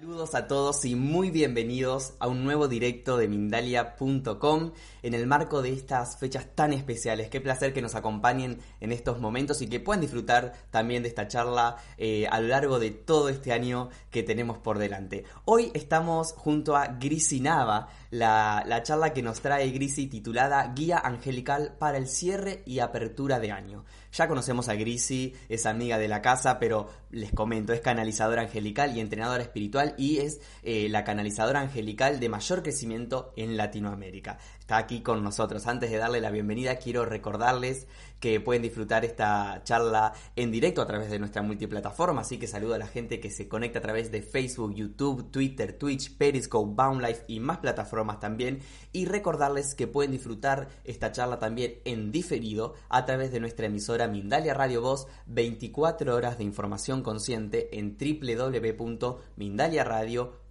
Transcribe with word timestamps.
Saludos 0.00 0.34
a 0.34 0.46
todos 0.46 0.86
y 0.86 0.94
muy 0.94 1.30
bienvenidos 1.30 2.14
a 2.20 2.26
un 2.26 2.42
nuevo 2.42 2.68
directo 2.68 3.18
de 3.18 3.28
Mindalia.com 3.28 4.72
en 5.02 5.12
el 5.12 5.26
marco 5.26 5.60
de 5.60 5.74
estas 5.74 6.18
fechas 6.18 6.46
tan 6.54 6.72
especiales. 6.72 7.28
Qué 7.28 7.38
placer 7.38 7.74
que 7.74 7.82
nos 7.82 7.94
acompañen 7.94 8.60
en 8.80 8.92
estos 8.92 9.20
momentos 9.20 9.60
y 9.60 9.68
que 9.68 9.78
puedan 9.78 10.00
disfrutar 10.00 10.54
también 10.70 11.02
de 11.02 11.10
esta 11.10 11.28
charla 11.28 11.76
eh, 11.98 12.26
a 12.30 12.40
lo 12.40 12.48
largo 12.48 12.78
de 12.78 12.92
todo 12.92 13.28
este 13.28 13.52
año 13.52 13.90
que 14.10 14.22
tenemos 14.22 14.56
por 14.56 14.78
delante. 14.78 15.24
Hoy 15.44 15.70
estamos 15.74 16.32
junto 16.32 16.76
a 16.76 16.86
Grisi 16.98 17.40
Nava, 17.40 17.90
la, 18.10 18.64
la 18.66 18.82
charla 18.82 19.12
que 19.12 19.22
nos 19.22 19.40
trae 19.40 19.70
Grisi 19.70 20.06
titulada 20.06 20.72
Guía 20.74 20.98
Angelical 20.98 21.76
para 21.78 21.98
el 21.98 22.08
cierre 22.08 22.62
y 22.66 22.80
apertura 22.80 23.38
de 23.38 23.52
año. 23.52 23.84
Ya 24.12 24.26
conocemos 24.26 24.68
a 24.68 24.74
Grisi, 24.74 25.34
es 25.48 25.66
amiga 25.66 25.98
de 25.98 26.08
la 26.08 26.20
casa, 26.20 26.58
pero 26.58 26.88
les 27.10 27.32
comento, 27.32 27.72
es 27.72 27.80
canalizadora 27.80 28.42
angelical 28.42 28.96
y 28.96 29.00
entrenadora 29.00 29.42
espiritual 29.42 29.94
y 29.96 30.18
es 30.18 30.40
eh, 30.62 30.88
la 30.88 31.04
canalizadora 31.04 31.60
angelical 31.60 32.18
de 32.18 32.28
mayor 32.28 32.62
crecimiento 32.62 33.32
en 33.36 33.56
Latinoamérica. 33.56 34.38
Está 34.70 34.78
aquí 34.78 35.00
con 35.00 35.24
nosotros. 35.24 35.66
Antes 35.66 35.90
de 35.90 35.96
darle 35.96 36.20
la 36.20 36.30
bienvenida, 36.30 36.76
quiero 36.76 37.04
recordarles 37.04 37.88
que 38.20 38.38
pueden 38.38 38.62
disfrutar 38.62 39.04
esta 39.04 39.62
charla 39.64 40.12
en 40.36 40.52
directo 40.52 40.80
a 40.80 40.86
través 40.86 41.10
de 41.10 41.18
nuestra 41.18 41.42
multiplataforma, 41.42 42.20
así 42.20 42.38
que 42.38 42.46
saludo 42.46 42.74
a 42.74 42.78
la 42.78 42.86
gente 42.86 43.18
que 43.18 43.32
se 43.32 43.48
conecta 43.48 43.80
a 43.80 43.82
través 43.82 44.12
de 44.12 44.22
Facebook, 44.22 44.76
YouTube, 44.76 45.28
Twitter, 45.32 45.72
Twitch, 45.72 46.16
Periscope, 46.16 46.72
Boundlife 46.72 47.24
y 47.26 47.40
más 47.40 47.58
plataformas 47.58 48.20
también. 48.20 48.60
Y 48.92 49.06
recordarles 49.06 49.74
que 49.74 49.88
pueden 49.88 50.12
disfrutar 50.12 50.68
esta 50.84 51.10
charla 51.10 51.40
también 51.40 51.80
en 51.84 52.12
diferido 52.12 52.74
a 52.90 53.04
través 53.06 53.32
de 53.32 53.40
nuestra 53.40 53.66
emisora 53.66 54.06
Mindalia 54.06 54.54
Radio 54.54 54.82
Voz, 54.82 55.08
24 55.26 56.14
horas 56.14 56.38
de 56.38 56.44
información 56.44 57.02
consciente 57.02 57.76
en 57.76 57.98
www.mindaliaradio.com 57.98 60.49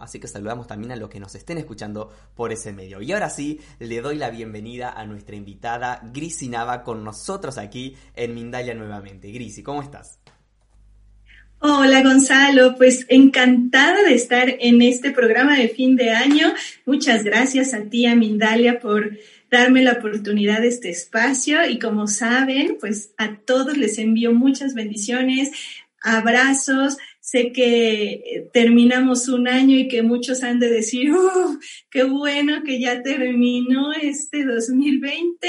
así 0.00 0.18
que 0.18 0.26
saludamos 0.26 0.66
también 0.66 0.92
a 0.92 0.96
los 0.96 1.08
que 1.08 1.20
nos 1.20 1.34
estén 1.34 1.58
escuchando 1.58 2.10
por 2.34 2.52
ese 2.52 2.72
medio. 2.72 3.00
Y 3.00 3.12
ahora 3.12 3.30
sí, 3.30 3.60
le 3.78 4.00
doy 4.00 4.16
la 4.16 4.30
bienvenida 4.30 4.90
a 4.90 5.06
nuestra 5.06 5.36
invitada 5.36 6.00
Grisi 6.12 6.48
Nava 6.48 6.82
con 6.82 7.04
nosotros 7.04 7.56
aquí 7.56 7.96
en 8.14 8.34
Mindalia 8.34 8.74
nuevamente. 8.74 9.30
Grisi, 9.30 9.62
¿cómo 9.62 9.82
estás? 9.82 10.18
Hola 11.60 12.02
Gonzalo, 12.02 12.76
pues 12.76 13.04
encantada 13.08 14.02
de 14.02 14.14
estar 14.14 14.48
en 14.60 14.82
este 14.82 15.10
programa 15.10 15.56
de 15.56 15.68
fin 15.68 15.96
de 15.96 16.10
año. 16.10 16.52
Muchas 16.84 17.22
gracias 17.22 17.74
a 17.74 17.82
ti, 17.82 18.06
a 18.06 18.14
Mindalia, 18.14 18.80
por 18.80 19.18
darme 19.50 19.82
la 19.82 19.92
oportunidad 19.92 20.60
de 20.60 20.68
este 20.68 20.90
espacio 20.90 21.64
y 21.68 21.78
como 21.78 22.06
saben, 22.06 22.76
pues 22.80 23.12
a 23.18 23.36
todos 23.36 23.76
les 23.76 23.98
envío 23.98 24.32
muchas 24.32 24.74
bendiciones, 24.74 25.50
abrazos, 26.00 26.96
Sé 27.30 27.52
que 27.52 28.04
eh, 28.04 28.50
terminamos 28.54 29.28
un 29.28 29.48
año 29.48 29.76
y 29.76 29.86
que 29.86 30.02
muchos 30.02 30.42
han 30.42 30.60
de 30.60 30.70
decir, 30.70 31.12
¡oh, 31.12 31.58
qué 31.90 32.04
bueno 32.04 32.62
que 32.64 32.80
ya 32.80 33.02
terminó 33.02 33.92
este 33.92 34.46
2020! 34.46 35.46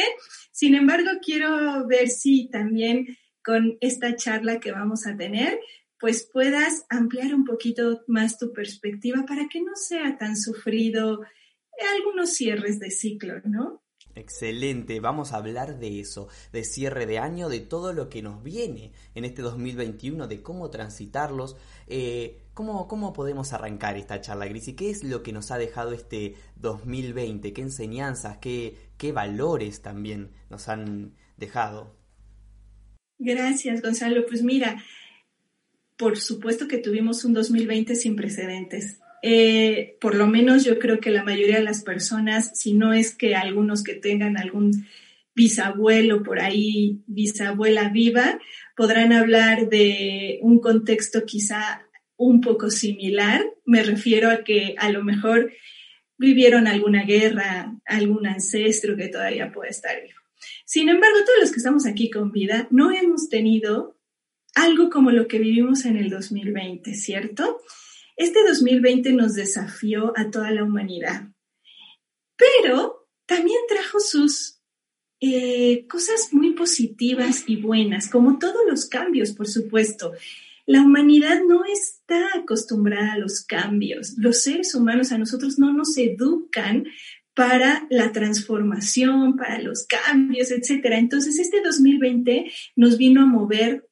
Sin 0.52 0.76
embargo, 0.76 1.10
quiero 1.22 1.88
ver 1.88 2.10
si 2.10 2.50
también 2.50 3.18
con 3.42 3.78
esta 3.80 4.18
charla 4.18 4.60
que 4.60 4.74
vamos 4.74 5.08
a 5.08 5.16
tener, 5.16 5.58
pues 5.98 6.30
puedas 6.34 6.86
ampliar 6.90 7.34
un 7.34 7.46
poquito 7.46 8.04
más 8.08 8.38
tu 8.38 8.52
perspectiva 8.52 9.24
para 9.26 9.48
que 9.48 9.62
no 9.62 9.72
sea 9.76 10.18
tan 10.18 10.36
sufrido 10.36 11.22
algunos 11.96 12.34
cierres 12.34 12.82
de 12.82 12.92
ciclo, 12.92 13.36
¿no? 13.46 13.82
Excelente, 14.20 15.00
vamos 15.00 15.32
a 15.32 15.38
hablar 15.38 15.80
de 15.80 16.02
eso, 16.02 16.28
de 16.52 16.66
cierre 16.66 17.06
de 17.06 17.20
año, 17.20 17.48
de 17.48 17.62
todo 17.62 17.94
lo 17.94 18.10
que 18.10 18.22
nos 18.22 18.44
viene 18.44 18.92
en 19.16 19.24
este 19.24 19.42
2021, 19.42 20.28
de 20.28 20.42
cómo 20.42 20.70
transitarlos. 20.70 21.56
Eh, 21.88 22.42
¿cómo, 22.54 22.90
¿Cómo 22.90 23.14
podemos 23.14 23.54
arrancar 23.54 23.96
esta 23.96 24.20
charla, 24.20 24.46
Gris? 24.48 24.68
¿Y 24.68 24.74
qué 24.74 24.90
es 24.90 25.06
lo 25.06 25.24
que 25.24 25.32
nos 25.32 25.52
ha 25.52 25.58
dejado 25.58 25.94
este 25.94 26.36
2020? 26.58 27.54
¿Qué 27.54 27.62
enseñanzas, 27.62 28.40
qué, 28.40 28.78
qué 28.98 29.14
valores 29.14 29.82
también 29.82 30.32
nos 30.50 30.68
han 30.68 31.16
dejado? 31.38 31.96
Gracias, 33.18 33.82
Gonzalo. 33.82 34.26
Pues 34.28 34.44
mira, 34.44 34.84
por 35.96 36.18
supuesto 36.18 36.68
que 36.68 36.78
tuvimos 36.78 37.24
un 37.24 37.34
2020 37.34 37.96
sin 37.96 38.18
precedentes 38.18 39.00
eh, 39.22 39.98
por 40.00 40.16
lo 40.16 40.28
menos 40.28 40.64
yo 40.64 40.80
creo 40.80 41.00
que 41.00 41.12
la 41.12 41.24
mayoría 41.24 41.58
de 41.58 41.64
las 41.64 41.84
personas, 41.84 42.52
si 42.58 42.74
no 42.74 42.94
es 42.94 43.16
que 43.16 43.36
algunos 43.36 43.84
que 43.84 43.94
tengan 43.94 44.38
algún 44.38 44.88
bisabuelo 45.36 46.24
por 46.24 46.40
ahí, 46.40 47.02
bisabuela 47.08 47.90
viva, 47.90 48.40
podrán 48.76 49.14
hablar 49.14 49.70
de 49.70 50.40
un 50.42 50.60
contexto 50.60 51.26
quizá 51.26 51.86
un 52.18 52.42
poco 52.42 52.70
similar. 52.70 53.46
Me 53.66 53.84
refiero 53.84 54.30
a 54.30 54.44
que 54.44 54.76
a 54.78 54.90
lo 54.90 55.04
mejor 55.04 55.52
vivieron 56.18 56.68
alguna 56.68 57.06
guerra, 57.06 57.74
algún 57.86 58.28
ancestro 58.28 58.98
que 58.98 59.08
todavía 59.08 59.52
puede 59.52 59.72
estar 59.72 60.02
vivo. 60.02 60.20
Sin 60.66 60.90
embargo, 60.90 61.18
todos 61.26 61.40
los 61.40 61.52
que 61.52 61.58
estamos 61.58 61.86
aquí 61.86 62.10
con 62.10 62.32
vida 62.32 62.68
no 62.72 62.92
hemos 62.92 63.30
tenido 63.30 63.98
algo 64.56 64.90
como 64.90 65.12
lo 65.12 65.28
que 65.28 65.40
vivimos 65.40 65.86
en 65.86 65.96
el 65.96 66.10
2020, 66.10 66.94
¿cierto? 66.94 67.62
Este 68.20 68.44
2020 68.46 69.14
nos 69.14 69.34
desafió 69.34 70.12
a 70.18 70.30
toda 70.30 70.52
la 70.52 70.66
humanidad, 70.66 71.30
pero 72.36 73.08
también 73.26 73.58
trajo 73.70 74.02
sus 74.02 74.60
eh, 75.22 75.88
cosas 75.88 76.34
muy 76.34 76.52
positivas 76.52 77.46
y 77.48 77.56
buenas, 77.62 78.10
como 78.10 78.38
todos 78.38 78.60
los 78.68 78.88
cambios, 78.88 79.32
por 79.32 79.48
supuesto. 79.48 80.12
La 80.66 80.82
humanidad 80.82 81.40
no 81.48 81.64
está 81.64 82.28
acostumbrada 82.36 83.14
a 83.14 83.18
los 83.18 83.46
cambios. 83.46 84.16
Los 84.18 84.42
seres 84.44 84.76
humanos 84.76 85.14
a 85.14 85.18
nosotros 85.18 85.58
no 85.58 85.72
nos 85.72 85.98
educan 85.98 86.88
para 87.34 87.88
la 87.90 88.12
transformación, 88.12 89.38
para 89.38 89.62
los 89.62 89.88
cambios, 89.88 90.52
etc. 90.52 90.88
Entonces, 90.92 91.40
este 91.40 91.62
2020 91.62 92.52
nos 92.76 92.98
vino 92.98 93.22
a 93.22 93.26
mover 93.26 93.88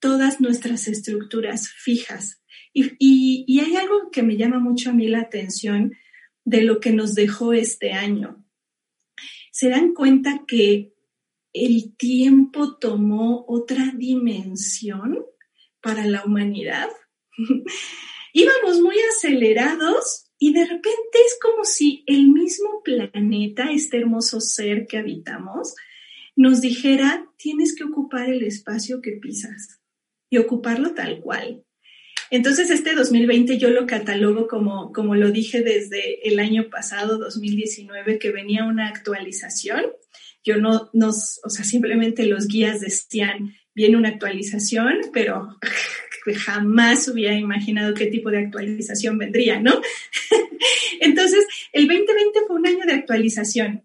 todas 0.00 0.42
nuestras 0.42 0.86
estructuras 0.86 1.70
fijas, 1.70 2.42
y, 2.74 3.60
hay 3.60 3.76
algo 3.76 4.10
que 4.10 4.22
me 4.22 4.36
llama 4.36 4.58
mucho 4.58 4.90
a 4.90 4.92
mí 4.92 5.06
la 5.06 5.20
atención 5.20 5.94
de 6.44 6.62
lo 6.62 6.80
que 6.80 6.92
nos 6.92 7.14
dejó 7.14 7.52
este 7.52 7.92
año. 7.92 8.44
Se 9.52 9.68
dan 9.68 9.94
cuenta 9.94 10.44
que 10.46 10.92
el 11.52 11.96
tiempo 11.96 12.76
tomó 12.76 13.44
otra 13.46 13.92
dimensión 13.96 15.24
para 15.80 16.04
la 16.04 16.24
humanidad. 16.24 16.88
Íbamos 18.32 18.80
muy 18.80 18.96
acelerados 19.16 20.26
y 20.38 20.52
de 20.52 20.64
repente 20.64 21.18
es 21.24 21.38
como 21.40 21.64
si 21.64 22.02
el 22.06 22.28
mismo 22.28 22.82
planeta, 22.82 23.70
este 23.70 23.98
hermoso 23.98 24.40
ser 24.40 24.88
que 24.88 24.98
habitamos, 24.98 25.76
nos 26.34 26.60
dijera, 26.60 27.30
tienes 27.36 27.76
que 27.76 27.84
ocupar 27.84 28.28
el 28.28 28.42
espacio 28.42 29.00
que 29.00 29.12
pisas 29.12 29.80
y 30.28 30.38
ocuparlo 30.38 30.94
tal 30.94 31.20
cual. 31.20 31.64
Entonces, 32.30 32.70
este 32.70 32.94
2020 32.94 33.58
yo 33.58 33.70
lo 33.70 33.86
catalogo 33.86 34.46
como, 34.48 34.92
como 34.92 35.14
lo 35.14 35.30
dije 35.30 35.62
desde 35.62 36.26
el 36.28 36.38
año 36.38 36.68
pasado, 36.70 37.18
2019, 37.18 38.18
que 38.18 38.32
venía 38.32 38.64
una 38.64 38.88
actualización. 38.88 39.84
Yo 40.42 40.56
no, 40.56 40.90
no, 40.92 41.08
o 41.08 41.50
sea, 41.50 41.64
simplemente 41.64 42.26
los 42.26 42.48
guías 42.48 42.80
decían, 42.80 43.54
viene 43.74 43.96
una 43.96 44.10
actualización, 44.10 45.00
pero 45.12 45.58
jamás 46.36 47.08
hubiera 47.08 47.34
imaginado 47.34 47.94
qué 47.94 48.06
tipo 48.06 48.30
de 48.30 48.38
actualización 48.38 49.18
vendría, 49.18 49.60
¿no? 49.60 49.80
Entonces, 51.00 51.46
el 51.72 51.86
2020 51.86 52.40
fue 52.46 52.56
un 52.56 52.66
año 52.66 52.86
de 52.86 52.94
actualización. 52.94 53.82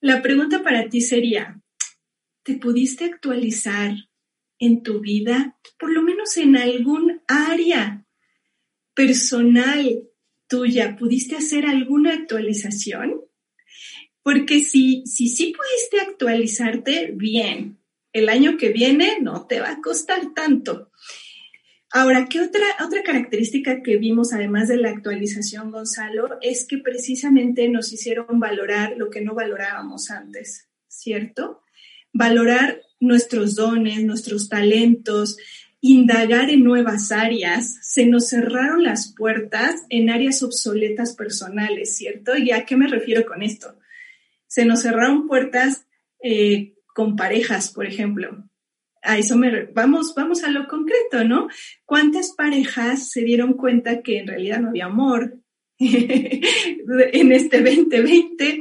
La 0.00 0.22
pregunta 0.22 0.62
para 0.62 0.88
ti 0.88 1.00
sería, 1.00 1.60
¿te 2.42 2.54
pudiste 2.54 3.04
actualizar 3.04 3.94
en 4.60 4.82
tu 4.82 5.00
vida, 5.00 5.56
por 5.78 5.90
lo 5.90 6.02
menos 6.02 6.36
en 6.36 6.56
algún 6.56 7.09
área 7.30 8.04
personal 8.94 10.02
tuya, 10.48 10.96
¿pudiste 10.96 11.36
hacer 11.36 11.64
alguna 11.64 12.12
actualización? 12.12 13.20
Porque 14.22 14.60
si, 14.60 15.04
si 15.06 15.28
sí 15.28 15.54
pudiste 15.56 16.00
actualizarte, 16.10 17.12
bien. 17.14 17.78
El 18.12 18.28
año 18.28 18.56
que 18.58 18.70
viene 18.70 19.18
no 19.20 19.46
te 19.46 19.60
va 19.60 19.70
a 19.70 19.80
costar 19.80 20.34
tanto. 20.34 20.90
Ahora, 21.92 22.26
¿qué 22.28 22.40
otra, 22.40 22.64
otra 22.84 23.02
característica 23.02 23.82
que 23.82 23.96
vimos 23.96 24.32
además 24.32 24.68
de 24.68 24.76
la 24.76 24.90
actualización, 24.90 25.70
Gonzalo, 25.70 26.38
es 26.40 26.66
que 26.66 26.78
precisamente 26.78 27.68
nos 27.68 27.92
hicieron 27.92 28.38
valorar 28.40 28.94
lo 28.96 29.10
que 29.10 29.20
no 29.20 29.34
valorábamos 29.34 30.10
antes, 30.10 30.68
¿cierto? 30.88 31.62
Valorar 32.12 32.80
nuestros 33.00 33.54
dones, 33.54 34.04
nuestros 34.04 34.48
talentos, 34.48 35.36
indagar 35.80 36.50
en 36.50 36.64
nuevas 36.64 37.10
áreas. 37.12 37.78
Se 37.82 38.06
nos 38.06 38.28
cerraron 38.28 38.82
las 38.82 39.14
puertas 39.14 39.82
en 39.88 40.10
áreas 40.10 40.42
obsoletas 40.42 41.14
personales, 41.14 41.96
¿cierto? 41.96 42.36
¿Y 42.36 42.50
a 42.52 42.64
qué 42.64 42.76
me 42.76 42.88
refiero 42.88 43.24
con 43.26 43.42
esto? 43.42 43.78
Se 44.46 44.64
nos 44.64 44.82
cerraron 44.82 45.26
puertas 45.26 45.86
eh, 46.22 46.74
con 46.94 47.16
parejas, 47.16 47.72
por 47.72 47.86
ejemplo. 47.86 48.44
a 49.02 49.16
eso 49.16 49.36
me, 49.36 49.64
vamos, 49.66 50.14
vamos 50.14 50.44
a 50.44 50.50
lo 50.50 50.68
concreto, 50.68 51.24
¿no? 51.24 51.48
¿Cuántas 51.86 52.32
parejas 52.32 53.10
se 53.10 53.22
dieron 53.22 53.54
cuenta 53.54 54.02
que 54.02 54.18
en 54.18 54.26
realidad 54.26 54.60
no 54.60 54.68
había 54.68 54.86
amor 54.86 55.38
en 55.78 57.32
este 57.32 57.62
2020? 57.62 58.60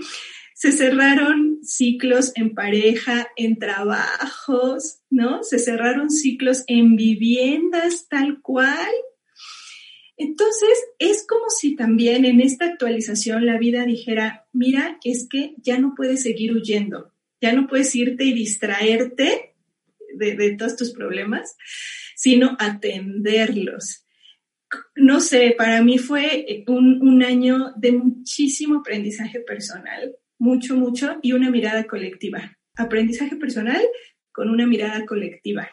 Se 0.53 0.71
cerraron 0.71 1.48
ciclos 1.63 2.31
en 2.35 2.53
pareja, 2.53 3.27
en 3.35 3.57
trabajos, 3.57 4.99
¿no? 5.09 5.43
Se 5.43 5.59
cerraron 5.59 6.09
ciclos 6.09 6.63
en 6.67 6.95
viviendas 6.95 8.07
tal 8.09 8.41
cual. 8.41 8.89
Entonces, 10.17 10.77
es 10.99 11.25
como 11.25 11.49
si 11.49 11.75
también 11.75 12.25
en 12.25 12.41
esta 12.41 12.65
actualización 12.65 13.45
la 13.45 13.57
vida 13.57 13.85
dijera, 13.85 14.47
mira, 14.51 14.99
es 15.03 15.27
que 15.29 15.55
ya 15.57 15.79
no 15.79 15.93
puedes 15.95 16.23
seguir 16.23 16.53
huyendo, 16.53 17.13
ya 17.39 17.53
no 17.53 17.67
puedes 17.67 17.95
irte 17.95 18.25
y 18.25 18.33
distraerte 18.33 19.55
de, 20.15 20.55
todos 20.57 20.75
tus 20.75 20.91
problemas, 20.91 21.55
sino 22.15 22.57
atenderlos. 22.59 24.05
No 24.95 25.21
sé, 25.21 25.55
para 25.57 25.81
mí 25.81 25.97
fue 25.97 26.63
un, 26.67 27.01
un 27.01 27.23
año 27.23 27.73
de 27.77 27.93
muchísimo 27.93 28.79
aprendizaje 28.79 29.39
personal, 29.39 30.15
mucho, 30.39 30.75
mucho, 30.75 31.17
y 31.21 31.33
una 31.33 31.51
mirada 31.51 31.85
colectiva. 31.85 32.57
Aprendizaje 32.75 33.35
personal 33.35 33.81
con 34.31 34.49
una 34.49 34.65
mirada 34.65 35.05
colectiva. 35.05 35.67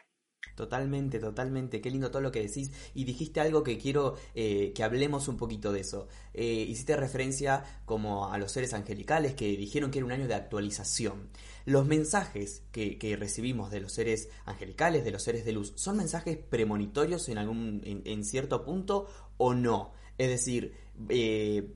Totalmente, 0.56 1.18
totalmente. 1.18 1.82
Qué 1.82 1.90
lindo 1.90 2.10
todo 2.10 2.22
lo 2.22 2.32
que 2.32 2.40
decís. 2.40 2.72
Y 2.94 3.04
dijiste 3.04 3.40
algo 3.40 3.62
que 3.62 3.76
quiero 3.76 4.16
eh, 4.34 4.72
que 4.74 4.82
hablemos 4.82 5.28
un 5.28 5.36
poquito 5.36 5.70
de 5.70 5.80
eso. 5.80 6.08
Eh, 6.32 6.64
hiciste 6.66 6.96
referencia 6.96 7.62
como 7.84 8.32
a 8.32 8.38
los 8.38 8.52
seres 8.52 8.72
angelicales 8.72 9.34
que 9.34 9.54
dijeron 9.56 9.90
que 9.90 9.98
era 9.98 10.06
un 10.06 10.12
año 10.12 10.26
de 10.26 10.34
actualización. 10.34 11.28
Los 11.66 11.86
mensajes 11.86 12.62
que, 12.72 13.16
recibimos 13.20 13.70
de 13.70 13.80
los 13.80 13.92
seres 13.92 14.30
angelicales, 14.46 15.04
de 15.04 15.10
los 15.10 15.22
seres 15.22 15.44
de 15.44 15.52
luz, 15.52 15.74
¿son 15.76 15.98
mensajes 15.98 16.38
premonitorios 16.38 17.28
en 17.28 17.36
algún, 17.36 17.82
en, 17.84 18.24
cierto 18.24 18.64
punto 18.64 19.08
o 19.36 19.52
no? 19.52 19.92
Es 20.16 20.28
decir, 20.28 20.72
eh, 21.10 21.74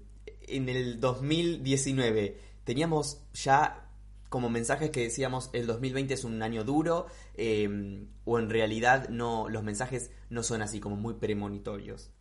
en 0.49 0.69
el 0.71 1.01
2019 1.01 2.50
teníamos 2.71 3.21
ya 3.35 3.85
como 4.29 4.49
mensajes 4.49 4.91
que 4.91 5.01
decíamos 5.01 5.51
el 5.53 5.67
2020 5.67 6.15
es 6.15 6.23
un 6.23 6.41
año 6.41 6.63
duro 6.63 7.07
em, 7.35 8.07
o 8.25 8.39
en 8.39 8.49
realidad 8.49 9.09
no 9.09 9.49
los 9.49 9.65
mensajes 9.65 10.13
no 10.31 10.45
son 10.45 10.63
así 10.63 10.79
como 10.79 10.95
muy 10.95 11.15
premonitorios? 11.15 12.13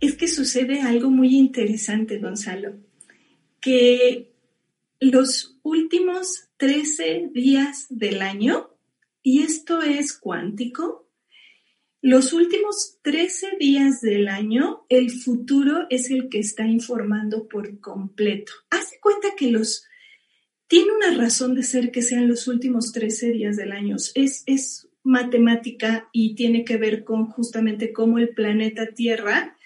Es 0.00 0.16
que 0.16 0.26
sucede 0.26 0.80
algo 0.80 1.10
muy 1.10 1.36
interesante, 1.36 2.18
Gonzalo, 2.18 2.74
que 3.60 4.32
los 4.98 5.60
últimos 5.62 6.48
13 6.56 7.30
días 7.32 7.86
del 7.90 8.20
año, 8.20 8.68
y 9.22 9.42
esto 9.42 9.80
es 9.80 10.12
cuántico, 10.12 11.03
los 12.04 12.34
últimos 12.34 12.98
13 13.00 13.56
días 13.58 14.02
del 14.02 14.28
año, 14.28 14.84
el 14.90 15.10
futuro 15.10 15.86
es 15.88 16.10
el 16.10 16.28
que 16.28 16.38
está 16.38 16.66
informando 16.66 17.48
por 17.48 17.80
completo. 17.80 18.52
Haz 18.68 18.92
cuenta 19.00 19.28
que 19.34 19.50
los 19.50 19.86
tiene 20.66 20.92
una 20.92 21.16
razón 21.16 21.54
de 21.54 21.62
ser 21.62 21.90
que 21.90 22.02
sean 22.02 22.28
los 22.28 22.46
últimos 22.46 22.92
13 22.92 23.30
días 23.30 23.56
del 23.56 23.72
año. 23.72 23.96
Es, 24.14 24.42
es 24.44 24.86
matemática 25.02 26.10
y 26.12 26.34
tiene 26.34 26.66
que 26.66 26.76
ver 26.76 27.04
con 27.04 27.24
justamente 27.24 27.94
cómo 27.94 28.18
el 28.18 28.34
planeta 28.34 28.92
Tierra 28.92 29.56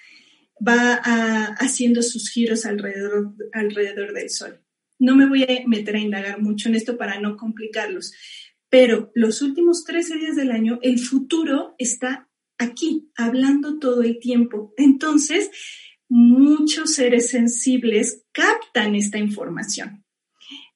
va 0.65 0.95
haciendo 1.57 2.03
sus 2.03 2.31
giros 2.31 2.67
alrededor, 2.67 3.35
alrededor 3.53 4.13
del 4.13 4.31
Sol. 4.31 4.61
No 5.01 5.17
me 5.17 5.29
voy 5.29 5.43
a 5.43 5.67
meter 5.67 5.97
a 5.97 6.01
indagar 6.01 6.41
mucho 6.41 6.69
en 6.69 6.77
esto 6.77 6.97
para 6.97 7.19
no 7.19 7.37
complicarlos, 7.37 8.13
pero 8.69 9.11
los 9.15 9.43
últimos 9.43 9.85
13 9.85 10.19
días 10.19 10.37
del 10.37 10.53
año, 10.53 10.79
el 10.83 11.01
futuro 11.01 11.75
está 11.79 12.28
aquí, 12.59 13.11
hablando 13.17 13.79
todo 13.79 14.03
el 14.03 14.19
tiempo. 14.19 14.75
Entonces, 14.77 15.51
muchos 16.09 16.95
seres 16.95 17.31
sensibles 17.31 18.25
captan 18.33 18.95
esta 18.95 19.19
información 19.19 20.05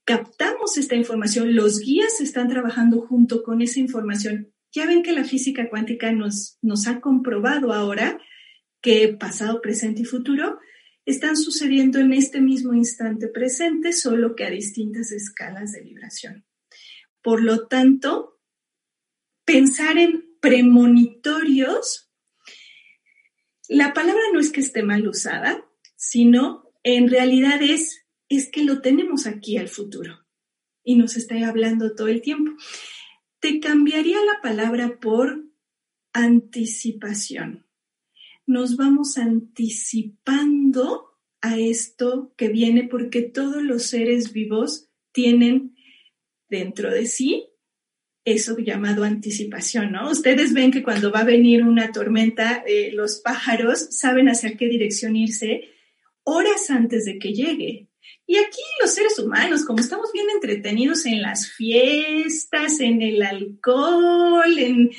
captamos 0.04 0.76
esta 0.76 0.94
información, 0.94 1.54
los 1.54 1.80
guías 1.80 2.20
están 2.20 2.48
trabajando 2.48 3.00
junto 3.00 3.42
con 3.42 3.62
esa 3.62 3.80
información. 3.80 4.52
Ya 4.72 4.86
ven 4.86 5.02
que 5.02 5.12
la 5.12 5.24
física 5.24 5.68
cuántica 5.68 6.12
nos, 6.12 6.58
nos 6.62 6.86
ha 6.86 7.00
comprobado 7.00 7.72
ahora 7.72 8.20
que 8.80 9.08
pasado, 9.08 9.60
presente 9.60 10.02
y 10.02 10.04
futuro 10.04 10.58
están 11.04 11.36
sucediendo 11.36 11.98
en 11.98 12.12
este 12.12 12.40
mismo 12.40 12.74
instante 12.74 13.28
presente, 13.28 13.92
solo 13.92 14.34
que 14.34 14.44
a 14.44 14.50
distintas 14.50 15.12
escalas 15.12 15.72
de 15.72 15.82
vibración. 15.82 16.44
Por 17.22 17.42
lo 17.42 17.66
tanto, 17.66 18.40
pensar 19.44 19.98
en 19.98 20.24
premonitorios, 20.42 22.10
la 23.68 23.94
palabra 23.94 24.22
no 24.34 24.40
es 24.40 24.50
que 24.50 24.60
esté 24.60 24.82
mal 24.82 25.06
usada, 25.08 25.64
sino 25.96 26.70
en 26.82 27.08
realidad 27.08 27.62
es 27.62 28.00
es 28.28 28.50
que 28.50 28.64
lo 28.64 28.80
tenemos 28.80 29.26
aquí 29.26 29.56
al 29.56 29.68
futuro 29.68 30.26
y 30.82 30.96
nos 30.96 31.16
está 31.16 31.36
hablando 31.46 31.94
todo 31.94 32.08
el 32.08 32.22
tiempo. 32.22 32.52
Te 33.40 33.60
cambiaría 33.60 34.18
la 34.24 34.40
palabra 34.42 34.98
por 35.00 35.44
anticipación. 36.12 37.66
Nos 38.46 38.76
vamos 38.76 39.18
anticipando 39.18 41.10
a 41.40 41.58
esto 41.58 42.34
que 42.36 42.48
viene 42.48 42.88
porque 42.88 43.22
todos 43.22 43.62
los 43.62 43.84
seres 43.84 44.32
vivos 44.32 44.90
tienen 45.12 45.76
dentro 46.48 46.90
de 46.90 47.06
sí 47.06 47.51
eso 48.24 48.56
llamado 48.58 49.04
anticipación, 49.04 49.92
¿no? 49.92 50.10
Ustedes 50.10 50.52
ven 50.52 50.70
que 50.70 50.82
cuando 50.82 51.10
va 51.10 51.20
a 51.20 51.24
venir 51.24 51.64
una 51.64 51.90
tormenta, 51.90 52.62
eh, 52.66 52.90
los 52.92 53.18
pájaros 53.18 53.88
saben 53.90 54.28
hacia 54.28 54.56
qué 54.56 54.68
dirección 54.68 55.16
irse 55.16 55.68
horas 56.24 56.70
antes 56.70 57.04
de 57.04 57.18
que 57.18 57.32
llegue. 57.32 57.88
Y 58.26 58.36
aquí 58.36 58.60
los 58.80 58.94
seres 58.94 59.18
humanos, 59.18 59.64
como 59.64 59.80
estamos 59.80 60.12
bien 60.12 60.26
entretenidos 60.32 61.06
en 61.06 61.20
las 61.20 61.50
fiestas, 61.50 62.80
en 62.80 63.02
el 63.02 63.22
alcohol, 63.22 64.58
en, 64.58 64.90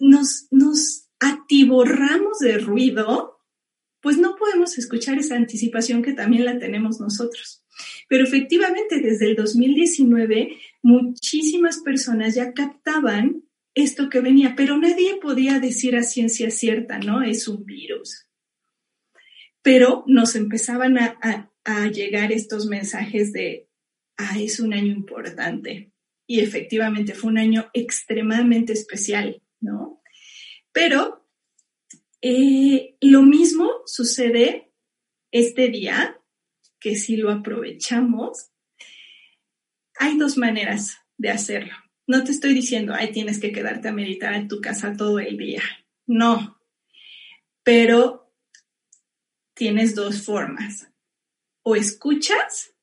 nos, 0.00 0.48
nos 0.50 1.08
atiborramos 1.20 2.40
de 2.40 2.58
ruido, 2.58 3.38
pues 4.00 4.18
no 4.18 4.36
podemos 4.36 4.78
escuchar 4.78 5.18
esa 5.18 5.36
anticipación 5.36 6.02
que 6.02 6.12
también 6.12 6.44
la 6.44 6.58
tenemos 6.58 7.00
nosotros. 7.00 7.64
Pero 8.08 8.24
efectivamente, 8.24 9.00
desde 9.00 9.26
el 9.26 9.36
2019, 9.36 10.56
muchísimas 10.82 11.78
personas 11.78 12.34
ya 12.34 12.52
captaban 12.52 13.42
esto 13.74 14.08
que 14.08 14.20
venía, 14.20 14.54
pero 14.56 14.76
nadie 14.76 15.16
podía 15.20 15.60
decir 15.60 15.96
a 15.96 16.02
ciencia 16.02 16.50
cierta, 16.50 16.98
¿no? 16.98 17.22
Es 17.22 17.46
un 17.48 17.64
virus. 17.64 18.26
Pero 19.62 20.04
nos 20.06 20.34
empezaban 20.34 20.98
a, 20.98 21.50
llegar 21.92 22.32
estos 22.32 22.64
mensajes 22.64 23.30
de, 23.34 23.68
ah, 24.16 24.38
es 24.40 24.58
un 24.58 24.72
año 24.72 24.90
importante. 24.90 25.92
Y 26.26 26.40
efectivamente 26.40 27.12
fue 27.12 27.30
un 27.30 27.38
año 27.38 27.68
extremadamente 27.74 28.72
especial, 28.72 29.42
¿no? 29.60 30.00
Pero 30.72 31.28
eh, 32.22 32.96
lo 33.02 33.22
mismo 33.22 33.70
sucede 33.84 34.72
este 35.30 35.68
día, 35.68 36.18
que 36.80 36.96
si 36.96 37.16
lo 37.16 37.30
aprovechamos, 37.30 38.50
hay 39.98 40.16
dos 40.16 40.38
maneras 40.38 40.98
de 41.16 41.30
hacerlo. 41.30 41.74
No 42.06 42.24
te 42.24 42.30
estoy 42.30 42.54
diciendo, 42.54 42.94
ay, 42.96 43.12
tienes 43.12 43.38
que 43.38 43.52
quedarte 43.52 43.88
a 43.88 43.92
meditar 43.92 44.34
en 44.34 44.48
tu 44.48 44.60
casa 44.60 44.96
todo 44.96 45.18
el 45.18 45.36
día. 45.36 45.62
No. 46.06 46.58
Pero 47.62 48.32
tienes 49.54 49.94
dos 49.94 50.22
formas 50.22 50.88
o 51.62 51.76
escuchas 51.76 52.74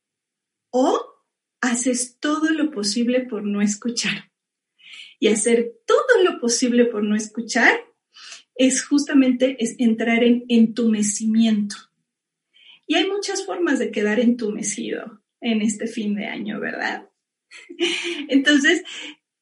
o 0.69 1.15
haces 1.61 2.17
todo 2.19 2.51
lo 2.51 2.69
posible 2.69 3.21
por 3.21 3.43
no 3.43 3.61
escuchar. 3.61 4.31
Y 5.19 5.29
hacer 5.29 5.73
todo 5.87 6.23
lo 6.23 6.39
posible 6.39 6.85
por 6.85 7.01
no 7.01 7.15
escuchar 7.15 7.79
es 8.55 8.85
justamente 8.85 9.57
es 9.63 9.75
entrar 9.79 10.23
en 10.23 10.45
entumecimiento. 10.49 11.77
Y 12.85 12.95
hay 12.95 13.09
muchas 13.09 13.45
formas 13.45 13.79
de 13.79 13.91
quedar 13.91 14.19
entumecido 14.19 15.24
en 15.45 15.61
este 15.61 15.85
fin 15.85 16.15
de 16.15 16.25
año, 16.25 16.59
¿verdad? 16.59 17.07
Entonces, 18.29 18.83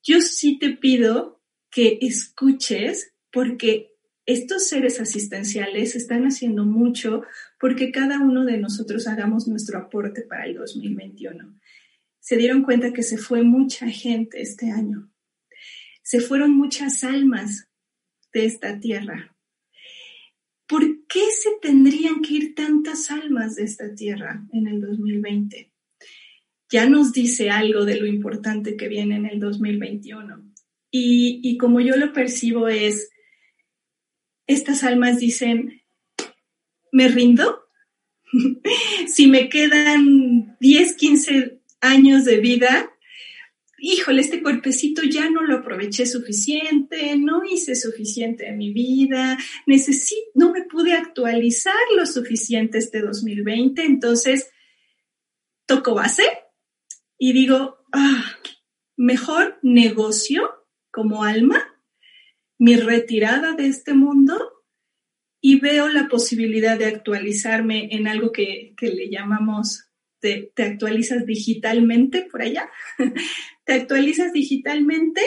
yo 0.04 0.20
sí 0.20 0.60
te 0.60 0.72
pido 0.72 1.42
que 1.72 1.98
escuches 2.02 3.14
porque 3.32 3.92
estos 4.26 4.68
seres 4.68 5.00
asistenciales 5.00 5.96
están 5.96 6.26
haciendo 6.26 6.66
mucho 6.66 7.24
porque 7.58 7.92
cada 7.92 8.20
uno 8.20 8.44
de 8.44 8.58
nosotros 8.58 9.08
hagamos 9.08 9.48
nuestro 9.48 9.80
aporte 9.80 10.24
para 10.24 10.46
el 10.46 10.56
2021. 10.56 11.58
Se 12.20 12.36
dieron 12.36 12.64
cuenta 12.64 12.92
que 12.92 13.04
se 13.04 13.18
fue 13.18 13.44
mucha 13.44 13.88
gente 13.90 14.42
este 14.42 14.72
año. 14.72 15.10
Se 16.04 16.20
fueron 16.20 16.52
muchas 16.52 17.06
almas 17.06 17.70
de 18.34 18.46
esta 18.46 18.80
tierra. 18.80 19.38
¿Por 20.68 21.06
qué 21.08 21.32
se 21.32 21.52
tendrían 21.62 22.22
que 22.22 22.34
ir 22.34 22.56
tantas 22.56 23.10
almas 23.10 23.56
de 23.56 23.64
esta 23.64 23.96
tierra 23.96 24.46
en 24.52 24.68
el 24.68 24.82
2020? 24.82 25.73
Ya 26.74 26.90
nos 26.90 27.14
dice 27.14 27.52
algo 27.52 27.86
de 27.86 27.98
lo 27.98 28.08
importante 28.08 28.76
que 28.76 28.88
viene 28.88 29.16
en 29.16 29.28
el 29.28 29.40
2021. 29.40 30.44
Y, 30.90 31.56
como 31.60 31.80
yo 31.82 31.96
lo 31.98 32.12
percibo 32.14 32.68
es, 32.68 33.12
estas 34.48 34.84
almas 34.84 35.20
dicen, 35.20 35.84
me 36.92 37.10
rindo. 37.10 37.66
si 39.08 39.28
me 39.28 39.50
quedan 39.50 40.58
10, 40.60 40.96
15 40.96 41.62
años 41.82 42.26
de 42.26 42.38
vida, 42.38 42.92
híjole, 43.78 44.22
este 44.22 44.42
cuerpecito 44.42 45.04
ya 45.04 45.30
no 45.30 45.44
lo 45.44 45.58
aproveché 45.58 46.08
suficiente, 46.08 47.16
no 47.18 47.44
hice 47.46 47.76
suficiente 47.76 48.48
en 48.48 48.58
mi 48.58 48.74
vida, 48.74 49.38
no 50.34 50.52
me 50.52 50.64
pude 50.64 50.94
actualizar 50.94 51.76
lo 51.96 52.08
suficiente 52.08 52.80
este 52.80 53.02
2020, 53.02 53.84
entonces 53.84 54.50
toco 55.68 55.94
base 55.94 56.24
y 57.18 57.34
digo, 57.34 57.78
ah, 57.92 58.24
mejor 58.98 59.60
negocio 59.62 60.50
como 60.92 61.24
alma 61.24 61.74
mi 62.58 62.76
retirada 62.76 63.54
de 63.54 63.68
este 63.68 63.94
mundo 63.94 64.54
y 65.42 65.60
veo 65.60 65.90
la 65.90 66.08
posibilidad 66.08 66.78
de 66.78 66.86
actualizarme 66.86 67.90
en 67.92 68.08
algo 68.08 68.32
que, 68.32 68.74
le 68.80 69.10
llamamos, 69.10 69.90
te, 70.20 70.52
te, 70.56 70.64
actualizas 70.64 71.26
digitalmente 71.26 72.22
por 72.32 72.42
allá, 72.42 72.70
te 73.66 73.74
actualizas 73.74 74.32
digitalmente 74.32 75.22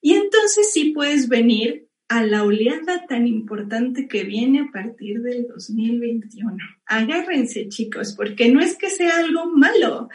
y 0.00 0.14
entonces 0.14 0.72
sí 0.72 0.92
puedes 0.92 1.28
venir 1.28 1.88
a 2.08 2.24
la 2.24 2.44
oleada 2.44 3.06
tan 3.08 3.26
importante 3.26 4.06
que 4.06 4.22
viene 4.22 4.60
a 4.60 4.70
partir 4.72 5.22
del 5.22 5.48
2021. 5.48 6.56
Agárrense 6.86 7.68
chicos, 7.68 8.14
porque 8.16 8.48
no 8.48 8.60
es 8.60 8.76
que 8.76 8.90
sea 8.90 9.18
algo 9.18 9.50
malo. 9.50 10.08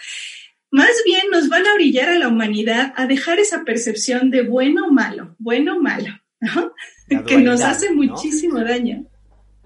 Más 0.71 0.91
bien 1.05 1.23
nos 1.31 1.49
van 1.49 1.67
a 1.67 1.73
orillar 1.73 2.09
a 2.09 2.17
la 2.17 2.29
humanidad 2.29 2.93
a 2.95 3.05
dejar 3.05 3.39
esa 3.39 3.63
percepción 3.63 4.31
de 4.31 4.43
bueno 4.43 4.87
o 4.87 4.91
malo, 4.91 5.35
bueno 5.37 5.77
o 5.77 5.81
malo, 5.81 6.13
que 7.27 7.37
nos 7.37 7.61
hace 7.61 7.91
muchísimo 7.91 8.59
daño 8.59 9.05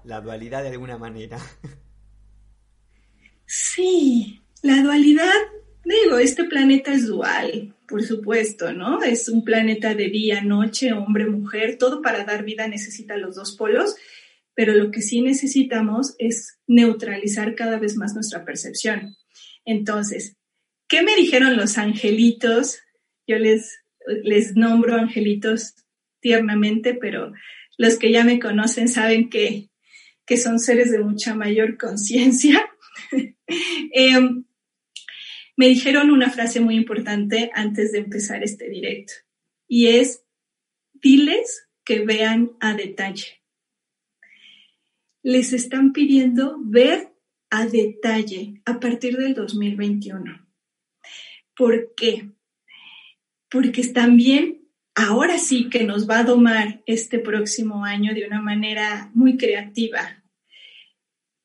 la 0.06 0.20
dualidad 0.20 0.62
de 0.62 0.70
alguna 0.70 0.96
manera. 0.96 1.38
Sí, 3.46 4.40
la 4.62 4.82
dualidad, 4.82 5.32
digo, 5.84 6.18
este 6.18 6.44
planeta 6.44 6.92
es 6.92 7.06
dual, 7.06 7.74
por 7.88 8.02
supuesto, 8.02 8.72
¿no? 8.72 9.02
Es 9.02 9.28
un 9.28 9.44
planeta 9.44 9.94
de 9.94 10.08
día, 10.08 10.42
noche, 10.42 10.92
hombre, 10.92 11.26
mujer, 11.26 11.76
todo 11.78 12.02
para 12.02 12.24
dar 12.24 12.44
vida 12.44 12.68
necesita 12.68 13.16
los 13.16 13.34
dos 13.34 13.56
polos, 13.56 13.96
pero 14.54 14.74
lo 14.74 14.90
que 14.90 15.02
sí 15.02 15.20
necesitamos 15.20 16.14
es 16.18 16.58
neutralizar 16.66 17.54
cada 17.54 17.78
vez 17.78 17.96
más 17.96 18.14
nuestra 18.14 18.44
percepción. 18.44 19.16
Entonces, 19.64 20.36
¿qué 20.88 21.02
me 21.02 21.16
dijeron 21.16 21.56
los 21.56 21.78
angelitos? 21.78 22.80
Yo 23.26 23.38
les, 23.38 23.80
les 24.22 24.56
nombro 24.56 24.94
angelitos 24.94 25.74
tiernamente, 26.20 26.94
pero 26.94 27.32
los 27.78 27.98
que 27.98 28.10
ya 28.10 28.24
me 28.24 28.38
conocen 28.38 28.88
saben 28.88 29.28
que 29.28 29.68
que 30.26 30.36
son 30.36 30.58
seres 30.58 30.90
de 30.90 30.98
mucha 30.98 31.34
mayor 31.34 31.78
conciencia, 31.78 32.68
em, 33.92 34.44
me 35.56 35.68
dijeron 35.68 36.10
una 36.10 36.30
frase 36.30 36.60
muy 36.60 36.74
importante 36.74 37.50
antes 37.54 37.92
de 37.92 37.98
empezar 37.98 38.42
este 38.42 38.68
directo 38.68 39.14
y 39.68 39.86
es, 39.86 40.24
diles 40.92 41.68
que 41.84 42.00
vean 42.00 42.52
a 42.60 42.74
detalle. 42.74 43.42
Les 45.22 45.52
están 45.52 45.92
pidiendo 45.92 46.58
ver 46.62 47.12
a 47.50 47.66
detalle 47.66 48.60
a 48.64 48.80
partir 48.80 49.16
del 49.16 49.34
2021. 49.34 50.45
¿Por 51.56 51.94
qué? 51.96 52.30
Porque 53.50 53.82
también 53.88 54.66
ahora 54.94 55.38
sí 55.38 55.68
que 55.68 55.84
nos 55.84 56.08
va 56.08 56.20
a 56.20 56.24
domar 56.24 56.82
este 56.86 57.18
próximo 57.18 57.84
año 57.84 58.14
de 58.14 58.26
una 58.26 58.40
manera 58.40 59.10
muy 59.14 59.36
creativa, 59.36 60.22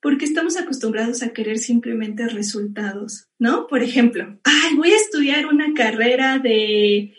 porque 0.02 0.26
estamos 0.26 0.58
acostumbrados 0.58 1.22
a 1.22 1.32
querer 1.32 1.60
simplemente 1.60 2.28
resultados, 2.28 3.28
¿no? 3.38 3.68
Por 3.68 3.84
ejemplo, 3.84 4.40
ay, 4.44 4.76
voy 4.76 4.92
a 4.92 4.98
estudiar 4.98 5.46
una 5.46 5.74
carrera 5.74 6.40
de 6.40 7.14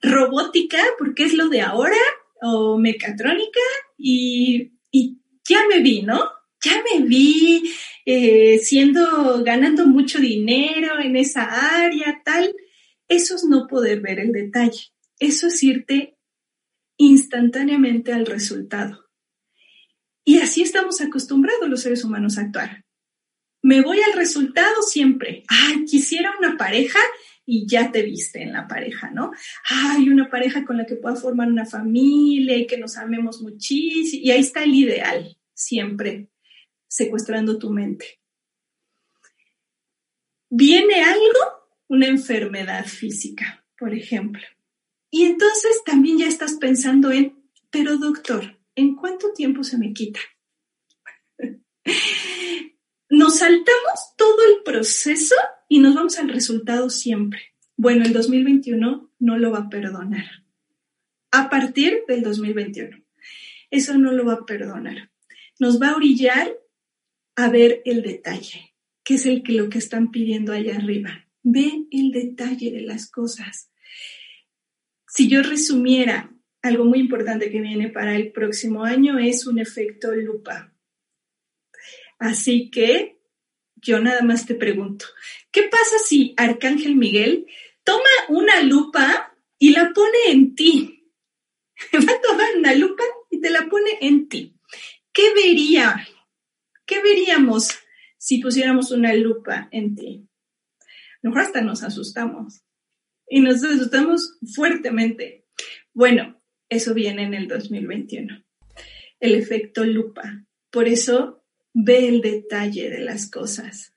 robótica 0.00 0.78
porque 0.98 1.24
es 1.24 1.34
lo 1.34 1.48
de 1.48 1.62
ahora, 1.62 1.96
o 2.40 2.78
mecatrónica, 2.78 3.60
y, 3.96 4.72
ya 5.48 5.66
me 5.68 5.80
vi, 5.80 6.02
¿no? 6.02 6.20
Ya 6.64 6.82
me 6.82 7.06
vi 7.06 7.72
eh, 8.04 8.58
siendo, 8.58 9.42
ganando 9.44 9.86
mucho 9.86 10.18
dinero 10.18 10.98
en 11.00 11.16
esa 11.16 11.44
área, 11.84 12.22
tal. 12.24 12.54
Eso 13.06 13.36
es 13.36 13.44
no 13.44 13.66
poder 13.66 14.00
ver 14.00 14.18
el 14.18 14.32
detalle. 14.32 14.92
Eso 15.18 15.48
es 15.48 15.62
irte 15.62 16.16
instantáneamente 16.96 18.12
al 18.12 18.26
resultado. 18.26 19.06
Y 20.24 20.38
así 20.38 20.62
estamos 20.62 21.00
acostumbrados 21.00 21.68
los 21.68 21.82
seres 21.82 22.04
humanos 22.04 22.38
a 22.38 22.42
actuar. 22.42 22.84
Me 23.62 23.80
voy 23.80 24.00
al 24.00 24.12
resultado 24.12 24.82
siempre. 24.82 25.44
Ay, 25.48 25.84
quisiera 25.84 26.34
una 26.38 26.56
pareja 26.56 26.98
y 27.46 27.66
ya 27.66 27.90
te 27.92 28.02
viste 28.02 28.42
en 28.42 28.52
la 28.52 28.66
pareja, 28.66 29.10
¿no? 29.10 29.30
Ay, 29.68 30.08
una 30.10 30.28
pareja 30.28 30.64
con 30.64 30.76
la 30.76 30.86
que 30.86 30.96
pueda 30.96 31.16
formar 31.16 31.48
una 31.48 31.64
familia 31.64 32.56
y 32.56 32.66
que 32.66 32.78
nos 32.78 32.96
amemos 32.96 33.40
muchísimo. 33.40 34.22
Y 34.24 34.30
ahí 34.30 34.40
está 34.40 34.64
el 34.64 34.74
ideal, 34.74 35.36
siempre 35.54 36.28
secuestrando 36.88 37.58
tu 37.58 37.70
mente. 37.70 38.20
Viene 40.50 41.02
algo, 41.02 41.68
una 41.88 42.06
enfermedad 42.06 42.86
física, 42.86 43.64
por 43.78 43.94
ejemplo. 43.94 44.42
Y 45.10 45.24
entonces 45.24 45.82
también 45.84 46.18
ya 46.18 46.26
estás 46.26 46.54
pensando 46.54 47.12
en, 47.12 47.38
pero 47.70 47.96
doctor, 47.98 48.58
¿en 48.74 48.96
cuánto 48.96 49.32
tiempo 49.32 49.62
se 49.62 49.78
me 49.78 49.92
quita? 49.92 50.20
Nos 53.10 53.38
saltamos 53.38 54.14
todo 54.16 54.38
el 54.44 54.62
proceso 54.62 55.34
y 55.66 55.78
nos 55.78 55.94
vamos 55.94 56.18
al 56.18 56.28
resultado 56.28 56.90
siempre. 56.90 57.54
Bueno, 57.74 58.04
el 58.04 58.12
2021 58.12 59.10
no 59.18 59.38
lo 59.38 59.50
va 59.50 59.60
a 59.60 59.68
perdonar. 59.70 60.26
A 61.30 61.48
partir 61.48 62.02
del 62.06 62.22
2021. 62.22 63.02
Eso 63.70 63.96
no 63.96 64.12
lo 64.12 64.26
va 64.26 64.34
a 64.34 64.46
perdonar. 64.46 65.10
Nos 65.58 65.80
va 65.80 65.90
a 65.90 65.96
orillar 65.96 66.54
a 67.38 67.48
ver 67.48 67.82
el 67.84 68.02
detalle, 68.02 68.74
que 69.04 69.14
es 69.14 69.26
el 69.26 69.42
que 69.42 69.52
lo 69.52 69.68
que 69.68 69.78
están 69.78 70.10
pidiendo 70.10 70.52
allá 70.52 70.76
arriba. 70.76 71.26
Ve 71.42 71.86
el 71.90 72.10
detalle 72.10 72.70
de 72.70 72.82
las 72.82 73.10
cosas 73.10 73.68
si 75.08 75.28
yo 75.28 75.42
resumiera 75.42 76.32
algo 76.62 76.84
muy 76.84 77.00
importante 77.00 77.50
que 77.50 77.60
viene 77.60 77.88
para 77.88 78.14
el 78.14 78.30
próximo 78.30 78.84
año 78.84 79.18
es 79.18 79.46
un 79.46 79.58
efecto 79.58 80.14
lupa. 80.14 80.72
Así 82.18 82.70
que 82.70 83.18
yo 83.76 84.00
nada 84.00 84.22
más 84.22 84.46
te 84.46 84.54
pregunto, 84.54 85.06
¿qué 85.50 85.64
pasa 85.64 85.98
si 86.04 86.34
Arcángel 86.36 86.96
Miguel 86.96 87.46
toma 87.84 88.04
una 88.28 88.62
lupa 88.62 89.34
y 89.58 89.70
la 89.70 89.92
pone 89.92 90.18
en 90.28 90.54
ti? 90.54 91.10
Va 91.94 92.12
a 92.12 92.20
tomar 92.20 92.56
una 92.56 92.74
lupa 92.74 93.04
y 93.30 93.40
te 93.40 93.50
la 93.50 93.68
pone 93.68 93.98
en 94.00 94.28
ti. 94.28 94.54
¿Qué 95.12 95.32
vería? 95.34 96.06
¿Qué 96.88 97.02
veríamos 97.02 97.68
si 98.16 98.38
pusiéramos 98.38 98.90
una 98.92 99.12
lupa 99.12 99.68
en 99.70 99.94
ti? 99.94 100.26
Lo 101.20 101.36
hasta 101.36 101.60
nos 101.60 101.82
asustamos 101.82 102.62
y 103.28 103.40
nos 103.40 103.62
asustamos 103.62 104.38
fuertemente. 104.54 105.44
Bueno, 105.92 106.40
eso 106.70 106.94
viene 106.94 107.24
en 107.24 107.34
el 107.34 107.46
2021. 107.46 108.42
El 109.20 109.34
efecto 109.34 109.84
lupa. 109.84 110.46
Por 110.70 110.88
eso 110.88 111.44
ve 111.74 112.08
el 112.08 112.22
detalle 112.22 112.88
de 112.88 113.00
las 113.00 113.30
cosas, 113.30 113.94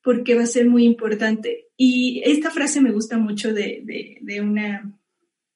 porque 0.00 0.36
va 0.36 0.44
a 0.44 0.46
ser 0.46 0.66
muy 0.66 0.84
importante. 0.84 1.66
Y 1.76 2.22
esta 2.24 2.52
frase 2.52 2.80
me 2.80 2.92
gusta 2.92 3.18
mucho 3.18 3.52
de, 3.52 4.18
de 4.20 4.40
una 4.40 4.96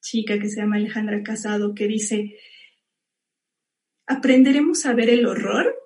chica 0.01 0.39
que 0.39 0.49
se 0.49 0.59
llama 0.59 0.75
Alejandra 0.75 1.23
Casado, 1.23 1.73
que 1.73 1.87
dice, 1.87 2.37
aprenderemos 4.07 4.85
a 4.85 4.93
ver 4.93 5.09
el 5.09 5.25
horror 5.25 5.84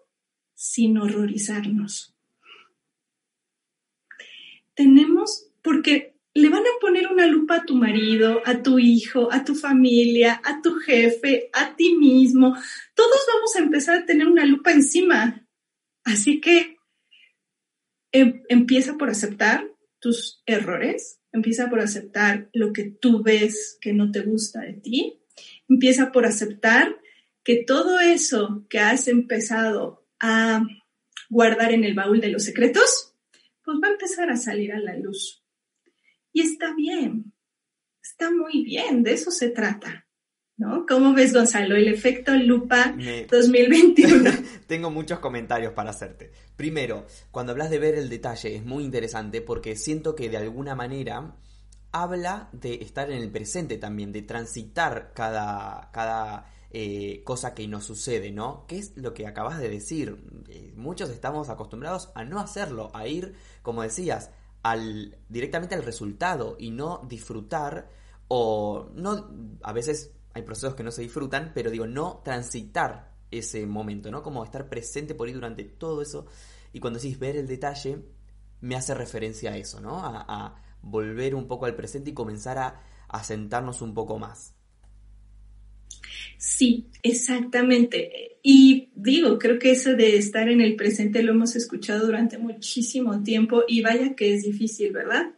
sin 0.60 0.98
horrorizarnos. 0.98 2.14
Tenemos, 4.74 5.48
porque 5.62 6.16
le 6.34 6.50
van 6.50 6.64
a 6.64 6.80
poner 6.82 7.08
una 7.08 7.28
lupa 7.28 7.56
a 7.56 7.66
tu 7.66 7.76
marido, 7.76 8.42
a 8.44 8.62
tu 8.62 8.78
hijo, 8.78 9.32
a 9.32 9.46
tu 9.46 9.56
familia, 9.56 10.42
a 10.44 10.62
tu 10.62 10.76
jefe, 10.76 11.50
a 11.54 11.78
ti 11.78 11.96
mismo. 11.96 12.58
Todos 12.94 13.20
vamos 13.34 13.56
a 13.56 13.60
empezar 13.60 14.00
a 14.00 14.06
tener 14.06 14.28
una 14.28 14.44
lupa 14.44 14.74
encima. 14.74 15.48
Así 16.04 16.42
que 16.42 16.76
em, 18.12 18.44
empieza 18.50 18.98
por 18.98 19.10
aceptar 19.10 19.66
tus 20.00 20.44
errores, 20.46 21.22
empieza 21.32 21.70
por 21.70 21.80
aceptar 21.80 22.50
lo 22.52 22.74
que 22.74 22.84
tú 22.84 23.24
ves 23.24 23.78
que 23.80 23.94
no 23.94 24.12
te 24.12 24.24
gusta 24.24 24.60
de 24.60 24.74
ti, 24.74 25.22
empieza 25.70 26.12
por 26.12 26.26
aceptar 26.26 27.00
que 27.46 27.64
todo 27.64 28.02
eso 28.02 28.66
que 28.70 28.80
has 28.80 29.08
empezado 29.08 29.99
a 30.20 30.62
guardar 31.30 31.72
en 31.72 31.84
el 31.84 31.94
baúl 31.94 32.22
de 32.22 32.30
los 32.30 32.44
secretos, 32.44 33.16
pues 33.64 33.78
va 33.84 33.88
a 33.88 33.92
empezar 33.92 34.30
a 34.30 34.38
salir 34.38 34.74
a 34.74 34.80
la 34.80 34.98
luz. 34.98 35.44
Y 36.32 36.42
está 36.42 36.74
bien, 36.76 37.34
está 38.02 38.32
muy 38.32 38.64
bien, 38.64 39.04
de 39.04 39.14
eso 39.14 39.32
se 39.32 39.50
trata. 39.50 40.06
¿no? 40.60 40.86
¿Cómo 40.86 41.14
ves, 41.14 41.34
Gonzalo, 41.34 41.78
el 41.78 41.88
efecto 41.88 42.36
lupa 42.36 42.94
2021? 43.32 44.30
Tengo 44.68 44.92
muchos 44.92 45.20
comentarios 45.20 45.72
para 45.72 45.92
hacerte. 45.92 46.32
Primero, 46.58 47.08
cuando 47.32 47.54
hablas 47.54 47.70
de 47.70 47.80
ver 47.80 47.96
el 47.96 48.10
detalle 48.10 48.58
es 48.58 48.66
muy 48.66 48.84
interesante 48.84 49.42
porque 49.42 49.78
siento 49.78 50.16
que 50.16 50.30
de 50.30 50.36
alguna 50.36 50.76
manera 50.76 51.38
habla 51.94 52.50
de 52.52 52.76
estar 52.76 53.10
en 53.10 53.22
el 53.22 53.32
presente 53.32 53.78
también, 53.78 54.12
de 54.12 54.22
transitar 54.22 55.14
cada, 55.16 55.90
cada 55.94 56.52
eh, 56.72 57.24
cosa 57.24 57.56
que 57.56 57.68
nos 57.68 57.86
sucede, 57.86 58.32
¿no? 58.32 58.66
¿Qué 58.68 58.78
es 58.78 58.96
lo 58.96 59.14
que 59.14 59.26
acabas 59.26 59.60
de 59.60 59.70
decir? 59.70 60.24
Eh, 60.50 60.74
muchos 60.76 61.10
estamos 61.10 61.50
acostumbrados 61.50 62.12
a 62.16 62.24
no 62.24 62.40
hacerlo, 62.40 62.92
a 62.94 63.08
ir, 63.08 63.34
como 63.64 63.82
decías, 63.82 64.32
directamente 65.30 65.76
al 65.76 65.84
resultado 65.84 66.56
y 66.60 66.72
no 66.72 67.02
disfrutar 67.08 67.90
o 68.28 68.90
no, 68.94 69.32
a 69.64 69.74
veces 69.74 70.12
hay 70.34 70.44
procesos 70.44 70.76
que 70.76 70.84
no 70.84 70.92
se 70.92 71.02
disfrutan, 71.02 71.52
pero 71.56 71.72
digo, 71.72 71.88
no 71.88 72.22
transitar 72.24 73.16
ese 73.32 73.66
momento, 73.66 74.12
¿no? 74.12 74.22
Como 74.22 74.44
estar 74.44 74.70
presente 74.70 75.16
por 75.16 75.28
ahí 75.28 75.34
durante 75.34 75.64
todo 75.64 76.02
eso. 76.02 76.28
Y 76.74 76.80
cuando 76.80 77.00
decís 77.00 77.18
ver 77.18 77.36
el 77.36 77.48
detalle, 77.48 78.06
me 78.62 78.76
hace 78.76 78.94
referencia 78.94 79.52
a 79.52 79.58
eso, 79.58 79.80
¿no? 79.80 80.00
A, 80.04 80.56
volver 80.82 81.36
un 81.36 81.46
poco 81.46 81.66
al 81.66 81.76
presente 81.76 82.12
y 82.12 82.14
comenzar 82.14 82.58
a, 82.58 82.82
a 83.10 83.22
sentarnos 83.24 83.82
un 83.82 83.94
poco 83.94 84.18
más. 84.18 84.56
Sí, 86.40 86.88
exactamente. 87.04 88.40
Y 88.42 88.92
digo, 88.96 89.38
creo 89.38 89.60
que 89.60 89.72
eso 89.72 89.94
de 89.94 90.16
estar 90.16 90.48
en 90.48 90.62
el 90.62 90.78
presente 90.78 91.22
lo 91.22 91.34
hemos 91.34 91.58
escuchado 91.58 92.06
durante 92.06 92.38
muchísimo 92.38 93.24
tiempo 93.24 93.66
y 93.68 93.82
vaya 93.82 94.16
que 94.16 94.34
es 94.34 94.44
difícil, 94.44 94.94
¿verdad? 94.94 95.34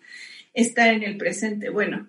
Estar 0.54 0.94
en 0.94 1.02
el 1.02 1.18
presente. 1.18 1.70
Bueno, 1.70 2.08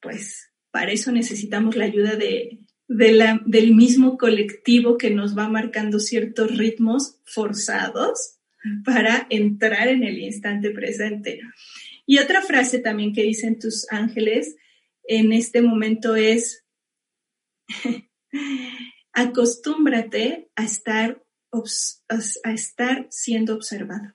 pues 0.00 0.48
para 0.70 0.92
eso 0.92 1.10
necesitamos 1.10 1.74
la 1.74 1.86
ayuda 1.86 2.14
de, 2.14 2.60
del 2.86 3.74
mismo 3.74 4.16
colectivo 4.16 4.96
que 4.96 5.10
nos 5.10 5.36
va 5.36 5.48
marcando 5.48 5.98
ciertos 5.98 6.56
ritmos 6.56 7.18
forzados 7.24 8.36
para 8.84 9.26
entrar 9.28 9.88
en 9.88 10.04
el 10.04 10.20
instante 10.20 10.70
presente. 10.70 11.40
Y 12.06 12.18
otra 12.18 12.42
frase 12.42 12.78
también 12.78 13.12
que 13.12 13.24
dicen 13.24 13.58
tus 13.58 13.90
ángeles 13.90 14.54
en 15.02 15.32
este 15.32 15.62
momento 15.62 16.14
es, 16.14 16.64
acostúmbrate 19.12 20.50
a 20.56 20.64
estar, 20.64 21.24
a 22.44 22.52
estar 22.52 23.06
siendo 23.10 23.54
observado. 23.54 24.14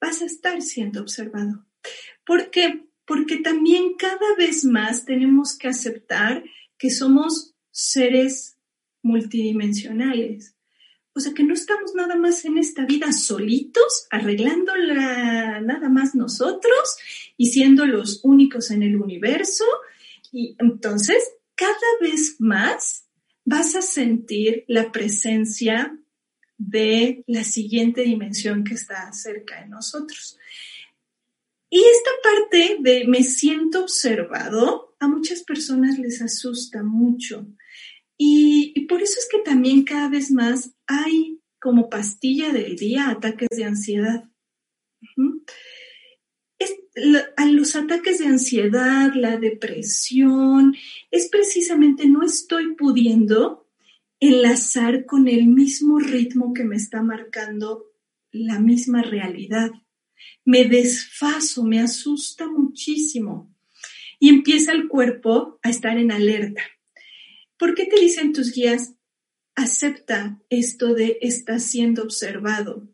Vas 0.00 0.22
a 0.22 0.26
estar 0.26 0.60
siendo 0.62 1.00
observado. 1.00 1.66
¿Por 2.24 2.50
qué? 2.50 2.84
porque 3.06 3.36
también 3.38 3.94
cada 3.94 4.34
vez 4.36 4.64
más 4.64 5.04
tenemos 5.04 5.56
que 5.58 5.68
aceptar 5.68 6.44
que 6.78 6.90
somos 6.90 7.54
seres 7.70 8.56
multidimensionales. 9.02 10.56
O 11.14 11.20
sea, 11.20 11.32
que 11.32 11.44
no 11.44 11.54
estamos 11.54 11.94
nada 11.94 12.16
más 12.16 12.44
en 12.44 12.58
esta 12.58 12.84
vida 12.86 13.12
solitos, 13.12 14.06
arreglándola 14.10 15.60
nada 15.60 15.88
más 15.88 16.14
nosotros 16.14 16.96
y 17.36 17.46
siendo 17.46 17.86
los 17.86 18.20
únicos 18.24 18.70
en 18.70 18.82
el 18.82 18.96
universo. 18.96 19.64
Y 20.32 20.56
entonces, 20.58 21.22
cada 21.64 22.12
vez 22.12 22.36
más 22.40 23.06
vas 23.44 23.74
a 23.74 23.82
sentir 23.82 24.64
la 24.68 24.92
presencia 24.92 25.98
de 26.58 27.24
la 27.26 27.42
siguiente 27.44 28.02
dimensión 28.02 28.64
que 28.64 28.74
está 28.74 29.10
cerca 29.12 29.62
de 29.62 29.68
nosotros. 29.68 30.38
Y 31.70 31.78
esta 31.78 32.10
parte 32.22 32.76
de 32.80 33.06
me 33.06 33.22
siento 33.22 33.82
observado, 33.82 34.94
a 35.00 35.08
muchas 35.08 35.42
personas 35.42 35.98
les 35.98 36.20
asusta 36.22 36.82
mucho. 36.82 37.46
Y, 38.16 38.86
por 38.86 39.02
eso 39.02 39.18
es 39.18 39.28
que 39.30 39.38
también 39.38 39.84
cada 39.84 40.08
vez 40.08 40.30
más 40.30 40.70
hay 40.86 41.40
como 41.60 41.88
pastilla 41.88 42.52
del 42.52 42.76
día 42.76 43.08
ataques 43.08 43.48
de 43.50 43.64
ansiedad. 43.64 44.24
A 47.36 47.46
los 47.46 47.74
ataques 47.76 48.18
de 48.18 48.26
ansiedad, 48.26 49.12
la 49.14 49.36
depresión, 49.36 50.76
es 51.10 51.28
precisamente 51.28 52.06
no 52.06 52.22
estoy 52.22 52.74
pudiendo 52.74 53.66
enlazar 54.20 55.04
con 55.04 55.28
el 55.28 55.46
mismo 55.46 55.98
ritmo 55.98 56.54
que 56.54 56.64
me 56.64 56.76
está 56.76 57.02
marcando 57.02 57.84
la 58.30 58.58
misma 58.60 59.02
realidad 59.02 59.72
me 60.44 60.64
desfaso, 60.64 61.64
me 61.64 61.80
asusta 61.80 62.46
muchísimo. 62.46 63.50
Y 64.18 64.28
empieza 64.28 64.72
el 64.72 64.88
cuerpo 64.88 65.58
a 65.62 65.70
estar 65.70 65.98
en 65.98 66.12
alerta. 66.12 66.62
¿Por 67.58 67.74
qué 67.74 67.86
te 67.86 68.00
dicen 68.00 68.32
tus 68.32 68.52
guías? 68.52 68.94
Acepta 69.54 70.40
esto 70.50 70.94
de 70.94 71.18
estar 71.20 71.60
siendo 71.60 72.02
observado, 72.02 72.88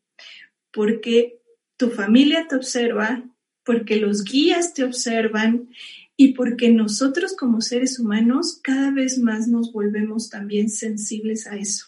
porque 0.70 1.40
tu 1.76 1.90
familia 1.90 2.46
te 2.48 2.56
observa, 2.56 3.24
porque 3.64 3.96
los 3.96 4.24
guías 4.24 4.74
te 4.74 4.84
observan 4.84 5.68
y 6.16 6.34
porque 6.34 6.70
nosotros 6.70 7.34
como 7.34 7.60
seres 7.60 7.98
humanos 7.98 8.60
cada 8.62 8.90
vez 8.90 9.18
más 9.18 9.48
nos 9.48 9.72
volvemos 9.72 10.28
también 10.28 10.68
sensibles 10.68 11.46
a 11.46 11.56
eso. 11.56 11.86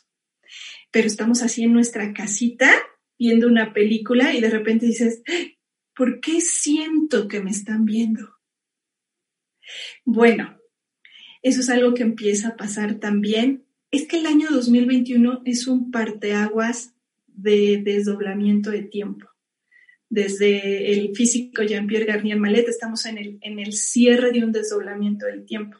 Pero 0.90 1.06
estamos 1.06 1.42
así 1.42 1.64
en 1.64 1.72
nuestra 1.72 2.12
casita 2.12 2.70
viendo 3.18 3.46
una 3.46 3.72
película 3.72 4.35
y 4.35 4.40
de 4.40 4.50
repente 4.50 4.87
dices, 4.87 5.22
¿por 5.94 6.20
qué 6.20 6.40
siento 6.40 7.28
que 7.28 7.40
me 7.40 7.50
están 7.50 7.85
viendo? 7.85 8.38
Bueno, 10.04 10.58
eso 11.42 11.61
es 11.61 11.70
algo 11.70 11.94
que 11.94 12.02
empieza 12.02 12.48
a 12.48 12.56
pasar 12.56 13.00
también. 13.00 13.64
Es 13.90 14.06
que 14.06 14.18
el 14.18 14.26
año 14.26 14.48
2021 14.50 15.42
es 15.44 15.66
un 15.66 15.90
parteaguas 15.90 16.94
de 17.26 17.82
desdoblamiento 17.85 18.70
de 18.70 18.82
tiempo. 18.82 19.32
Desde 20.12 20.92
el 20.92 21.16
físico 21.16 21.62
Jean-Pierre 21.62 22.05
Garnier 22.05 22.38
Mallet 22.38 22.68
estamos 22.68 23.07
en 23.07 23.16
el, 23.16 23.38
en 23.40 23.59
el 23.59 23.72
cierre 23.72 24.31
de 24.31 24.44
un 24.44 24.53
desdoblamiento 24.53 25.25
del 25.25 25.46
tiempo. 25.46 25.79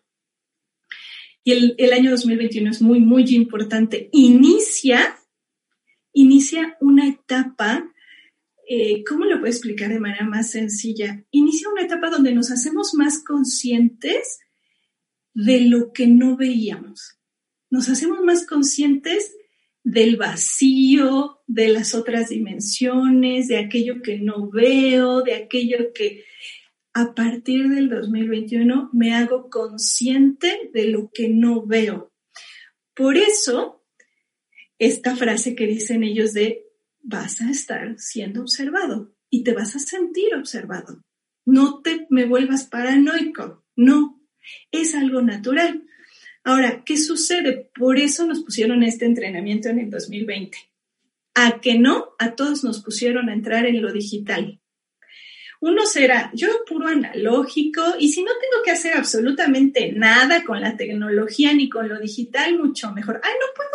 Y 1.45 1.53
el, 1.53 1.75
el 1.77 1.93
año 1.93 2.11
2021 2.11 2.71
es 2.71 2.81
muy, 2.81 3.01
muy 3.01 3.25
importante. 3.35 4.09
Inicia 4.13 5.19
inicia 6.13 6.77
una 6.81 7.09
etapa, 7.09 7.91
eh, 8.69 9.03
¿cómo 9.05 9.25
lo 9.25 9.39
puedo 9.39 9.51
explicar 9.51 9.91
de 9.91 10.01
manera 10.01 10.25
más 10.25 10.51
sencilla? 10.51 11.25
Inicia 11.31 11.69
una 11.69 11.83
etapa 11.83 12.11
donde 12.11 12.35
nos 12.35 12.51
hacemos 12.51 12.95
más 12.95 13.23
conscientes 13.25 14.41
de 15.35 15.61
lo 15.63 15.93
que 15.93 16.07
no 16.07 16.37
veíamos. 16.37 17.19
Nos 17.71 17.89
hacemos 17.89 18.23
más 18.23 18.47
conscientes 18.47 19.35
del 19.83 20.17
vacío, 20.17 21.42
de 21.53 21.69
las 21.69 21.95
otras 21.95 22.31
dimensiones, 22.31 23.49
de 23.49 23.59
aquello 23.59 24.01
que 24.03 24.19
no 24.19 24.51
veo, 24.51 25.23
de 25.23 25.35
aquello 25.35 25.93
que 25.93 26.25
a 26.95 27.15
partir 27.15 27.69
del 27.69 27.89
2021 27.91 28.91
me 28.93 29.15
hago 29.15 29.51
consciente 29.51 30.71
de 30.73 30.87
lo 30.87 31.11
que 31.13 31.29
no 31.29 31.67
veo. 31.67 32.13
Por 32.95 33.17
eso 33.17 33.85
esta 34.79 35.15
frase 35.15 35.55
que 35.55 35.67
dicen 35.67 36.05
ellos 36.05 36.33
de 36.33 36.65
vas 37.03 37.41
a 37.41 37.51
estar 37.51 37.99
siendo 37.99 38.41
observado 38.41 39.15
y 39.29 39.45
te 39.45 39.53
vas 39.53 39.77
a 39.77 39.79
sentir 39.79 40.35
observado. 40.35 41.05
No 41.45 41.83
te 41.83 42.07
me 42.09 42.25
vuelvas 42.25 42.65
paranoico, 42.65 43.65
no, 43.77 44.23
es 44.71 44.95
algo 44.95 45.21
natural. 45.21 45.85
Ahora, 46.45 46.83
¿qué 46.85 46.97
sucede? 46.97 47.71
Por 47.75 47.99
eso 47.99 48.27
nos 48.27 48.43
pusieron 48.43 48.83
este 48.83 49.05
entrenamiento 49.05 49.69
en 49.69 49.81
el 49.81 49.91
2020. 49.91 50.72
A 51.35 51.61
que 51.61 51.79
no, 51.79 52.15
a 52.19 52.35
todos 52.35 52.65
nos 52.65 52.83
pusieron 52.83 53.29
a 53.29 53.35
entrar 53.35 53.67
en 53.67 53.81
lo 53.81 53.93
digital. 53.93 54.61
Uno 55.61 55.87
será 55.87 56.31
yo 56.35 56.49
puro 56.67 56.89
analógico 56.89 57.83
y 57.99 58.13
si 58.13 58.23
no 58.23 58.33
tengo 58.33 58.65
que 58.65 58.73
hacer 58.73 58.97
absolutamente 58.97 59.93
nada 59.93 60.43
con 60.45 60.61
la 60.61 60.77
tecnología 60.77 61.55
ni 61.55 61.69
con 61.69 61.89
lo 61.89 62.01
digital, 62.01 62.59
mucho 62.59 62.93
mejor. 62.93 63.21
Ay, 63.23 63.33
no 63.41 63.47
puedo 63.55 63.71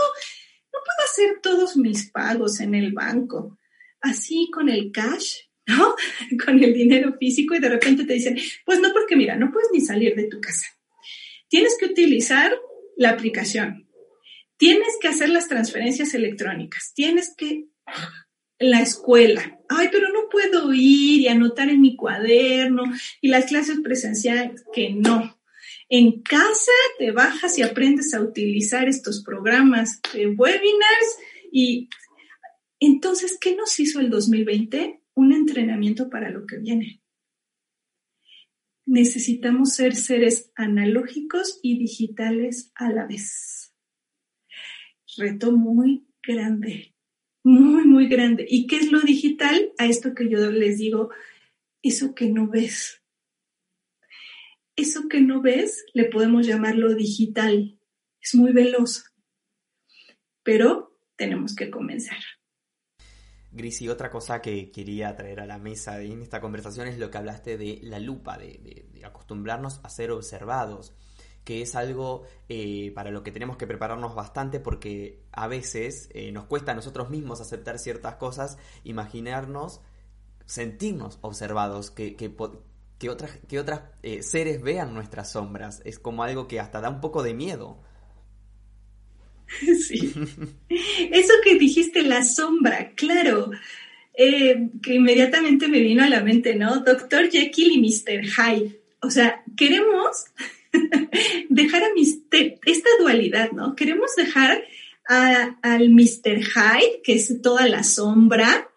puedo 0.88 1.10
hacer 1.10 1.42
todos 1.42 1.78
mis 1.78 2.10
pagos 2.12 2.60
en 2.60 2.76
el 2.76 2.94
banco, 2.94 3.58
así 4.02 4.50
con 4.52 4.70
el 4.70 4.92
cash, 4.92 5.38
¿no? 5.68 5.96
con 6.44 6.64
el 6.64 6.74
dinero 6.74 7.16
físico 7.20 7.56
y 7.56 7.60
de 7.60 7.70
repente 7.70 8.06
te 8.06 8.14
dicen, 8.14 8.38
pues 8.66 8.80
no, 8.80 8.94
porque 8.94 9.16
mira, 9.16 9.36
no 9.36 9.52
puedes 9.52 9.70
ni 9.74 9.82
salir 9.82 10.16
de 10.16 10.28
tu 10.28 10.40
casa. 10.40 10.66
Tienes 11.50 11.76
que 11.80 11.88
utilizar 11.88 12.58
la 12.96 13.10
aplicación. 13.12 13.87
Tienes 14.58 14.98
que 15.00 15.08
hacer 15.08 15.30
las 15.30 15.48
transferencias 15.48 16.14
electrónicas. 16.14 16.94
Tienes 16.94 17.34
que 17.36 17.68
la 18.60 18.82
escuela. 18.82 19.60
Ay, 19.70 19.90
pero 19.92 20.12
no 20.12 20.30
puedo 20.30 20.74
ir 20.74 21.22
y 21.22 21.28
anotar 21.28 21.70
en 21.70 21.82
mi 21.82 21.96
cuaderno 21.96 22.84
y 23.22 23.28
las 23.30 23.46
clases 23.46 23.80
presenciales 23.82 24.64
que 24.74 24.90
no. 24.90 25.40
En 25.90 26.22
casa 26.22 26.72
te 26.98 27.12
bajas 27.12 27.58
y 27.58 27.62
aprendes 27.62 28.14
a 28.14 28.22
utilizar 28.22 28.90
estos 28.90 29.24
programas 29.24 30.02
de 30.14 30.28
webinars 30.28 31.18
y 31.52 31.90
entonces, 32.80 33.38
¿qué 33.40 33.56
nos 33.56 33.80
hizo 33.80 34.00
el 34.00 34.10
2020? 34.10 35.02
Un 35.16 35.34
entrenamiento 35.34 36.10
para 36.10 36.30
lo 36.30 36.46
que 36.46 36.58
viene. 36.58 37.02
necesitamos 38.86 39.74
ser 39.74 39.96
seres 39.96 40.52
analógicos 40.56 41.60
y 41.62 41.78
digitales 41.78 42.72
a 42.74 42.90
la 42.90 43.06
vez. 43.06 43.67
Reto 45.18 45.52
muy 45.52 46.08
grande, 46.22 46.96
muy, 47.44 47.86
muy 47.86 48.08
grande. 48.08 48.46
¿Y 48.48 48.68
qué 48.68 48.78
es 48.78 48.92
lo 48.92 49.02
digital? 49.02 49.74
A 49.78 49.86
esto 49.86 50.14
que 50.14 50.30
yo 50.30 50.52
les 50.52 50.78
digo, 50.78 51.10
eso 51.82 52.14
que 52.14 52.30
no 52.30 52.48
ves. 52.48 53.02
Eso 54.76 55.08
que 55.10 55.22
no 55.22 55.42
ves 55.42 55.86
le 55.94 56.06
podemos 56.06 56.46
llamarlo 56.46 56.94
digital. 56.94 57.80
Es 58.22 58.36
muy 58.36 58.52
veloz. 58.54 59.06
Pero 60.44 61.00
tenemos 61.16 61.56
que 61.56 61.72
comenzar. 61.72 62.20
Gris, 63.52 63.82
y 63.82 63.90
otra 63.90 64.12
cosa 64.12 64.42
que 64.42 64.72
quería 64.72 65.16
traer 65.16 65.40
a 65.40 65.46
la 65.46 65.58
mesa 65.58 66.02
en 66.02 66.22
esta 66.22 66.40
conversación 66.40 66.88
es 66.88 67.00
lo 67.00 67.10
que 67.10 67.18
hablaste 67.18 67.58
de 67.58 67.80
la 67.82 68.00
lupa, 68.00 68.38
de, 68.38 69.02
acostumbrarnos 69.04 69.80
a 69.84 69.90
ser 69.90 70.12
observados, 70.12 70.96
que 71.48 71.62
es 71.62 71.76
algo 71.76 72.26
eh, 72.50 72.92
para 72.94 73.10
lo 73.10 73.24
que 73.24 73.32
tenemos 73.32 73.56
que 73.56 73.66
prepararnos 73.66 74.14
bastante 74.14 74.60
porque 74.60 75.22
a 75.32 75.48
veces 75.48 76.10
eh, 76.14 76.34
nos 76.34 76.44
cuesta 76.44 76.74
a 76.74 76.76
nosotros 76.76 77.10
mismos 77.10 77.40
aceptar 77.40 77.80
ciertas 77.80 78.16
cosas, 78.16 78.58
imaginarnos, 78.84 79.80
sentirnos 80.46 81.20
observados, 81.22 81.90
que, 81.90 82.18
que, 82.18 82.30
otras, 83.08 83.40
que 83.48 83.60
otras 83.62 83.84
eh, 84.04 84.24
seres 84.24 84.62
vean 84.62 84.94
nuestras 84.94 85.32
sombras. 85.32 85.82
Es 85.86 86.00
como 86.00 86.24
algo 86.24 86.50
que 86.50 86.60
hasta 86.60 86.82
da 86.82 86.90
un 86.90 87.00
poco 87.00 87.24
de 87.24 87.34
miedo. 87.34 87.82
Sí. 89.88 90.14
Eso 90.68 91.34
que 91.46 91.56
dijiste, 91.58 92.04
la 92.04 92.26
sombra, 92.26 92.92
claro. 92.94 93.52
Que 94.14 94.94
inmediatamente 94.94 95.70
me 95.70 95.80
vino 95.80 96.04
a 96.04 96.10
la 96.10 96.22
mente, 96.22 96.56
¿no? 96.56 96.82
Doctor 96.82 97.30
Jekyll 97.30 97.72
y 97.72 97.80
Mr. 97.80 98.26
Hyde. 98.26 98.82
O 99.02 99.10
sea, 99.10 99.46
queremos 99.56 100.26
dejar 101.50 101.84
a 101.84 101.94
esta 102.66 102.90
dualidad, 103.00 103.52
¿no? 103.52 103.76
Queremos 103.76 104.16
dejar 104.16 104.64
al 105.08 105.90
Mr. 105.90 106.44
Hyde, 106.44 107.02
que 107.04 107.14
es 107.14 107.42
toda 107.42 107.68
la 107.68 107.84
sombra, 107.84 108.70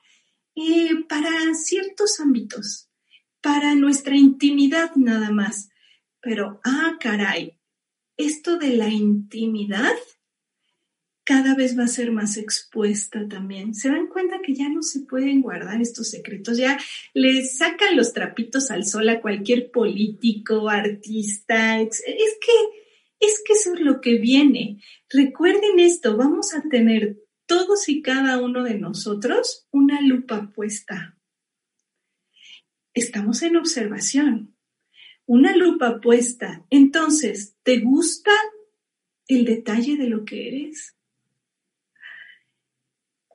eh, 0.54 1.04
para 1.08 1.54
ciertos 1.54 2.20
ámbitos, 2.20 2.88
para 3.40 3.74
nuestra 3.74 4.16
intimidad 4.16 4.94
nada 4.94 5.30
más. 5.30 5.70
Pero, 6.20 6.60
ah, 6.64 6.96
caray, 7.00 7.58
esto 8.16 8.58
de 8.58 8.76
la 8.76 8.88
intimidad 8.88 9.96
cada 11.30 11.54
vez 11.54 11.78
va 11.78 11.84
a 11.84 11.86
ser 11.86 12.10
más 12.10 12.36
expuesta 12.36 13.28
también. 13.28 13.72
Se 13.72 13.88
dan 13.88 14.08
cuenta 14.08 14.40
que 14.42 14.52
ya 14.52 14.68
no 14.68 14.82
se 14.82 15.02
pueden 15.02 15.42
guardar 15.42 15.80
estos 15.80 16.10
secretos, 16.10 16.58
ya 16.58 16.76
le 17.14 17.44
sacan 17.44 17.96
los 17.96 18.12
trapitos 18.12 18.72
al 18.72 18.84
sol 18.84 19.08
a 19.08 19.20
cualquier 19.20 19.70
político, 19.70 20.68
artista. 20.68 21.80
Es 21.80 22.02
que, 22.04 22.52
es 23.20 23.44
que 23.46 23.52
eso 23.52 23.74
es 23.74 23.80
lo 23.80 24.00
que 24.00 24.18
viene. 24.18 24.82
Recuerden 25.08 25.78
esto, 25.78 26.16
vamos 26.16 26.52
a 26.52 26.68
tener 26.68 27.22
todos 27.46 27.88
y 27.88 28.02
cada 28.02 28.42
uno 28.42 28.64
de 28.64 28.80
nosotros 28.80 29.68
una 29.70 30.00
lupa 30.00 30.50
puesta. 30.52 31.16
Estamos 32.92 33.42
en 33.42 33.54
observación. 33.54 34.56
Una 35.26 35.54
lupa 35.54 36.00
puesta. 36.00 36.66
Entonces, 36.70 37.54
¿te 37.62 37.78
gusta 37.78 38.32
el 39.28 39.44
detalle 39.44 39.96
de 39.96 40.08
lo 40.08 40.24
que 40.24 40.48
eres? 40.48 40.96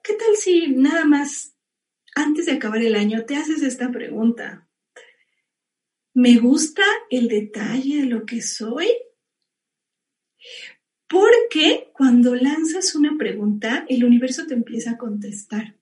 ¿Qué 0.05 0.13
tal 0.13 0.35
si 0.35 0.67
nada 0.67 1.03
más 1.05 1.55
antes 2.13 2.45
de 2.45 2.51
acabar 2.51 2.81
el 2.83 2.95
año 2.95 3.25
te 3.25 3.37
haces 3.37 3.63
esta 3.63 3.91
pregunta? 3.91 4.69
¿Me 6.13 6.37
gusta 6.37 6.83
el 7.09 7.27
detalle 7.27 8.01
de 8.01 8.05
lo 8.05 8.23
que 8.23 8.43
soy? 8.43 8.87
Porque 11.09 11.89
cuando 11.93 12.35
lanzas 12.35 12.93
una 12.93 13.17
pregunta, 13.17 13.83
el 13.89 14.03
universo 14.03 14.45
te 14.45 14.53
empieza 14.53 14.91
a 14.91 14.97
contestar. 14.97 15.75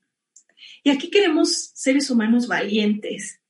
Y 0.84 0.90
aquí 0.90 1.10
queremos 1.10 1.72
seres 1.74 2.10
humanos 2.10 2.48
valientes, 2.48 3.42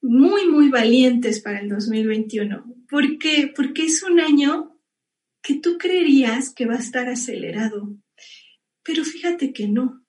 muy, 0.00 0.46
muy 0.46 0.68
valientes 0.68 1.40
para 1.40 1.58
el 1.58 1.68
2021. 1.68 2.84
¿Por 2.88 3.18
qué? 3.18 3.52
Porque 3.54 3.86
es 3.86 4.04
un 4.04 4.20
año 4.20 4.80
que 5.42 5.54
tú 5.54 5.78
creerías 5.78 6.54
que 6.54 6.66
va 6.66 6.74
a 6.74 6.80
estar 6.80 7.08
acelerado, 7.08 7.96
pero 8.86 9.04
fíjate 9.04 9.52
que 9.52 9.66
no. 9.66 10.04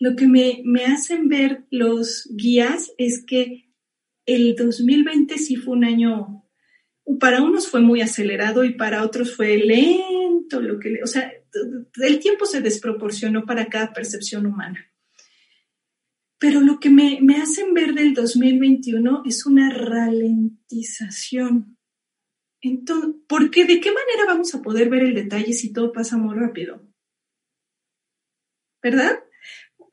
Lo 0.00 0.16
que 0.16 0.26
me, 0.26 0.64
hacen 0.86 1.28
ver 1.28 1.66
los 1.70 2.28
guías 2.34 2.90
es 2.96 3.22
que 3.24 3.68
el 4.24 4.56
2020 4.56 5.36
sí 5.38 5.56
fue 5.56 5.76
un 5.76 5.84
año, 5.84 6.48
para 7.20 7.42
unos 7.42 7.68
fue 7.68 7.80
muy 7.80 8.00
acelerado 8.00 8.64
y 8.64 8.74
para 8.74 9.04
otros 9.04 9.36
fue 9.36 9.58
lento, 9.58 10.60
lo 10.60 10.80
que, 10.80 11.00
o 11.02 11.06
sea, 11.06 11.32
el 12.02 12.18
tiempo 12.18 12.46
se 12.46 12.62
desproporcionó 12.62 13.44
para 13.44 13.66
cada 13.66 13.92
percepción 13.92 14.46
humana. 14.46 14.90
Pero 16.38 16.60
lo 16.60 16.80
que 16.80 16.90
me, 16.90 17.20
me 17.20 17.36
hacen 17.36 17.74
ver 17.74 17.94
del 17.94 18.14
2021 18.14 19.22
es 19.26 19.46
una 19.46 19.70
ralentización. 19.70 21.78
Entonces, 22.60 23.10
porque 23.28 23.64
de 23.64 23.80
qué 23.80 23.92
manera 23.92 24.26
vamos 24.26 24.54
a 24.54 24.62
poder 24.62 24.88
ver 24.88 25.02
el 25.02 25.14
detalle 25.14 25.52
si 25.52 25.72
todo 25.72 25.92
pasa 25.92 26.16
muy 26.16 26.36
rápido? 26.36 26.91
¿Verdad? 28.82 29.20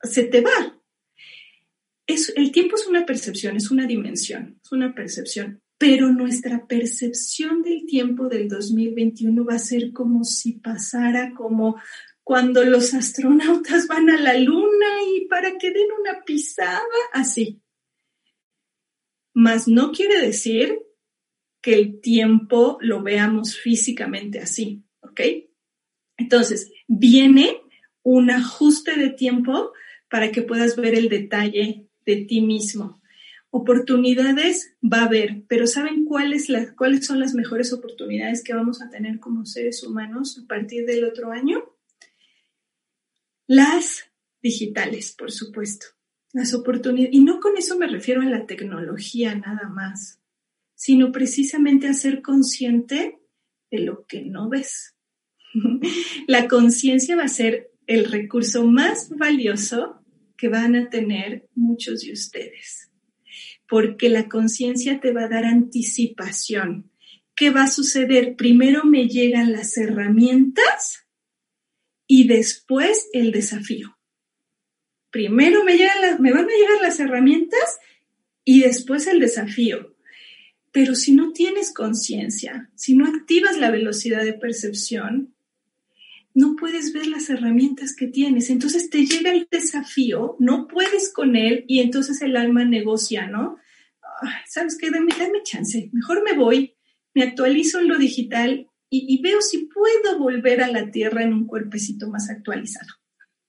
Se 0.02 0.24
te 0.24 0.40
va. 0.40 0.80
Es, 2.06 2.32
el 2.36 2.50
tiempo 2.50 2.76
es 2.76 2.86
una 2.86 3.06
percepción, 3.06 3.56
es 3.56 3.70
una 3.70 3.86
dimensión, 3.86 4.58
es 4.62 4.72
una 4.72 4.94
percepción, 4.94 5.62
pero 5.78 6.08
nuestra 6.08 6.66
percepción 6.66 7.62
del 7.62 7.86
tiempo 7.86 8.28
del 8.28 8.48
2021 8.48 9.44
va 9.44 9.54
a 9.54 9.58
ser 9.58 9.92
como 9.92 10.24
si 10.24 10.54
pasara 10.54 11.32
como 11.34 11.80
cuando 12.24 12.64
los 12.64 12.94
astronautas 12.94 13.86
van 13.86 14.10
a 14.10 14.20
la 14.20 14.34
luna 14.34 14.86
y 15.14 15.26
para 15.26 15.56
que 15.58 15.70
den 15.70 15.88
una 16.00 16.22
pisada, 16.24 16.80
así. 17.12 17.62
Mas 19.32 19.68
no 19.68 19.92
quiere 19.92 20.20
decir 20.20 20.78
que 21.62 21.74
el 21.74 22.00
tiempo 22.00 22.78
lo 22.80 23.02
veamos 23.02 23.56
físicamente 23.56 24.40
así, 24.40 24.84
¿ok? 25.00 25.20
Entonces, 26.16 26.70
viene 26.86 27.62
un 28.02 28.30
ajuste 28.30 28.96
de 28.96 29.10
tiempo 29.10 29.72
para 30.08 30.32
que 30.32 30.42
puedas 30.42 30.76
ver 30.76 30.94
el 30.94 31.08
detalle 31.08 31.86
de 32.04 32.16
ti 32.16 32.40
mismo. 32.40 33.00
Oportunidades 33.50 34.74
va 34.82 34.98
a 34.98 35.04
haber, 35.06 35.42
pero 35.48 35.66
¿saben 35.66 36.04
cuáles, 36.04 36.48
cuáles 36.76 37.06
son 37.06 37.18
las 37.18 37.34
mejores 37.34 37.72
oportunidades 37.72 38.44
que 38.44 38.54
vamos 38.54 38.80
a 38.80 38.90
tener 38.90 39.18
como 39.18 39.44
seres 39.44 39.82
humanos 39.82 40.40
a 40.42 40.46
partir 40.46 40.86
del 40.86 41.04
otro 41.04 41.32
año? 41.32 41.64
Las 43.46 44.04
digitales, 44.40 45.12
por 45.18 45.32
supuesto. 45.32 45.86
Las 46.32 46.54
oportunidades. 46.54 47.12
Y 47.12 47.24
no 47.24 47.40
con 47.40 47.56
eso 47.56 47.76
me 47.76 47.88
refiero 47.88 48.22
a 48.22 48.26
la 48.26 48.46
tecnología 48.46 49.34
nada 49.34 49.68
más, 49.68 50.20
sino 50.76 51.10
precisamente 51.10 51.88
a 51.88 51.94
ser 51.94 52.22
consciente 52.22 53.18
de 53.70 53.78
lo 53.80 54.06
que 54.06 54.22
no 54.22 54.48
ves. 54.48 54.94
La 56.28 56.46
conciencia 56.46 57.16
va 57.16 57.24
a 57.24 57.28
ser 57.28 57.69
el 57.90 58.04
recurso 58.04 58.64
más 58.68 59.08
valioso 59.10 60.00
que 60.36 60.48
van 60.48 60.76
a 60.76 60.88
tener 60.90 61.48
muchos 61.56 62.02
de 62.02 62.12
ustedes, 62.12 62.88
porque 63.68 64.08
la 64.08 64.28
conciencia 64.28 65.00
te 65.00 65.12
va 65.12 65.24
a 65.24 65.28
dar 65.28 65.44
anticipación. 65.44 66.92
¿Qué 67.34 67.50
va 67.50 67.64
a 67.64 67.70
suceder? 67.70 68.36
Primero 68.36 68.84
me 68.84 69.08
llegan 69.08 69.50
las 69.50 69.76
herramientas 69.76 71.04
y 72.06 72.28
después 72.28 73.08
el 73.12 73.32
desafío. 73.32 73.98
Primero 75.10 75.64
me, 75.64 75.76
llegan 75.76 76.22
me 76.22 76.32
van 76.32 76.44
a 76.44 76.56
llegar 76.56 76.80
las 76.82 77.00
herramientas 77.00 77.80
y 78.44 78.60
después 78.60 79.08
el 79.08 79.18
desafío. 79.18 79.96
Pero 80.70 80.94
si 80.94 81.12
no 81.12 81.32
tienes 81.32 81.74
conciencia, 81.74 82.70
si 82.76 82.94
no 82.94 83.06
activas 83.06 83.58
la 83.58 83.72
velocidad 83.72 84.22
de 84.22 84.34
percepción, 84.34 85.34
no 86.34 86.56
puedes 86.56 86.92
ver 86.92 87.06
las 87.06 87.28
herramientas 87.30 87.94
que 87.94 88.06
tienes. 88.06 88.50
Entonces 88.50 88.90
te 88.90 89.04
llega 89.04 89.32
el 89.32 89.48
desafío, 89.50 90.36
no 90.38 90.66
puedes 90.68 91.12
con 91.12 91.36
él 91.36 91.64
y 91.66 91.80
entonces 91.80 92.22
el 92.22 92.36
alma 92.36 92.64
negocia, 92.64 93.26
¿no? 93.26 93.56
¿Sabes 94.46 94.76
qué? 94.78 94.90
Dame, 94.90 95.12
dame 95.18 95.42
chance. 95.42 95.90
Mejor 95.92 96.22
me 96.22 96.34
voy, 96.34 96.76
me 97.14 97.22
actualizo 97.22 97.80
en 97.80 97.88
lo 97.88 97.98
digital 97.98 98.66
y, 98.92 99.22
veo 99.22 99.40
si 99.40 99.66
puedo 99.66 100.18
volver 100.18 100.60
a 100.62 100.68
la 100.68 100.90
tierra 100.90 101.22
en 101.22 101.32
un 101.32 101.46
cuerpecito 101.46 102.10
más 102.10 102.28
actualizado. 102.28 102.88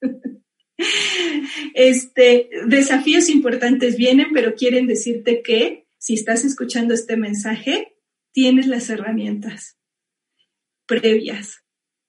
este, 1.74 2.50
desafíos 2.68 3.28
importantes 3.28 3.98
vienen, 3.98 4.28
pero 4.34 4.54
quieren 4.54 4.86
decirte 4.86 5.42
que 5.42 5.88
si 5.98 6.14
estás 6.14 6.46
escuchando 6.46 6.94
este 6.94 7.18
mensaje, 7.18 7.96
tienes 8.32 8.68
las 8.68 8.90
herramientas 8.92 9.80
previas 10.86 11.61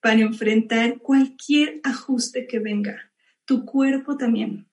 para 0.02 0.20
enfrentar 0.20 0.98
cualquier 0.98 1.80
ajuste 1.84 2.48
que 2.48 2.58
venga. 2.58 3.12
Tu 3.44 3.64
cuerpo 3.64 4.16
también. 4.16 4.68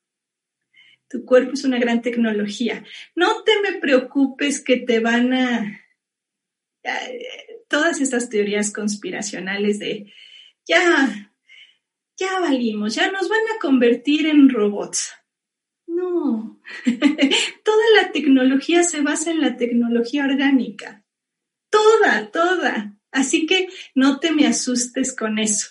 Tu 1.08 1.24
cuerpo 1.24 1.54
es 1.54 1.64
una 1.64 1.78
gran 1.78 2.02
tecnología. 2.02 2.84
No 3.16 3.44
te 3.44 3.62
me 3.62 3.80
preocupes 3.80 4.60
que 4.62 4.78
te 4.78 5.00
van 5.00 5.34
a 5.34 5.82
todas 7.68 8.02
estas 8.02 8.30
teorías 8.30 8.74
conspiracionales 8.74 9.78
de 9.78 10.12
ya, 10.68 11.32
ya 12.18 12.40
valimos, 12.40 12.96
ya 12.96 13.12
nos 13.12 13.30
van 13.30 13.42
a 13.56 13.60
convertir 13.60 14.26
en 14.26 14.50
robots. 14.50 15.14
No, 15.86 16.60
toda 16.86 17.84
la 18.02 18.12
tecnología 18.12 18.82
se 18.84 19.02
basa 19.02 19.30
en 19.30 19.42
la 19.42 19.58
tecnología 19.58 20.26
orgánica. 20.26 21.06
Toda, 21.70 22.32
toda. 22.32 22.99
Así 23.12 23.46
que 23.46 23.68
no 23.96 24.20
te 24.20 24.32
me 24.32 24.48
asustes 24.48 25.16
con 25.16 25.40
eso. 25.40 25.68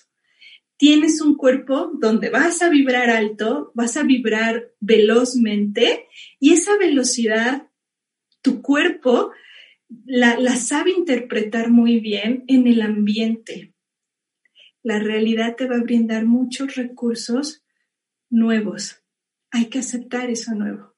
Tienes 0.77 1.21
un 1.21 1.37
cuerpo 1.37 1.91
donde 1.95 2.31
vas 2.31 2.63
a 2.63 2.69
vibrar 2.69 3.11
alto, 3.11 3.73
vas 3.75 3.97
a 3.97 4.05
vibrar 4.05 4.73
velozmente 4.81 6.07
y 6.39 6.53
esa 6.53 6.77
velocidad, 6.77 7.69
tu 8.43 8.63
cuerpo 8.63 9.33
la, 10.05 10.39
la 10.39 10.57
sabe 10.57 10.93
interpretar 10.93 11.71
muy 11.71 11.99
bien 11.99 12.45
en 12.47 12.67
el 12.67 12.83
ambiente. 12.83 13.75
La 14.83 14.99
realidad 14.99 15.57
te 15.57 15.67
va 15.67 15.77
a 15.77 15.83
brindar 15.83 16.27
muchos 16.27 16.77
recursos 16.77 17.65
nuevos. 18.31 19.03
Hay 19.51 19.67
que 19.67 19.81
aceptar 19.81 20.31
eso 20.31 20.55
nuevo. 20.55 20.95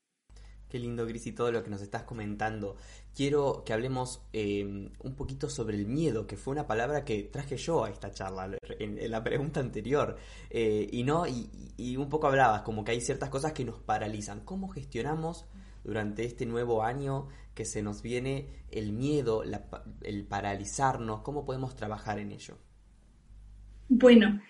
Qué 0.68 0.78
lindo, 0.78 1.04
Gris, 1.04 1.26
y 1.26 1.32
todo 1.32 1.50
lo 1.50 1.64
que 1.64 1.70
nos 1.70 1.82
estás 1.82 2.04
comentando. 2.04 2.76
Quiero 3.20 3.64
que 3.66 3.74
hablemos 3.74 4.22
eh, 4.32 4.64
un 4.64 5.14
poquito 5.14 5.50
sobre 5.50 5.76
el 5.76 5.84
miedo, 5.84 6.26
que 6.26 6.38
fue 6.38 6.52
una 6.52 6.66
palabra 6.66 7.04
que 7.04 7.22
traje 7.24 7.58
yo 7.58 7.84
a 7.84 7.90
esta 7.90 8.10
charla 8.10 8.56
en, 8.78 9.10
la 9.10 9.22
pregunta 9.22 9.60
anterior. 9.60 10.16
Eh, 10.48 10.88
y 10.90 11.02
no, 11.04 11.26
y, 11.26 11.50
y, 11.76 11.98
un 11.98 12.08
poco 12.08 12.28
hablabas, 12.28 12.62
como 12.62 12.82
que 12.82 12.92
hay 12.92 13.02
ciertas 13.02 13.28
cosas 13.28 13.52
que 13.52 13.62
nos 13.62 13.78
paralizan. 13.78 14.40
¿Cómo 14.46 14.68
gestionamos 14.68 15.44
durante 15.84 16.24
este 16.24 16.46
nuevo 16.46 16.82
año 16.82 17.28
que 17.54 17.66
se 17.66 17.82
nos 17.82 18.00
viene 18.00 18.46
el 18.70 18.92
miedo, 18.92 19.42
el 20.00 20.24
paralizarnos? 20.24 21.20
¿Cómo 21.20 21.44
podemos 21.44 21.76
trabajar 21.76 22.18
en 22.20 22.32
ello? 22.32 22.56
Bueno, 23.90 24.40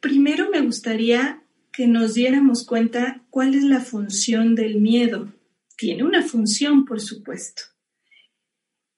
primero 0.00 0.48
me 0.48 0.62
gustaría 0.62 1.42
que 1.70 1.86
nos 1.86 2.14
diéramos 2.14 2.64
cuenta 2.64 3.22
cuál 3.28 3.54
es 3.54 3.64
la 3.64 3.80
función 3.80 4.54
del 4.54 4.80
miedo. 4.80 5.28
Tiene 5.76 6.04
una 6.04 6.22
función, 6.22 6.84
por 6.84 7.00
supuesto. 7.00 7.62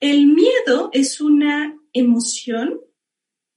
El 0.00 0.26
miedo 0.26 0.90
es 0.92 1.20
una 1.20 1.78
emoción 1.92 2.80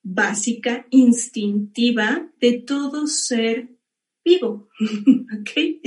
básica, 0.02 0.88
instintiva 0.90 2.32
de 2.40 2.54
todo 2.60 3.08
ser 3.08 3.70
vivo. 4.24 4.70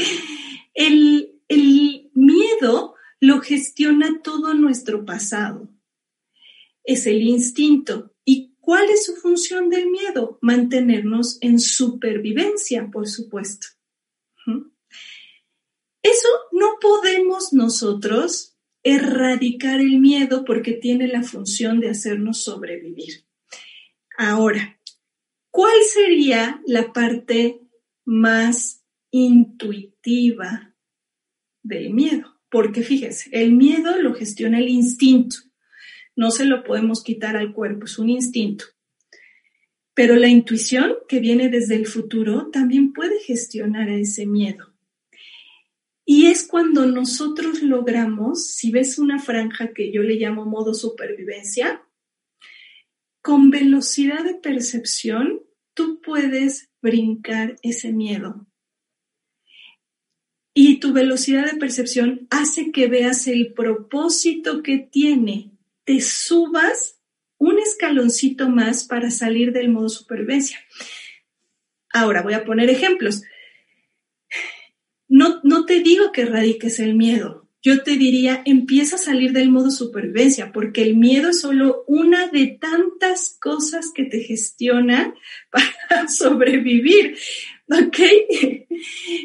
El, 0.75 1.41
el 1.49 2.11
miedo 2.15 2.95
lo 3.21 3.41
gestiona 3.41 4.23
todo 4.23 4.55
nuestro 4.55 5.05
pasado. 5.05 5.69
Es 6.83 7.07
el 7.07 7.23
instinto. 7.23 8.15
¿Y 8.25 8.57
cuál 8.59 8.89
es 8.89 9.05
su 9.05 9.15
función 9.17 9.69
del 9.69 9.91
miedo? 9.91 10.39
Mantenernos 10.41 11.37
en 11.43 11.61
supervivencia, 11.61 12.91
por 12.91 13.07
supuesto. 13.07 13.67
Eso 16.03 16.29
no 16.51 16.79
podemos 16.81 17.53
nosotros 17.53 18.57
erradicar 18.83 19.81
el 19.81 20.01
miedo 20.01 20.45
porque 20.45 20.73
tiene 20.73 21.07
la 21.07 21.23
función 21.23 21.81
de 21.81 21.91
hacernos 21.91 22.43
sobrevivir. 22.43 23.25
Ahora, 24.19 24.79
¿cuál 25.51 25.77
sería 25.85 26.61
la 26.67 26.93
parte 26.93 27.61
más 28.05 28.85
intuitiva 29.11 30.75
del 31.63 31.91
miedo? 31.91 32.41
Porque 32.51 32.83
fíjese, 32.83 33.31
el 33.33 33.53
miedo 33.53 33.97
lo 34.03 34.15
gestiona 34.15 34.59
el 34.59 34.69
instinto. 34.69 35.37
No 36.17 36.31
se 36.31 36.45
lo 36.45 36.65
podemos 36.65 37.03
quitar 37.03 37.37
al 37.37 37.55
cuerpo, 37.55 37.87
es 37.87 37.99
un 37.99 38.11
instinto. 38.11 38.65
Pero 39.95 40.17
la 40.17 40.29
intuición 40.29 40.97
que 41.09 41.21
viene 41.21 41.49
desde 41.49 41.77
el 41.77 41.87
futuro 41.87 42.51
también 42.51 42.93
puede 42.93 43.21
gestionar 43.21 43.89
ese 43.89 44.27
miedo. 44.27 44.72
Y 46.15 46.27
es 46.27 46.47
cuando 46.47 46.85
nosotros 46.85 47.63
logramos, 47.63 48.47
si 48.47 48.71
ves 48.71 48.99
una 48.99 49.19
franja 49.19 49.73
que 49.73 49.91
yo 49.91 50.03
le 50.03 50.17
llamo 50.17 50.45
modo 50.45 50.75
supervivencia, 50.75 51.89
con 53.23 53.49
velocidad 53.49 54.23
de 54.23 54.35
percepción, 54.35 55.41
tú 55.73 56.03
puedes 56.03 56.69
brincar 56.83 57.57
ese 57.63 57.95
miedo. 57.95 58.47
Y 60.53 60.81
tu 60.81 60.93
velocidad 60.93 61.51
de 61.51 61.57
percepción 61.57 62.27
hace 62.29 62.73
que 62.73 62.89
veas 62.89 63.27
el 63.27 63.55
propósito 63.55 64.63
que 64.63 64.77
tiene. 64.77 65.53
Te 65.85 66.03
subas 66.03 67.01
un 67.39 67.59
escaloncito 67.59 68.51
más 68.51 68.85
para 68.85 69.11
salir 69.11 69.55
del 69.55 69.71
modo 69.71 69.89
supervivencia. 69.89 70.59
Ahora 71.91 72.21
voy 72.21 72.35
a 72.35 72.45
poner 72.45 72.69
ejemplos. 72.69 73.23
No, 75.15 75.67
te 75.67 75.81
digo 75.81 76.11
que 76.11 76.23
erradiques 76.23 76.81
el 76.81 76.95
miedo. 76.95 77.47
Yo 77.61 77.83
te 77.83 77.99
diría, 77.99 78.43
empieza 78.47 78.97
a 78.97 78.99
salir 78.99 79.33
del 79.33 79.51
modo 79.51 79.71
supervivencia, 79.71 80.53
porque 80.53 80.83
el 80.83 80.97
miedo 80.97 81.29
es 81.29 81.43
solo 81.43 81.85
una 81.87 82.29
de 82.29 82.59
tantas 82.59 83.37
cosas 83.39 83.93
que 83.95 84.05
te 84.05 84.21
gestiona 84.21 85.15
para 85.51 86.09
sobrevivir. 86.09 87.19
¿Ok? 87.69 87.99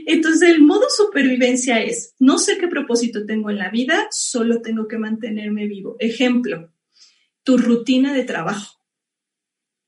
Entonces 0.06 0.50
el 0.50 0.62
modo 0.62 0.90
supervivencia 0.90 1.82
es, 1.82 2.16
no 2.20 2.38
sé 2.38 2.58
qué 2.58 2.68
propósito 2.68 3.26
tengo 3.26 3.50
en 3.50 3.58
la 3.58 3.70
vida, 3.70 4.08
solo 4.12 4.62
tengo 4.62 4.90
que 4.90 4.98
mantenerme 4.98 5.68
vivo. 5.68 5.96
Ejemplo, 6.00 6.70
tu 7.44 7.58
rutina 7.58 8.14
de 8.14 8.26
trabajo. 8.26 8.82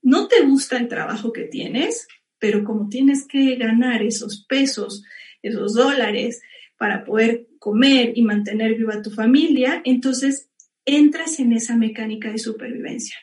No 0.01 0.29
te 0.29 0.43
gusta 0.43 0.77
el 0.77 0.87
trabajo 0.87 1.33
que 1.33 1.43
tienes, 1.43 2.07
pero 2.39 2.63
como 2.63 2.87
tienes 2.87 3.27
que 3.27 3.57
ganar 3.57 4.01
esos 4.01 4.45
pesos, 4.45 5.03
esos 5.41 5.73
dólares 5.73 6.41
para 6.77 7.03
poder 7.03 7.47
comer 7.59 8.13
y 8.15 8.23
mantener 8.23 8.75
viva 8.75 8.95
a 8.95 9.01
tu 9.01 9.11
familia, 9.11 9.81
entonces 9.85 10.49
entras 10.85 11.39
en 11.39 11.53
esa 11.53 11.75
mecánica 11.75 12.31
de 12.31 12.37
supervivencia. 12.37 13.15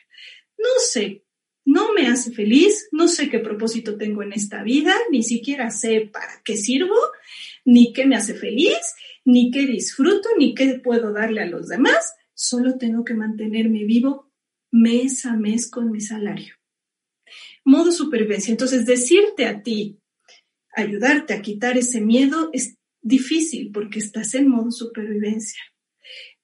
No 0.57 0.69
sé, 0.79 1.23
no 1.65 1.93
me 1.93 2.07
hace 2.07 2.31
feliz, 2.31 2.87
no 2.91 3.07
sé 3.07 3.29
qué 3.29 3.39
propósito 3.39 3.97
tengo 3.97 4.23
en 4.23 4.33
esta 4.33 4.63
vida, 4.63 4.95
ni 5.11 5.23
siquiera 5.23 5.69
sé 5.69 6.09
para 6.11 6.41
qué 6.45 6.55
sirvo, 6.55 6.95
ni 7.65 7.93
qué 7.93 8.05
me 8.05 8.15
hace 8.15 8.35
feliz, 8.35 8.95
ni 9.25 9.51
qué 9.51 9.65
disfruto, 9.65 10.29
ni 10.37 10.55
qué 10.55 10.79
puedo 10.81 11.11
darle 11.11 11.41
a 11.41 11.45
los 11.45 11.67
demás, 11.67 12.13
solo 12.33 12.77
tengo 12.77 13.03
que 13.03 13.15
mantenerme 13.15 13.83
vivo 13.83 14.31
mes 14.71 15.25
a 15.25 15.35
mes 15.35 15.69
con 15.69 15.91
mi 15.91 15.99
salario. 15.99 16.55
Modo 17.65 17.91
supervivencia. 17.91 18.51
Entonces, 18.51 18.85
decirte 18.85 19.45
a 19.45 19.61
ti, 19.61 19.99
ayudarte 20.77 21.33
a 21.33 21.41
quitar 21.41 21.77
ese 21.77 22.01
miedo 22.01 22.49
es 22.53 22.77
difícil 23.01 23.71
porque 23.73 23.99
estás 23.99 24.35
en 24.35 24.47
modo 24.47 24.71
supervivencia. 24.71 25.61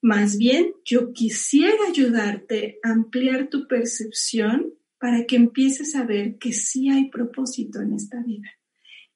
Más 0.01 0.37
bien, 0.37 0.73
yo 0.83 1.13
quisiera 1.13 1.77
ayudarte 1.87 2.79
a 2.83 2.91
ampliar 2.91 3.49
tu 3.49 3.67
percepción 3.67 4.73
para 4.99 5.25
que 5.25 5.35
empieces 5.35 5.95
a 5.95 6.03
ver 6.03 6.37
que 6.37 6.51
sí 6.51 6.89
hay 6.89 7.09
propósito 7.09 7.79
en 7.81 7.93
esta 7.93 8.21
vida, 8.21 8.49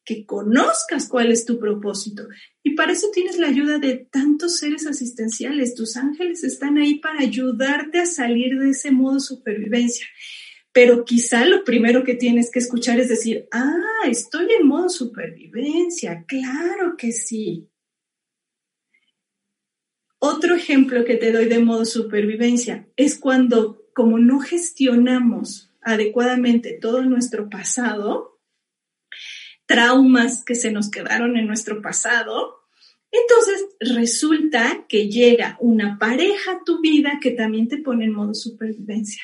que 0.05 0.25
conozcas 0.25 1.09
cuál 1.09 1.31
es 1.31 1.45
tu 1.45 1.59
propósito. 1.59 2.27
Y 2.63 2.75
para 2.75 2.93
eso 2.93 3.07
tienes 3.11 3.37
la 3.37 3.47
ayuda 3.47 3.79
de 3.79 4.07
tantos 4.11 4.57
seres 4.57 4.85
asistenciales. 4.85 5.75
Tus 5.75 5.97
ángeles 5.97 6.43
están 6.43 6.77
ahí 6.77 6.99
para 6.99 7.21
ayudarte 7.21 7.99
a 7.99 8.05
salir 8.05 8.59
de 8.59 8.69
ese 8.69 8.91
modo 8.91 9.19
supervivencia 9.19 10.05
pero 10.77 11.05
quizá 11.05 11.43
lo 11.43 11.63
primero 11.63 12.03
que 12.03 12.13
tienes 12.13 12.51
que 12.51 12.59
escuchar 12.59 12.99
es 12.99 13.09
decir, 13.09 13.47
ah, 13.51 14.07
estoy 14.07 14.45
en 14.59 14.67
modo 14.67 14.89
supervivencia, 14.89 16.23
claro 16.27 16.95
que 16.95 17.11
sí. 17.11 17.67
Otro 20.19 20.53
ejemplo 20.53 21.03
que 21.03 21.15
te 21.15 21.31
doy 21.31 21.45
de 21.45 21.57
modo 21.57 21.83
supervivencia 21.83 22.87
es 22.95 23.17
cuando, 23.17 23.87
como 23.95 24.19
no 24.19 24.39
gestionamos 24.39 25.73
adecuadamente 25.81 26.77
todo 26.79 27.01
nuestro 27.01 27.49
pasado, 27.49 28.39
traumas 29.65 30.45
que 30.45 30.53
se 30.53 30.71
nos 30.71 30.91
quedaron 30.91 31.37
en 31.37 31.47
nuestro 31.47 31.81
pasado, 31.81 32.67
entonces 33.09 33.65
resulta 33.79 34.85
que 34.87 35.09
llega 35.09 35.57
una 35.59 35.97
pareja 35.97 36.51
a 36.51 36.63
tu 36.63 36.81
vida 36.81 37.17
que 37.19 37.31
también 37.31 37.67
te 37.67 37.79
pone 37.79 38.05
en 38.05 38.13
modo 38.13 38.35
supervivencia. 38.35 39.23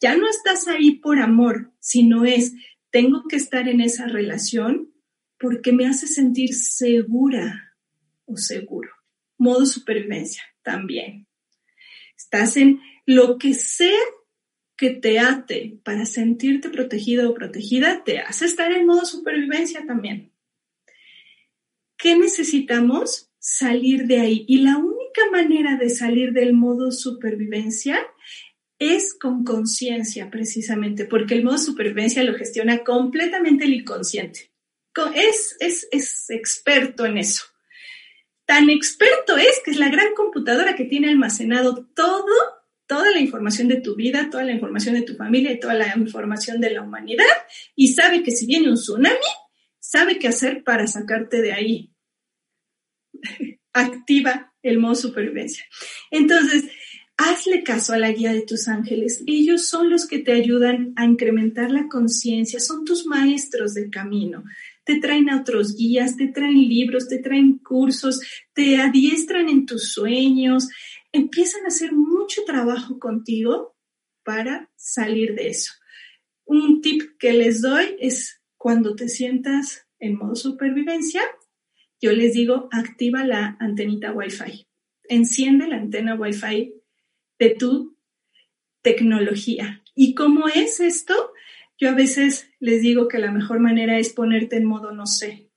Ya 0.00 0.16
no 0.16 0.28
estás 0.28 0.68
ahí 0.68 0.92
por 0.92 1.18
amor, 1.18 1.72
sino 1.80 2.24
es, 2.24 2.54
tengo 2.90 3.24
que 3.28 3.36
estar 3.36 3.68
en 3.68 3.80
esa 3.80 4.06
relación 4.06 4.92
porque 5.38 5.72
me 5.72 5.86
hace 5.86 6.06
sentir 6.06 6.54
segura 6.54 7.76
o 8.24 8.36
seguro. 8.36 8.90
Modo 9.36 9.66
supervivencia 9.66 10.42
también. 10.62 11.26
Estás 12.16 12.56
en 12.56 12.80
lo 13.06 13.38
que 13.38 13.54
sea 13.54 14.00
que 14.76 14.90
te 14.90 15.18
ate 15.18 15.78
para 15.84 16.04
sentirte 16.04 16.68
protegido 16.68 17.30
o 17.30 17.34
protegida, 17.34 18.02
te 18.04 18.18
hace 18.18 18.46
estar 18.46 18.72
en 18.72 18.86
modo 18.86 19.04
supervivencia 19.04 19.84
también. 19.86 20.32
¿Qué 21.96 22.16
necesitamos? 22.16 23.30
Salir 23.38 24.06
de 24.06 24.20
ahí. 24.20 24.44
Y 24.48 24.58
la 24.58 24.78
única 24.78 25.22
manera 25.30 25.76
de 25.76 25.90
salir 25.90 26.32
del 26.32 26.54
modo 26.54 26.90
supervivencia 26.90 27.98
es 28.78 29.14
con 29.14 29.44
conciencia, 29.44 30.30
precisamente, 30.30 31.04
porque 31.04 31.34
el 31.34 31.44
modo 31.44 31.58
supervivencia 31.58 32.24
lo 32.24 32.34
gestiona 32.34 32.84
completamente 32.84 33.64
el 33.64 33.74
inconsciente. 33.74 34.52
Es, 35.14 35.56
es, 35.60 35.88
es 35.90 36.30
experto 36.30 37.04
en 37.04 37.18
eso. 37.18 37.44
Tan 38.46 38.68
experto 38.70 39.36
es 39.36 39.60
que 39.64 39.70
es 39.70 39.78
la 39.78 39.88
gran 39.88 40.14
computadora 40.14 40.76
que 40.76 40.84
tiene 40.84 41.08
almacenado 41.08 41.86
todo, 41.94 42.26
toda 42.86 43.10
la 43.10 43.20
información 43.20 43.68
de 43.68 43.80
tu 43.80 43.96
vida, 43.96 44.28
toda 44.30 44.44
la 44.44 44.52
información 44.52 44.94
de 44.94 45.02
tu 45.02 45.16
familia 45.16 45.52
y 45.52 45.60
toda 45.60 45.74
la 45.74 45.96
información 45.96 46.60
de 46.60 46.70
la 46.70 46.82
humanidad 46.82 47.24
y 47.74 47.88
sabe 47.88 48.22
que 48.22 48.32
si 48.32 48.46
viene 48.46 48.68
un 48.68 48.74
tsunami, 48.74 49.16
sabe 49.78 50.18
qué 50.18 50.28
hacer 50.28 50.62
para 50.62 50.86
sacarte 50.86 51.40
de 51.40 51.52
ahí. 51.52 51.94
Activa 53.72 54.54
el 54.62 54.78
modo 54.78 54.94
supervivencia. 54.94 55.64
Entonces, 56.10 56.64
hazle 57.16 57.62
caso 57.62 57.92
a 57.92 57.98
la 57.98 58.12
guía 58.12 58.32
de 58.32 58.42
tus 58.42 58.68
ángeles. 58.68 59.22
Ellos 59.26 59.66
son 59.66 59.90
los 59.90 60.06
que 60.06 60.18
te 60.18 60.32
ayudan 60.32 60.92
a 60.96 61.04
incrementar 61.04 61.70
la 61.70 61.88
conciencia, 61.88 62.60
son 62.60 62.84
tus 62.84 63.06
maestros 63.06 63.74
de 63.74 63.90
camino. 63.90 64.44
Te 64.84 65.00
traen 65.00 65.30
a 65.30 65.40
otros 65.40 65.76
guías, 65.76 66.16
te 66.16 66.28
traen 66.28 66.68
libros, 66.68 67.08
te 67.08 67.18
traen 67.18 67.58
cursos, 67.58 68.20
te 68.52 68.78
adiestran 68.78 69.48
en 69.48 69.66
tus 69.66 69.92
sueños, 69.92 70.68
empiezan 71.12 71.64
a 71.64 71.68
hacer 71.68 71.92
mucho 71.92 72.42
trabajo 72.44 72.98
contigo 72.98 73.76
para 74.24 74.70
salir 74.76 75.34
de 75.34 75.48
eso. 75.48 75.72
Un 76.44 76.82
tip 76.82 77.16
que 77.18 77.32
les 77.32 77.62
doy 77.62 77.96
es 78.00 78.40
cuando 78.56 78.94
te 78.94 79.08
sientas 79.08 79.86
en 79.98 80.16
modo 80.16 80.34
supervivencia, 80.34 81.22
yo 82.00 82.12
les 82.12 82.34
digo, 82.34 82.68
activa 82.70 83.24
la 83.24 83.56
antenita 83.60 84.12
Wi-Fi. 84.12 84.66
Enciende 85.08 85.68
la 85.68 85.76
antena 85.76 86.14
Wi-Fi 86.14 86.74
de 87.38 87.50
tu 87.50 87.96
tecnología. 88.82 89.82
¿Y 89.94 90.14
cómo 90.14 90.48
es 90.48 90.80
esto? 90.80 91.32
Yo 91.78 91.88
a 91.88 91.94
veces 91.94 92.50
les 92.60 92.82
digo 92.82 93.08
que 93.08 93.18
la 93.18 93.32
mejor 93.32 93.60
manera 93.60 93.98
es 93.98 94.12
ponerte 94.12 94.56
en 94.56 94.64
modo 94.64 94.92
no 94.92 95.06
sé. 95.06 95.50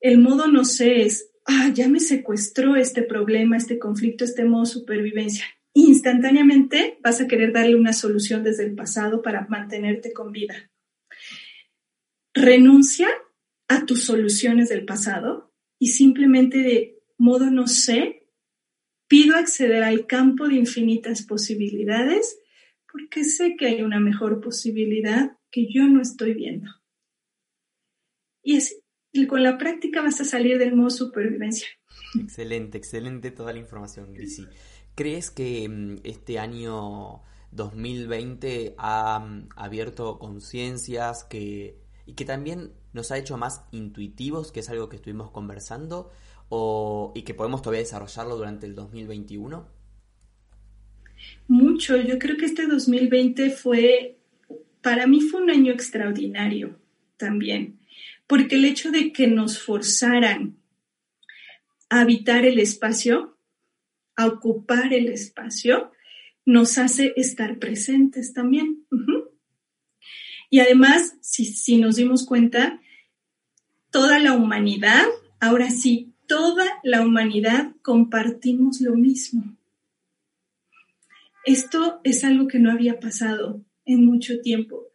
El 0.00 0.18
modo 0.18 0.46
no 0.46 0.64
sé 0.64 1.02
es, 1.02 1.30
ah, 1.46 1.70
ya 1.74 1.88
me 1.88 2.00
secuestró 2.00 2.76
este 2.76 3.02
problema, 3.02 3.56
este 3.56 3.78
conflicto, 3.78 4.24
este 4.24 4.44
modo 4.44 4.64
supervivencia. 4.64 5.44
Instantáneamente 5.74 6.98
vas 7.02 7.20
a 7.20 7.28
querer 7.28 7.52
darle 7.52 7.76
una 7.76 7.92
solución 7.92 8.42
desde 8.42 8.64
el 8.64 8.74
pasado 8.74 9.22
para 9.22 9.46
mantenerte 9.48 10.12
con 10.12 10.32
vida. 10.32 10.70
Renuncia 12.32 13.08
a 13.68 13.84
tus 13.84 14.04
soluciones 14.04 14.68
del 14.68 14.84
pasado 14.84 15.52
y 15.78 15.88
simplemente 15.88 16.58
de 16.58 16.98
modo 17.18 17.50
no 17.50 17.66
sé, 17.66 18.19
Pido 19.10 19.34
acceder 19.34 19.82
al 19.82 20.06
campo 20.06 20.46
de 20.46 20.54
infinitas 20.54 21.22
posibilidades 21.22 22.38
porque 22.92 23.24
sé 23.24 23.56
que 23.58 23.66
hay 23.66 23.82
una 23.82 23.98
mejor 23.98 24.40
posibilidad 24.40 25.36
que 25.50 25.66
yo 25.68 25.88
no 25.88 26.00
estoy 26.00 26.32
viendo. 26.32 26.70
Y, 28.40 28.58
así, 28.58 28.76
con 29.26 29.42
la 29.42 29.58
práctica 29.58 30.00
vas 30.00 30.20
a 30.20 30.24
salir 30.24 30.58
del 30.58 30.76
modo 30.76 30.90
supervivencia. 30.90 31.66
Excelente, 32.20 32.78
excelente 32.78 33.32
toda 33.32 33.52
la 33.52 33.58
información, 33.58 34.12
Grisi. 34.12 34.46
¿Crees 34.94 35.32
que 35.32 35.68
mm, 35.68 35.96
este 36.04 36.38
año 36.38 37.22
2020 37.50 38.76
ha 38.78 39.18
mm, 39.18 39.48
abierto 39.56 40.20
conciencias 40.20 41.24
que, 41.24 41.80
y 42.06 42.14
que 42.14 42.24
también 42.24 42.74
nos 42.92 43.10
ha 43.10 43.18
hecho 43.18 43.36
más 43.36 43.64
intuitivos, 43.72 44.52
que 44.52 44.60
es 44.60 44.70
algo 44.70 44.88
que 44.88 44.94
estuvimos 44.94 45.32
conversando? 45.32 46.12
Y 47.14 47.22
que 47.22 47.34
podemos 47.34 47.62
todavía 47.62 47.80
desarrollarlo 47.80 48.36
durante 48.36 48.66
el 48.66 48.74
2021? 48.74 49.68
Mucho. 51.46 51.96
Yo 51.96 52.18
creo 52.18 52.36
que 52.36 52.46
este 52.46 52.66
2020 52.66 53.50
fue, 53.50 54.18
para 54.80 55.06
mí 55.06 55.20
fue 55.20 55.42
un 55.42 55.50
año 55.50 55.72
extraordinario 55.72 56.80
también, 57.16 57.78
porque 58.26 58.56
el 58.56 58.64
hecho 58.64 58.90
de 58.90 59.12
que 59.12 59.28
nos 59.28 59.60
forzaran 59.60 60.56
a 61.88 62.00
habitar 62.00 62.44
el 62.44 62.58
espacio, 62.58 63.36
a 64.16 64.26
ocupar 64.26 64.92
el 64.92 65.08
espacio, 65.08 65.92
nos 66.44 66.78
hace 66.78 67.12
estar 67.16 67.58
presentes 67.58 68.32
también. 68.32 68.86
Y 70.50 70.58
además, 70.58 71.16
si, 71.20 71.44
si 71.44 71.76
nos 71.76 71.96
dimos 71.96 72.26
cuenta, 72.26 72.80
toda 73.90 74.18
la 74.18 74.32
humanidad 74.32 75.06
ahora 75.38 75.70
sí 75.70 76.09
toda 76.30 76.64
la 76.84 77.02
humanidad 77.02 77.72
compartimos 77.82 78.80
lo 78.80 78.94
mismo. 78.94 79.56
Esto 81.44 82.00
es 82.04 82.22
algo 82.22 82.46
que 82.46 82.60
no 82.60 82.70
había 82.70 83.00
pasado 83.00 83.64
en 83.84 84.04
mucho 84.04 84.40
tiempo. 84.40 84.92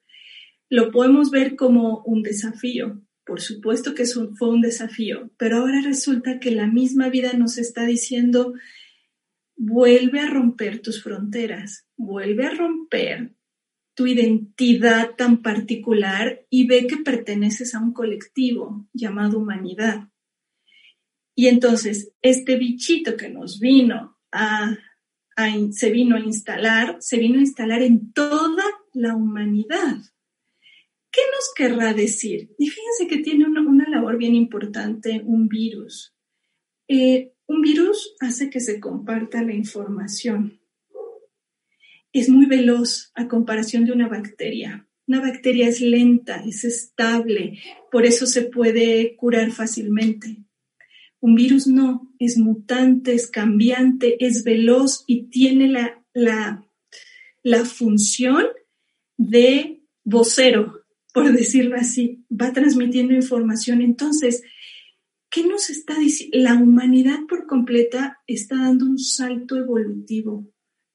Lo 0.69 0.91
podemos 0.91 1.31
ver 1.31 1.57
como 1.57 2.03
un 2.05 2.23
desafío. 2.23 3.01
Por 3.25 3.41
supuesto 3.41 3.93
que 3.93 4.05
fue 4.05 4.47
un 4.47 4.61
desafío, 4.61 5.29
pero 5.35 5.57
ahora 5.57 5.81
resulta 5.81 6.39
que 6.39 6.51
la 6.51 6.67
misma 6.67 7.09
vida 7.09 7.33
nos 7.33 7.57
está 7.57 7.85
diciendo, 7.85 8.53
vuelve 9.57 10.21
a 10.21 10.29
romper 10.29 10.81
tus 10.81 11.03
fronteras, 11.03 11.85
vuelve 11.97 12.45
a 12.45 12.51
romper 12.51 13.33
tu 13.93 14.07
identidad 14.07 15.15
tan 15.17 15.41
particular 15.41 16.45
y 16.49 16.65
ve 16.65 16.87
que 16.87 16.95
perteneces 16.95 17.75
a 17.75 17.81
un 17.81 17.91
colectivo 17.91 18.87
llamado 18.93 19.37
humanidad. 19.37 20.07
Y 21.35 21.47
entonces, 21.47 22.13
este 22.21 22.55
bichito 22.55 23.17
que 23.17 23.29
nos 23.29 23.59
vino 23.59 24.17
a, 24.31 24.77
se 25.71 25.91
vino 25.91 26.15
a 26.15 26.21
instalar, 26.21 26.97
se 27.01 27.17
vino 27.17 27.37
a 27.37 27.41
instalar 27.41 27.81
en 27.81 28.13
toda 28.13 28.63
la 28.93 29.15
humanidad. 29.15 29.97
¿Qué 31.11 31.21
nos 31.33 31.53
querrá 31.55 31.93
decir? 31.93 32.55
Y 32.57 32.67
fíjense 32.67 33.07
que 33.07 33.21
tiene 33.21 33.45
una, 33.45 33.89
labor 33.89 34.17
bien 34.17 34.33
importante 34.33 35.21
un 35.25 35.47
virus. 35.47 36.15
Eh, 36.87 37.33
un 37.47 37.61
virus 37.61 38.15
hace 38.21 38.49
que 38.49 38.59
se 38.61 38.79
comparta 38.79 39.43
la 39.43 39.53
información. 39.53 40.61
Es 42.13 42.29
muy 42.29 42.45
veloz 42.45 43.11
a 43.13 43.27
comparación 43.27 43.85
de 43.85 43.91
una 43.91 44.07
bacteria. 44.07 44.87
Una 45.07 45.21
bacteria 45.21 45.67
es 45.67 45.81
lenta, 45.81 46.43
es 46.45 46.63
estable, 46.63 47.59
por 47.91 48.05
eso 48.05 48.25
se 48.25 48.43
puede 48.43 49.15
curar 49.17 49.51
fácilmente. 49.51 50.44
Un 51.19 51.35
virus 51.35 51.67
no, 51.67 52.13
es 52.19 52.37
mutante, 52.37 53.13
es 53.13 53.27
cambiante, 53.27 54.23
es 54.23 54.43
veloz 54.43 55.03
y 55.07 55.23
tiene 55.29 55.67
la, 55.67 56.03
la, 56.13 56.65
la 57.41 57.65
función 57.65 58.45
de 59.17 59.83
vocero, 60.03 60.81
por 61.13 61.31
decirlo 61.31 61.75
así. 61.75 62.25
Va 62.29 62.53
transmitiendo 62.53 63.13
información. 63.13 63.81
Entonces, 63.81 64.43
¿qué 65.29 65.45
nos 65.45 65.69
está 65.69 65.97
diciendo? 65.97 66.37
La 66.37 66.55
humanidad 66.55 67.19
por 67.27 67.47
completa 67.47 68.19
está 68.27 68.55
dando 68.55 68.85
un 68.85 68.99
salto 68.99 69.57
evolutivo, 69.57 70.47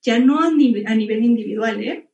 ya 0.03 0.19
no 0.19 0.41
a 0.41 0.53
nivel, 0.53 0.87
a 0.87 0.95
nivel 0.95 1.25
individual, 1.25 1.83
¿eh? 1.83 2.11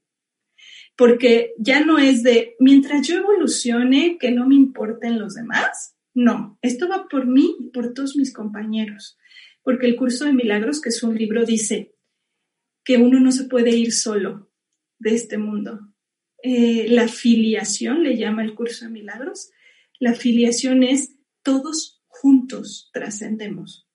Porque 0.97 1.53
ya 1.59 1.85
no 1.85 1.99
es 1.99 2.23
de, 2.23 2.55
mientras 2.59 3.07
yo 3.07 3.17
evolucione, 3.17 4.17
que 4.19 4.31
no 4.31 4.49
me 4.49 4.55
importen 4.55 5.19
los 5.19 5.35
demás, 5.35 5.96
no, 6.17 6.59
esto 6.63 6.89
va 6.89 7.09
por 7.09 7.27
mí 7.27 7.57
y 7.61 7.69
por 7.69 7.93
todos 7.93 8.17
mis 8.17 8.33
compañeros, 8.33 9.19
porque 9.63 9.85
el 9.85 9.97
curso 9.97 10.25
de 10.25 10.33
milagros, 10.33 10.81
que 10.81 10.89
es 10.89 11.03
un 11.03 11.15
libro, 11.15 11.45
dice 11.45 11.95
que 12.85 12.97
uno 12.97 13.21
no 13.21 13.33
se 13.33 13.45
puede 13.45 13.77
ir 13.77 13.93
solo 13.93 14.51
de 14.99 15.15
este 15.15 15.37
mundo. 15.37 15.93
Eh, 16.43 16.87
la 16.89 17.07
filiación, 17.07 18.03
le 18.03 18.17
llama 18.17 18.43
el 18.45 18.55
curso 18.55 18.87
de 18.87 18.93
milagros, 18.93 19.51
la 19.99 20.15
filiación 20.15 20.85
es 20.85 21.19
todos 21.43 22.03
juntos 22.07 22.89
trascendemos. 22.95 23.87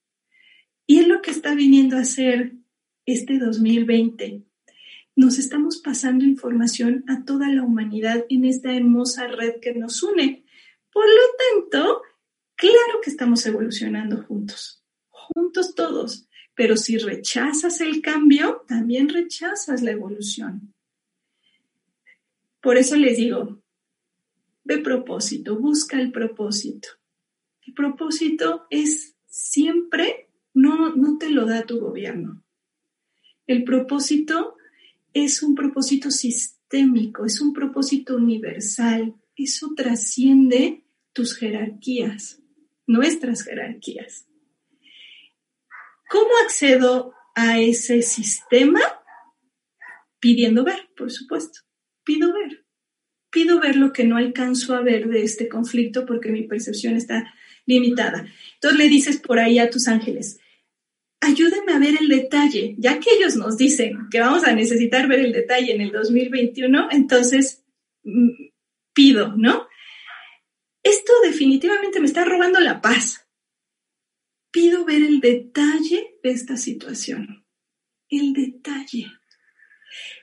Y 0.86 1.00
es 1.00 1.08
lo 1.08 1.24
que 1.24 1.32
está 1.32 1.56
viniendo 1.56 1.98
a 1.98 2.02
hacer 2.02 2.54
este 3.08 3.40
2020. 3.40 4.46
Nos 5.16 5.40
estamos 5.40 5.80
pasando 5.80 6.24
información 6.24 7.04
a 7.08 7.26
toda 7.26 7.50
la 7.50 7.64
humanidad 7.64 8.28
en 8.30 8.46
esta 8.46 8.76
hermosa 8.76 9.26
red 9.26 9.56
que 9.60 9.74
nos 9.74 10.04
une. 10.04 10.46
Por 10.94 11.06
lo 11.06 11.72
tanto, 11.72 12.02
Claro 12.62 13.02
que 13.04 13.10
estamos 13.10 13.44
evolucionando 13.48 14.22
juntos, 14.22 14.84
juntos 15.10 15.74
todos, 15.74 16.28
pero 16.54 16.78
si 16.78 17.00
rechazas 17.00 17.82
el 17.82 18.04
cambio, 18.04 18.64
también 18.68 19.10
rechazas 19.10 19.82
la 19.82 19.90
evolución. 19.90 20.72
Por 22.62 22.78
eso 22.78 22.98
les 22.98 23.18
digo, 23.18 23.64
ve 24.64 24.78
propósito, 24.78 25.58
busca 25.58 26.00
el 26.00 26.12
propósito. 26.12 26.90
El 27.66 27.74
propósito 27.74 28.68
es 28.70 29.16
siempre, 29.26 30.30
no, 30.54 30.96
no 30.96 31.18
te 31.18 31.32
lo 31.32 31.48
da 31.48 31.66
tu 31.66 31.80
gobierno. 31.80 32.44
El 33.48 33.64
propósito 33.64 34.56
es 35.14 35.42
un 35.42 35.56
propósito 35.56 36.12
sistémico, 36.12 37.26
es 37.26 37.42
un 37.42 37.54
propósito 37.54 38.18
universal. 38.18 39.16
Eso 39.36 39.74
trasciende 39.76 40.84
tus 41.12 41.36
jerarquías 41.36 42.41
nuestras 42.92 43.44
jerarquías. 43.44 44.28
¿Cómo 46.10 46.30
accedo 46.44 47.14
a 47.36 47.60
ese 47.60 48.02
sistema? 48.02 48.82
Pidiendo 50.20 50.64
ver, 50.64 50.90
por 50.98 51.12
supuesto. 51.12 51.62
Pido 52.04 52.34
ver. 52.34 52.66
Pido 53.30 53.60
ver 53.60 53.78
lo 53.78 53.94
que 53.94 54.04
no 54.04 54.18
alcanzo 54.18 54.76
a 54.76 54.82
ver 54.82 55.08
de 55.08 55.24
este 55.24 55.48
conflicto 55.48 56.06
porque 56.06 56.32
mi 56.32 56.44
percepción 56.44 56.96
está 56.96 57.34
limitada. 57.66 58.28
Entonces 58.56 58.80
le 58.80 58.90
dices 58.90 59.18
por 59.18 59.40
ahí 59.40 59.58
a 59.58 59.70
tus 59.70 59.88
ángeles, 59.88 60.40
ayúdenme 61.22 61.72
a 61.74 61.80
ver 61.80 61.96
el 62.00 62.10
detalle, 62.10 62.76
ya 62.78 63.00
que 63.00 63.12
ellos 63.16 63.36
nos 63.38 63.58
dicen 63.58 64.10
que 64.12 64.20
vamos 64.20 64.44
a 64.44 64.54
necesitar 64.54 65.08
ver 65.08 65.20
el 65.20 65.32
detalle 65.32 65.74
en 65.74 65.82
el 65.82 65.92
2021, 65.92 66.90
entonces 66.92 67.64
mm, 68.04 68.50
pido, 68.94 69.34
¿no? 69.38 69.68
Esto 70.84 71.14
definitivamente 71.24 72.00
me 72.00 72.08
está 72.08 72.26
robando 72.26 72.60
la 72.60 72.82
paz 72.82 73.28
pido 74.52 74.86
ver 74.86 75.02
el 75.02 75.22
detalle 75.22 76.20
de 76.22 76.32
esta 76.32 76.58
situación. 76.58 77.46
El 78.10 78.34
detalle. 78.34 79.08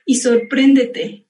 Y 0.05 0.17
sorpréndete, 0.17 1.27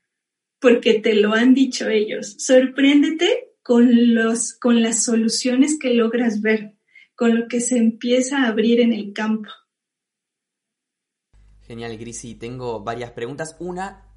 porque 0.59 0.99
te 0.99 1.15
lo 1.15 1.33
han 1.33 1.53
dicho 1.53 1.87
ellos. 1.87 2.35
Sorpréndete 2.37 3.55
con, 3.63 4.13
los, 4.13 4.53
con 4.53 4.81
las 4.81 5.03
soluciones 5.03 5.79
que 5.79 5.93
logras 5.93 6.41
ver, 6.41 6.75
con 7.15 7.39
lo 7.39 7.47
que 7.47 7.61
se 7.61 7.77
empieza 7.77 8.43
a 8.43 8.47
abrir 8.47 8.81
en 8.81 8.93
el 8.93 9.13
campo. 9.13 9.49
Genial, 11.61 11.97
Grisi. 11.97 12.35
Tengo 12.35 12.81
varias 12.83 13.11
preguntas. 13.11 13.55
Una 13.59 14.08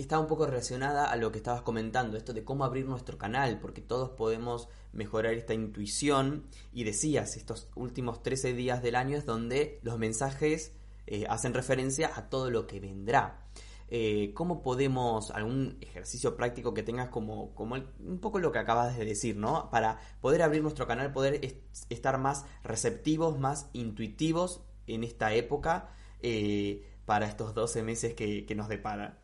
está 0.00 0.18
un 0.18 0.26
poco 0.26 0.46
relacionada 0.46 1.10
a 1.10 1.16
lo 1.16 1.32
que 1.32 1.38
estabas 1.38 1.62
comentando, 1.62 2.16
esto 2.16 2.32
de 2.32 2.44
cómo 2.44 2.64
abrir 2.64 2.86
nuestro 2.86 3.18
canal, 3.18 3.58
porque 3.60 3.80
todos 3.80 4.10
podemos 4.10 4.68
mejorar 4.92 5.34
esta 5.34 5.54
intuición. 5.54 6.46
Y 6.72 6.84
decías, 6.84 7.36
estos 7.36 7.68
últimos 7.74 8.22
13 8.22 8.54
días 8.54 8.82
del 8.82 8.96
año 8.96 9.16
es 9.16 9.26
donde 9.26 9.80
los 9.82 9.98
mensajes 9.98 10.72
eh, 11.06 11.26
hacen 11.28 11.54
referencia 11.54 12.10
a 12.14 12.28
todo 12.28 12.50
lo 12.50 12.66
que 12.66 12.80
vendrá. 12.80 13.46
Eh, 13.92 14.32
¿Cómo 14.34 14.62
podemos, 14.62 15.32
algún 15.32 15.76
ejercicio 15.80 16.36
práctico 16.36 16.72
que 16.72 16.84
tengas 16.84 17.08
como, 17.08 17.52
como 17.56 17.74
un 17.74 18.20
poco 18.20 18.38
lo 18.38 18.52
que 18.52 18.60
acabas 18.60 18.96
de 18.96 19.04
decir, 19.04 19.36
¿no? 19.36 19.68
Para 19.70 19.98
poder 20.20 20.42
abrir 20.42 20.62
nuestro 20.62 20.86
canal, 20.86 21.12
poder 21.12 21.40
estar 21.88 22.18
más 22.18 22.46
receptivos, 22.62 23.38
más 23.40 23.68
intuitivos 23.72 24.62
en 24.86 25.02
esta 25.02 25.34
época 25.34 25.92
eh, 26.22 26.86
para 27.04 27.26
estos 27.26 27.52
12 27.54 27.82
meses 27.82 28.14
que, 28.14 28.46
que 28.46 28.54
nos 28.54 28.68
depara. 28.68 29.19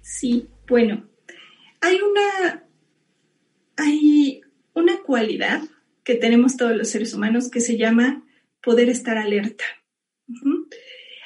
Sí, 0.00 0.48
bueno, 0.66 1.08
hay 1.80 1.98
una, 2.00 2.64
hay 3.76 4.40
una 4.74 4.98
cualidad 5.02 5.62
que 6.04 6.14
tenemos 6.14 6.56
todos 6.56 6.76
los 6.76 6.88
seres 6.88 7.14
humanos 7.14 7.50
que 7.50 7.60
se 7.60 7.76
llama 7.76 8.24
poder 8.62 8.88
estar 8.88 9.18
alerta. 9.18 9.64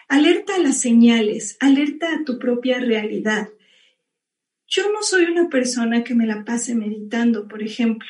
Alerta 0.09 0.57
a 0.57 0.59
las 0.59 0.81
señales, 0.81 1.57
alerta 1.61 2.15
a 2.15 2.25
tu 2.25 2.39
propia 2.39 2.79
realidad. 2.79 3.49
Yo 4.67 4.91
no 4.91 5.03
soy 5.03 5.25
una 5.25 5.49
persona 5.49 6.03
que 6.03 6.15
me 6.15 6.27
la 6.27 6.45
pase 6.45 6.75
meditando, 6.75 7.47
por 7.47 7.63
ejemplo. 7.63 8.09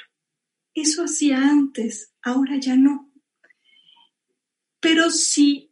Eso 0.75 1.05
hacía 1.05 1.39
antes, 1.39 2.15
ahora 2.23 2.57
ya 2.59 2.77
no. 2.77 3.13
Pero 4.81 5.11
si 5.11 5.72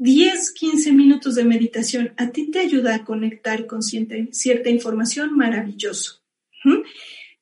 10, 0.00 0.52
15 0.52 0.92
minutos 0.92 1.34
de 1.34 1.44
meditación 1.44 2.14
a 2.16 2.30
ti 2.30 2.50
te 2.50 2.58
ayuda 2.58 2.94
a 2.94 3.04
conectar 3.04 3.66
con 3.66 3.82
cierta, 3.82 4.70
información, 4.70 5.36
maravilloso. 5.36 6.22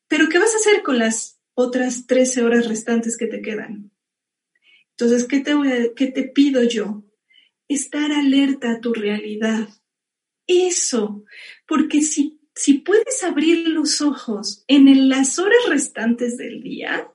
Pero 0.09 0.27
¿qué 0.27 0.39
vas 0.39 0.53
a 0.53 0.57
hacer 0.57 0.83
con 0.83 0.99
las 0.99 1.39
otras 1.53 2.05
13 2.05 2.43
horas 2.43 2.67
restantes 2.67 3.15
que 3.15 3.27
te 3.27 3.41
quedan? 3.41 3.91
Entonces, 4.89 5.23
¿qué 5.23 5.39
te, 5.39 5.53
qué 5.95 6.07
te 6.07 6.23
pido 6.23 6.61
yo? 6.63 7.05
Estar 7.69 8.11
alerta 8.11 8.71
a 8.71 8.81
tu 8.81 8.93
realidad. 8.93 9.69
Eso, 10.45 11.23
porque 11.65 12.01
si, 12.01 12.38
si 12.59 12.73
puedes 12.73 13.23
abrir 13.23 13.69
los 13.69 14.01
ojos 14.01 14.65
en 14.67 15.07
las 15.07 15.39
horas 15.39 15.59
restantes 15.69 16.35
del 16.35 16.61
día, 16.61 17.09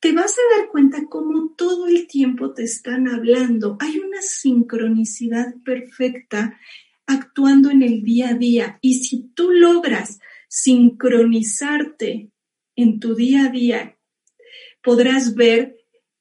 te 0.00 0.12
vas 0.12 0.36
a 0.36 0.58
dar 0.58 0.68
cuenta 0.68 1.06
cómo 1.08 1.54
todo 1.56 1.86
el 1.86 2.06
tiempo 2.06 2.52
te 2.52 2.64
están 2.64 3.08
hablando. 3.08 3.78
Hay 3.80 3.98
una 3.98 4.20
sincronicidad 4.20 5.54
perfecta 5.64 6.60
actuando 7.06 7.70
en 7.70 7.80
el 7.80 8.02
día 8.02 8.30
a 8.30 8.34
día. 8.34 8.78
Y 8.82 9.02
si 9.02 9.30
tú 9.34 9.50
logras 9.50 10.20
sincronizarte 10.48 12.30
en 12.76 13.00
tu 13.00 13.14
día 13.14 13.46
a 13.46 13.48
día, 13.48 13.96
podrás 14.82 15.34
ver 15.34 15.74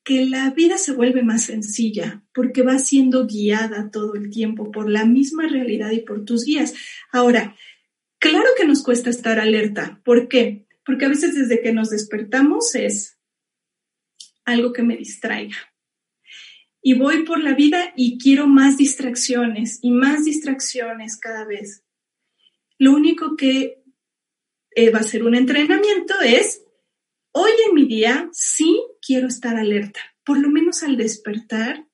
que 0.06 0.26
la 0.26 0.50
vida 0.52 0.78
se 0.78 0.94
vuelve 0.94 1.24
más 1.24 1.44
sencilla 1.44 2.24
porque 2.34 2.62
va 2.62 2.80
siendo 2.80 3.28
guiada 3.28 3.92
todo 3.92 4.16
el 4.16 4.30
tiempo 4.30 4.72
por 4.72 4.90
la 4.90 5.04
misma 5.04 5.48
realidad 5.48 5.92
y 5.92 6.00
por 6.00 6.24
tus 6.24 6.46
guías. 6.46 6.74
Ahora, 7.12 7.58
claro 8.22 8.48
que 8.56 8.66
nos 8.66 8.84
cuesta 8.84 9.10
estar 9.10 9.40
alerta. 9.40 10.00
¿Por 10.06 10.30
qué? 10.30 10.68
Porque 10.86 11.06
a 11.06 11.10
veces 11.10 11.36
desde 11.36 11.62
que 11.62 11.74
nos 11.74 11.90
despertamos 11.90 12.76
es 12.76 13.20
algo 14.46 14.72
que 14.72 14.84
me 14.84 14.96
distraiga. 14.96 15.58
Y 16.82 16.94
voy 16.94 17.24
por 17.24 17.44
la 17.44 17.54
vida 17.54 17.94
y 17.96 18.18
quiero 18.18 18.48
más 18.48 18.78
distracciones 18.78 19.80
y 19.82 19.92
más 19.92 20.24
distracciones 20.26 21.18
cada 21.18 21.46
vez. 21.46 21.84
Lo 22.78 22.94
único 22.94 23.36
que 23.36 23.84
eh, 24.76 24.90
va 24.90 25.00
a 25.00 25.04
ser 25.04 25.24
un 25.24 25.36
entrenamiento 25.36 26.20
es, 26.22 26.64
hoy 27.32 27.52
en 27.68 27.76
mi 27.76 27.86
día 27.86 28.30
sí 28.32 28.82
quiero 29.06 29.28
estar 29.28 29.58
alerta. 29.58 30.00
Por 30.24 30.40
lo 30.40 30.50
menos 30.50 30.84
al 30.84 30.98
despertar, 30.98 31.88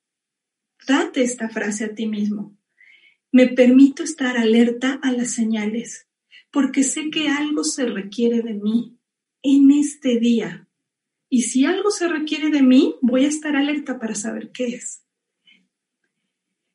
date 0.88 1.24
esta 1.24 1.50
frase 1.50 1.86
a 1.86 1.96
ti 1.96 2.06
mismo. 2.06 2.58
Me 3.32 3.48
permito 3.48 4.04
estar 4.04 4.38
alerta 4.38 5.00
a 5.04 5.12
las 5.12 5.32
señales, 5.32 6.07
porque 6.52 6.84
sé 6.84 7.10
que 7.10 7.30
algo 7.30 7.64
se 7.64 7.86
requiere 7.86 8.42
de 8.42 8.54
mí 8.54 8.98
en 9.42 9.72
este 9.72 10.20
día. 10.20 10.68
Y 11.30 11.44
si 11.44 11.66
algo 11.66 11.92
se 11.92 12.08
requiere 12.08 12.50
de 12.50 12.62
mí, 12.62 12.96
voy 13.02 13.26
a 13.26 13.30
estar 13.30 13.56
alerta 13.56 14.00
para 14.00 14.16
saber 14.16 14.52
qué 14.52 14.68
es. 14.68 15.04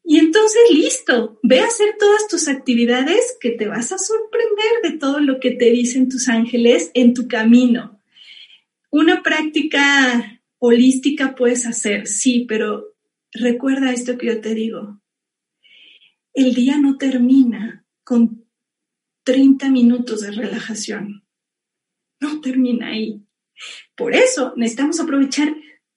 Y 0.05 0.19
entonces, 0.19 0.63
listo, 0.71 1.39
ve 1.43 1.61
a 1.61 1.67
hacer 1.67 1.97
todas 1.99 2.27
tus 2.29 2.49
actividades 2.49 3.37
que 3.41 3.51
te 3.51 3.67
vas 3.67 3.93
a 3.93 3.99
sorprender 3.99 4.91
de 4.93 4.99
todo 4.99 5.21
lo 5.21 5.39
que 5.41 5.53
te 5.53 5.71
dicen 5.71 6.09
tus 6.09 6.29
ángeles 6.29 6.91
en 6.95 7.15
tu 7.15 7.29
camino. 7.29 8.01
Una 8.91 9.23
práctica 9.23 10.43
holística 10.59 11.35
puedes 11.35 11.67
hacer, 11.67 12.07
sí, 12.07 12.45
pero 12.49 12.95
recuerda 13.33 13.93
esto 13.93 14.19
que 14.19 14.27
yo 14.27 14.41
te 14.41 14.55
digo. 14.55 15.01
El 16.35 16.55
día 16.55 16.79
no 16.79 16.99
termina 16.99 17.87
con 18.05 18.42
30 19.25 19.71
minutos 19.71 20.21
de 20.21 20.33
relajación. 20.33 21.25
No 22.21 22.41
termina 22.41 22.89
ahí. 22.89 23.23
Por 23.97 24.15
eso 24.15 24.55
necesitamos 24.57 25.01
aprovechar 25.01 25.55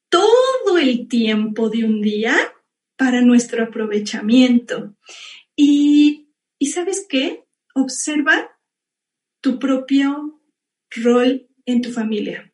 todo 0.10 0.78
el 0.78 1.08
tiempo 1.08 1.70
de 1.70 1.86
un 1.86 2.02
día 2.02 2.36
para 2.96 3.22
nuestro 3.22 3.64
aprovechamiento. 3.64 4.96
Y, 5.56 6.28
sabes 6.74 7.06
qué? 7.08 7.44
Observa 7.74 8.58
tu 9.42 9.60
propio 9.60 10.42
rol 10.90 11.48
en 11.66 11.82
tu 11.82 11.92
familia. 11.92 12.52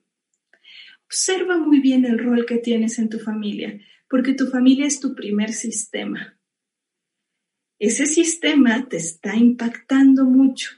Observa 1.05 1.57
muy 1.57 1.79
bien 1.79 2.05
el 2.05 2.19
rol 2.19 2.45
que 2.45 2.57
tienes 2.57 2.99
en 2.99 3.09
tu 3.09 3.19
familia, 3.19 3.79
porque 4.09 4.33
tu 4.33 4.47
familia 4.47 4.85
es 4.85 4.99
tu 4.99 5.15
primer 5.15 5.53
sistema. 5.53 6.37
Ese 7.81 8.05
sistema 8.05 8.87
te 8.87 8.97
está 8.97 9.35
impactando 9.35 10.25
mucho. 10.25 10.69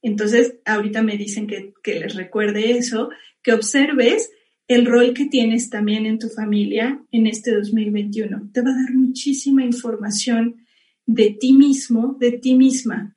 Entonces, 0.00 0.60
ahorita 0.64 1.02
me 1.02 1.16
dicen 1.16 1.48
que, 1.48 1.74
les 1.84 2.14
recuerde 2.14 2.78
eso, 2.78 3.10
que 3.42 3.52
observes 3.52 4.30
el 4.68 4.86
rol 4.86 5.12
que 5.12 5.26
tienes 5.26 5.70
también 5.70 6.06
en 6.06 6.20
tu 6.20 6.28
familia 6.28 7.04
en 7.10 7.26
este 7.26 7.52
2021. 7.52 8.50
Te 8.52 8.62
va 8.62 8.70
a 8.70 8.76
dar 8.80 8.94
muchísima 8.94 9.64
información 9.64 10.64
de 11.04 11.30
ti 11.30 11.52
mismo, 11.52 12.16
de 12.20 12.38
ti 12.38 12.54
misma. 12.54 13.16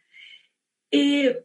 Eh, 0.89 1.37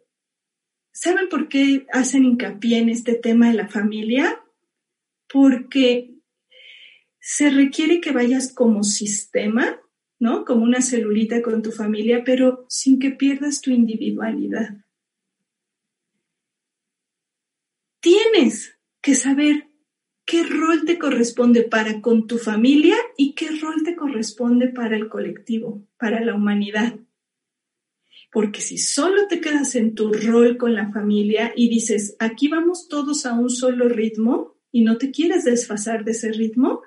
¿Saben 0.91 1.28
por 1.28 1.49
qué 1.51 1.85
hacen 1.93 2.24
hincapié 2.24 2.78
en 2.78 2.89
este 2.89 3.12
tema 3.12 3.51
de 3.51 3.57
la 3.57 3.68
familia? 3.68 4.41
Porque 5.30 6.14
se 7.20 7.51
requiere 7.51 8.01
que 8.01 8.12
vayas 8.12 8.55
como 8.55 8.85
sistema, 8.85 9.78
¿no? 10.18 10.44
Como 10.44 10.64
una 10.64 10.80
celulita 10.80 11.42
con 11.42 11.62
tu 11.62 11.70
familia, 11.70 12.22
pero 12.24 12.66
sin 12.68 12.98
que 12.98 13.10
pierdas 13.10 13.60
tu 13.60 13.70
individualidad. 13.70 14.84
Tienes 18.00 18.78
que 19.00 19.14
saber 19.14 19.70
qué 20.24 20.42
rol 20.44 20.84
te 20.84 20.98
corresponde 20.98 21.62
para 21.62 22.00
con 22.00 22.26
tu 22.26 22.38
familia 22.38 22.96
y 23.16 23.34
qué 23.34 23.50
rol 23.60 23.82
te 23.84 23.96
corresponde 23.96 24.68
para 24.68 24.96
el 24.96 25.08
colectivo, 25.08 25.86
para 25.98 26.20
la 26.20 26.34
humanidad. 26.34 26.98
Porque 28.32 28.60
si 28.60 28.78
solo 28.78 29.28
te 29.28 29.40
quedas 29.40 29.74
en 29.74 29.94
tu 29.94 30.12
rol 30.12 30.56
con 30.56 30.74
la 30.74 30.90
familia 30.92 31.52
y 31.54 31.68
dices, 31.68 32.16
aquí 32.18 32.48
vamos 32.48 32.88
todos 32.88 33.26
a 33.26 33.34
un 33.34 33.48
solo 33.48 33.88
ritmo 33.88 34.56
y 34.72 34.82
no 34.82 34.98
te 34.98 35.10
quieres 35.10 35.44
desfasar 35.44 36.04
de 36.04 36.12
ese 36.12 36.32
ritmo, 36.32 36.82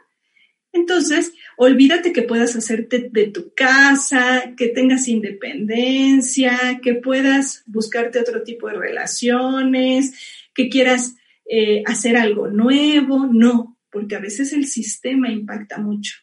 Entonces, 0.78 1.34
olvídate 1.56 2.14
que 2.14 2.22
puedas 2.22 2.56
hacerte 2.56 3.10
de 3.12 3.28
tu 3.28 3.54
casa, 3.54 4.54
que 4.56 4.68
tengas 4.68 5.08
independencia, 5.08 6.80
que 6.84 6.94
puedas 6.94 7.64
buscarte 7.66 8.20
otro 8.20 8.44
tipo 8.44 8.68
de 8.68 8.78
relaciones, 8.78 10.14
que 10.54 10.70
quieras 10.70 11.16
eh, 11.50 11.82
hacer 11.86 12.16
algo 12.16 12.48
nuevo. 12.48 13.28
No, 13.32 13.78
porque 13.92 14.16
a 14.16 14.20
veces 14.20 14.54
el 14.54 14.68
sistema 14.68 15.32
impacta 15.32 15.80
mucho. 15.80 16.18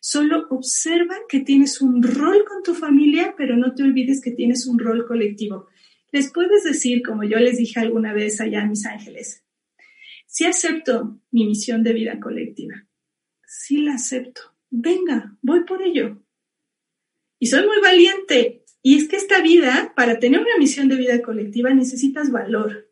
Solo 0.00 0.46
observa 0.50 1.16
que 1.28 1.40
tienes 1.40 1.80
un 1.80 2.02
rol 2.02 2.44
con 2.46 2.62
tu 2.62 2.74
familia, 2.74 3.34
pero 3.36 3.56
no 3.56 3.74
te 3.74 3.82
olvides 3.82 4.20
que 4.20 4.30
tienes 4.30 4.66
un 4.66 4.78
rol 4.78 5.06
colectivo. 5.06 5.68
Les 6.12 6.30
puedes 6.30 6.64
decir, 6.64 7.02
como 7.02 7.24
yo 7.24 7.38
les 7.38 7.56
dije 7.56 7.80
alguna 7.80 8.12
vez 8.12 8.40
allá 8.40 8.62
a 8.62 8.66
mis 8.66 8.84
ángeles, 8.84 9.42
si 10.26 10.44
acepto 10.44 11.18
mi 11.30 11.46
misión 11.46 11.82
de 11.82 11.94
vida 11.94 12.20
colectiva, 12.20 12.86
sí 13.66 13.78
la 13.78 13.94
acepto. 13.94 14.42
Venga, 14.70 15.36
voy 15.42 15.64
por 15.64 15.82
ello. 15.82 16.22
Y 17.38 17.46
soy 17.46 17.66
muy 17.66 17.80
valiente. 17.80 18.64
Y 18.82 18.96
es 18.96 19.08
que 19.08 19.16
esta 19.16 19.40
vida, 19.40 19.92
para 19.96 20.20
tener 20.20 20.40
una 20.40 20.56
misión 20.58 20.88
de 20.88 20.96
vida 20.96 21.20
colectiva, 21.20 21.74
necesitas 21.74 22.30
valor. 22.30 22.88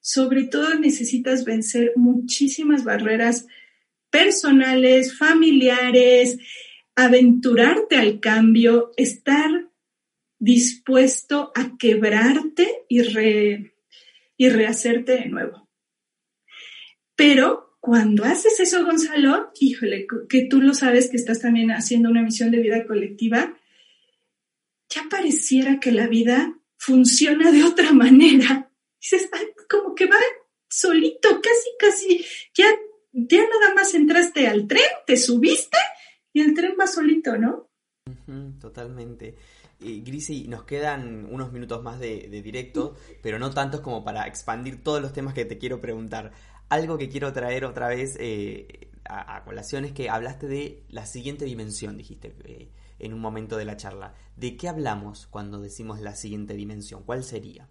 Sobre 0.00 0.44
todo 0.44 0.78
necesitas 0.78 1.44
vencer 1.44 1.92
muchísimas 1.96 2.84
barreras 2.84 3.46
personales, 4.10 5.16
familiares, 5.16 6.38
aventurarte 6.94 7.96
al 7.96 8.20
cambio, 8.20 8.92
estar 8.98 9.70
dispuesto 10.38 11.50
a 11.54 11.78
quebrarte 11.78 12.84
y, 12.90 13.00
y 14.36 14.48
rehacerte 14.50 15.12
de 15.12 15.26
nuevo. 15.26 15.66
Pero 17.16 17.73
cuando 17.84 18.24
haces 18.24 18.58
eso, 18.60 18.82
Gonzalo, 18.82 19.52
híjole, 19.60 20.06
que 20.26 20.46
tú 20.46 20.62
lo 20.62 20.72
sabes 20.72 21.10
que 21.10 21.18
estás 21.18 21.40
también 21.40 21.70
haciendo 21.70 22.08
una 22.08 22.22
misión 22.22 22.50
de 22.50 22.60
vida 22.60 22.86
colectiva, 22.86 23.58
ya 24.88 25.02
pareciera 25.10 25.78
que 25.80 25.92
la 25.92 26.06
vida 26.06 26.58
funciona 26.78 27.52
de 27.52 27.62
otra 27.62 27.92
manera. 27.92 28.70
Dices, 28.98 29.28
como 29.68 29.94
que 29.94 30.06
va 30.06 30.16
solito, 30.66 31.28
casi, 31.42 31.70
casi, 31.78 32.24
ya, 32.54 32.64
ya 33.12 33.42
nada 33.42 33.74
más 33.74 33.92
entraste 33.92 34.48
al 34.48 34.66
tren, 34.66 34.80
te 35.06 35.18
subiste 35.18 35.76
y 36.32 36.40
el 36.40 36.54
tren 36.54 36.76
va 36.80 36.86
solito, 36.86 37.36
¿no? 37.36 37.68
totalmente. 38.60 39.36
Grisi, 39.78 40.48
nos 40.48 40.64
quedan 40.64 41.26
unos 41.30 41.52
minutos 41.52 41.82
más 41.82 42.00
de, 42.00 42.28
de 42.30 42.40
directo, 42.40 42.96
pero 43.22 43.38
no 43.38 43.50
tantos 43.50 43.82
como 43.82 44.02
para 44.02 44.26
expandir 44.26 44.82
todos 44.82 45.02
los 45.02 45.12
temas 45.12 45.34
que 45.34 45.44
te 45.44 45.58
quiero 45.58 45.82
preguntar 45.82 46.32
algo 46.68 46.98
que 46.98 47.08
quiero 47.08 47.32
traer 47.32 47.64
otra 47.64 47.88
vez 47.88 48.16
eh, 48.18 48.90
a, 49.04 49.42
colación 49.44 49.84
es 49.84 49.92
que 49.92 50.08
hablaste 50.08 50.46
de 50.46 50.84
la 50.88 51.06
siguiente 51.06 51.44
dimensión, 51.44 51.96
dijiste 51.96 52.34
eh, 52.44 52.70
en 52.98 53.12
un 53.12 53.20
momento 53.20 53.56
de 53.56 53.64
la 53.64 53.76
charla. 53.76 54.14
¿De 54.36 54.56
qué 54.56 54.68
hablamos 54.68 55.26
cuando 55.26 55.60
decimos 55.60 56.00
la 56.00 56.14
siguiente 56.14 56.54
dimensión? 56.54 57.02
¿Cuál 57.04 57.24
sería? 57.24 57.68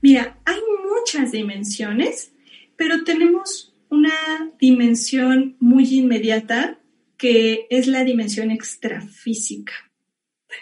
Mira, 0.00 0.40
hay 0.44 0.60
muchas 0.88 1.32
dimensiones, 1.32 2.32
pero 2.76 3.04
tenemos 3.04 3.74
una 3.88 4.52
dimensión 4.60 5.56
muy 5.60 5.84
inmediata 5.94 6.80
que 7.16 7.66
es 7.70 7.86
la 7.86 8.04
dimensión 8.04 8.50
extrafísica. 8.50 9.72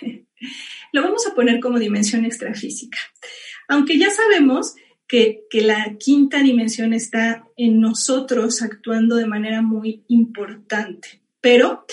Lo 0.93 1.03
vamos 1.03 1.27
a 1.27 1.35
poner 1.35 1.61
como 1.61 1.79
dimensión 1.79 2.25
extrafísica. 2.25 2.99
Aunque 3.69 3.99
ya 3.99 4.11
sabemos 4.11 4.75
que, 5.07 5.45
la 5.53 5.97
quinta 5.99 6.43
dimensión 6.43 6.93
está 6.93 7.47
en 7.57 7.81
nosotros 7.81 8.63
actuando 8.63 9.17
de 9.17 9.27
manera 9.27 9.63
muy 9.63 10.05
importante. 10.09 11.21
Pero 11.41 11.85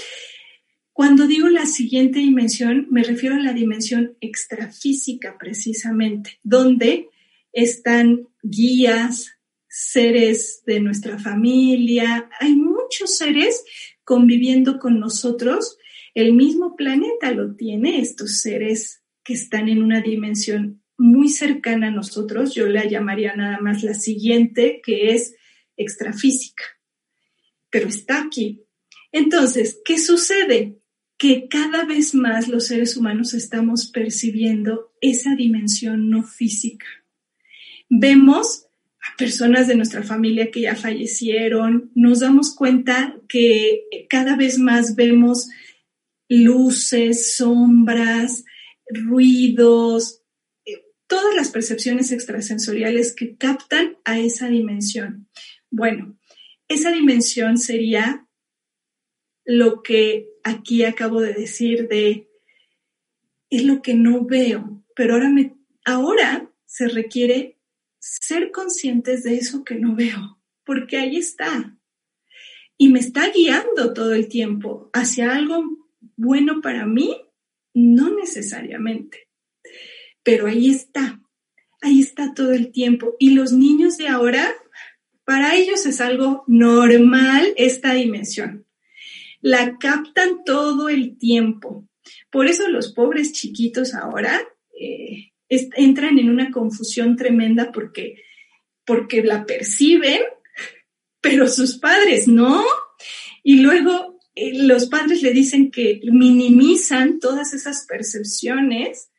cuando 0.93 1.27
digo 1.27 1.47
la 1.49 1.65
siguiente 1.65 2.19
dimensión, 2.19 2.87
me 2.89 3.03
refiero 3.03 3.35
a 3.35 3.39
la 3.39 3.53
dimensión 3.53 4.17
extrafísica 4.21 5.37
precisamente, 5.39 6.39
donde 6.43 7.09
están 7.53 8.27
guías, 8.41 9.37
seres 9.67 10.63
de 10.65 10.81
nuestra 10.81 11.17
familia, 11.17 12.29
hay 12.39 12.55
muchos 12.55 13.17
seres 13.17 13.63
conviviendo 14.03 14.79
con 14.79 14.99
nosotros. 14.99 15.77
El 16.13 16.33
mismo 16.33 16.75
planeta 16.75 17.31
lo 17.31 17.55
tiene, 17.55 18.01
estos 18.01 18.41
seres 18.41 19.01
que 19.23 19.33
están 19.33 19.69
en 19.69 19.81
una 19.81 20.01
dimensión 20.01 20.80
muy 21.01 21.29
cercana 21.29 21.87
a 21.87 21.91
nosotros, 21.91 22.53
yo 22.53 22.67
la 22.67 22.85
llamaría 22.85 23.35
nada 23.35 23.59
más 23.59 23.81
la 23.81 23.95
siguiente, 23.95 24.81
que 24.85 25.13
es 25.13 25.33
extrafísica, 25.75 26.63
pero 27.71 27.87
está 27.89 28.21
aquí. 28.21 28.61
Entonces, 29.11 29.79
¿qué 29.83 29.97
sucede? 29.97 30.77
Que 31.17 31.47
cada 31.47 31.85
vez 31.85 32.13
más 32.13 32.47
los 32.47 32.67
seres 32.67 32.95
humanos 32.97 33.33
estamos 33.33 33.87
percibiendo 33.87 34.93
esa 35.01 35.35
dimensión 35.35 36.11
no 36.11 36.21
física. 36.21 36.85
Vemos 37.89 38.67
a 39.01 39.17
personas 39.17 39.67
de 39.67 39.75
nuestra 39.75 40.03
familia 40.03 40.51
que 40.51 40.61
ya 40.61 40.75
fallecieron, 40.75 41.89
nos 41.95 42.19
damos 42.19 42.53
cuenta 42.53 43.15
que 43.27 43.85
cada 44.07 44.35
vez 44.35 44.59
más 44.59 44.95
vemos 44.95 45.49
luces, 46.29 47.35
sombras, 47.35 48.45
ruidos, 48.87 50.20
todas 51.11 51.35
las 51.35 51.49
percepciones 51.49 52.13
extrasensoriales 52.13 53.13
que 53.13 53.35
captan 53.35 53.97
a 54.05 54.17
esa 54.17 54.47
dimensión. 54.47 55.27
Bueno, 55.69 56.17
esa 56.69 56.89
dimensión 56.89 57.57
sería 57.57 58.29
lo 59.43 59.83
que 59.83 60.29
aquí 60.45 60.85
acabo 60.85 61.19
de 61.19 61.33
decir 61.33 61.89
de 61.89 62.29
es 63.49 63.65
lo 63.65 63.81
que 63.81 63.93
no 63.93 64.23
veo, 64.25 64.85
pero 64.95 65.15
ahora 65.15 65.27
me 65.27 65.57
ahora 65.83 66.49
se 66.63 66.87
requiere 66.87 67.59
ser 67.99 68.51
conscientes 68.51 69.23
de 69.23 69.35
eso 69.35 69.65
que 69.65 69.75
no 69.75 69.97
veo, 69.97 70.41
porque 70.63 70.95
ahí 70.95 71.17
está. 71.17 71.77
Y 72.77 72.87
me 72.87 72.99
está 72.99 73.29
guiando 73.31 73.93
todo 73.93 74.13
el 74.13 74.29
tiempo 74.29 74.89
hacia 74.93 75.35
algo 75.35 75.61
bueno 76.15 76.61
para 76.61 76.85
mí, 76.85 77.17
no 77.73 78.15
necesariamente 78.15 79.30
pero 80.23 80.47
ahí 80.47 80.69
está, 80.69 81.21
ahí 81.81 82.01
está 82.01 82.33
todo 82.33 82.51
el 82.53 82.71
tiempo. 82.71 83.15
Y 83.19 83.31
los 83.31 83.51
niños 83.51 83.97
de 83.97 84.07
ahora, 84.07 84.53
para 85.25 85.55
ellos 85.55 85.85
es 85.85 86.01
algo 86.01 86.43
normal 86.47 87.53
esta 87.57 87.93
dimensión. 87.93 88.65
La 89.41 89.77
captan 89.79 90.43
todo 90.45 90.89
el 90.89 91.17
tiempo. 91.17 91.87
Por 92.29 92.47
eso 92.47 92.67
los 92.67 92.93
pobres 92.93 93.33
chiquitos 93.33 93.93
ahora 93.93 94.41
eh, 94.79 95.31
entran 95.49 96.19
en 96.19 96.29
una 96.29 96.51
confusión 96.51 97.15
tremenda 97.15 97.71
porque, 97.71 98.23
porque 98.85 99.23
la 99.23 99.45
perciben, 99.45 100.21
pero 101.19 101.47
sus 101.47 101.77
padres 101.77 102.27
no. 102.27 102.63
Y 103.43 103.61
luego 103.61 104.19
eh, 104.35 104.63
los 104.63 104.85
padres 104.87 105.21
le 105.23 105.31
dicen 105.33 105.71
que 105.71 105.99
minimizan 106.03 107.19
todas 107.19 107.53
esas 107.53 107.85
percepciones 107.87 109.10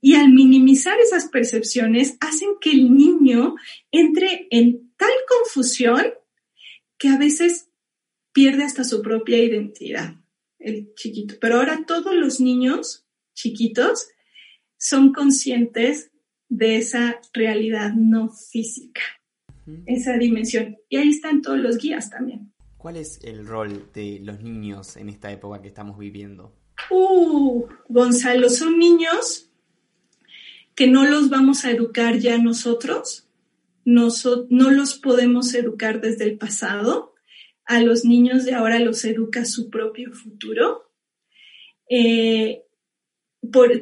y 0.00 0.14
al 0.14 0.30
minimizar 0.30 0.98
esas 1.00 1.28
percepciones, 1.28 2.16
hacen 2.20 2.50
que 2.60 2.70
el 2.70 2.94
niño 2.94 3.56
entre 3.90 4.46
en 4.50 4.92
tal 4.96 5.10
confusión 5.28 6.06
que 6.98 7.08
a 7.08 7.18
veces 7.18 7.68
pierde 8.32 8.64
hasta 8.64 8.84
su 8.84 9.02
propia 9.02 9.38
identidad, 9.38 10.14
el 10.58 10.94
chiquito. 10.94 11.36
Pero 11.40 11.56
ahora 11.56 11.84
todos 11.86 12.14
los 12.14 12.40
niños 12.40 13.06
chiquitos 13.34 14.08
son 14.76 15.12
conscientes 15.12 16.10
de 16.48 16.76
esa 16.76 17.20
realidad 17.32 17.92
no 17.94 18.30
física, 18.30 19.02
esa 19.86 20.16
dimensión. 20.16 20.76
Y 20.88 20.96
ahí 20.96 21.10
están 21.10 21.42
todos 21.42 21.58
los 21.58 21.78
guías 21.78 22.10
también. 22.10 22.52
¿Cuál 22.76 22.96
es 22.96 23.18
el 23.24 23.46
rol 23.46 23.90
de 23.92 24.20
los 24.22 24.40
niños 24.40 24.96
en 24.96 25.08
esta 25.08 25.32
época 25.32 25.60
que 25.60 25.68
estamos 25.68 25.98
viviendo? 25.98 26.54
Uh, 26.90 27.66
Gonzalo, 27.88 28.48
son 28.48 28.78
niños 28.78 29.47
que 30.78 30.86
no 30.86 31.04
los 31.04 31.28
vamos 31.28 31.64
a 31.64 31.72
educar 31.72 32.20
ya 32.20 32.38
nosotros, 32.38 33.28
no, 33.84 34.10
los 34.70 34.94
podemos 34.94 35.52
educar 35.54 36.00
desde 36.00 36.22
el 36.22 36.38
pasado, 36.38 37.16
a 37.64 37.80
los 37.80 38.04
niños 38.04 38.44
de 38.44 38.54
ahora 38.54 38.78
los 38.78 39.04
educa 39.04 39.44
su 39.44 39.70
propio 39.70 40.12
futuro. 40.12 40.88
Eh, 41.90 42.62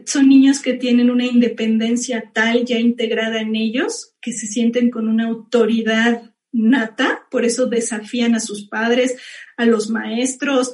son 0.07 0.27
niños 0.31 0.61
que 0.61 0.73
tienen 0.73 1.11
una 1.11 1.27
independencia 1.27 2.31
tal 2.33 2.65
ya 2.65 2.79
integrada 2.79 3.43
en 3.43 3.57
ellos, 3.57 4.15
que 4.23 4.33
se 4.33 4.47
sienten 4.47 4.91
con 4.91 5.07
una 5.07 5.27
autoridad 5.27 6.33
nata, 6.51 7.27
por 7.31 7.45
eso 7.45 7.67
desafían 7.67 8.35
a 8.35 8.41
sus 8.41 8.69
padres, 8.69 9.19
a 9.59 9.67
los 9.67 9.91
maestros, 9.91 10.73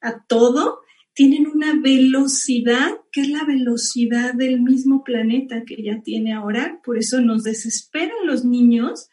a 0.00 0.24
todo, 0.24 0.83
tienen 1.14 1.46
una 1.46 1.80
velocidad 1.80 2.90
que 3.12 3.22
es 3.22 3.28
la 3.28 3.44
velocidad 3.44 4.34
del 4.34 4.60
mismo 4.60 5.04
planeta 5.04 5.64
que 5.64 5.82
ya 5.82 6.02
tiene 6.02 6.32
ahora, 6.32 6.80
por 6.84 6.98
eso 6.98 7.20
nos 7.20 7.44
desesperan 7.44 8.26
los 8.26 8.44
niños 8.44 9.08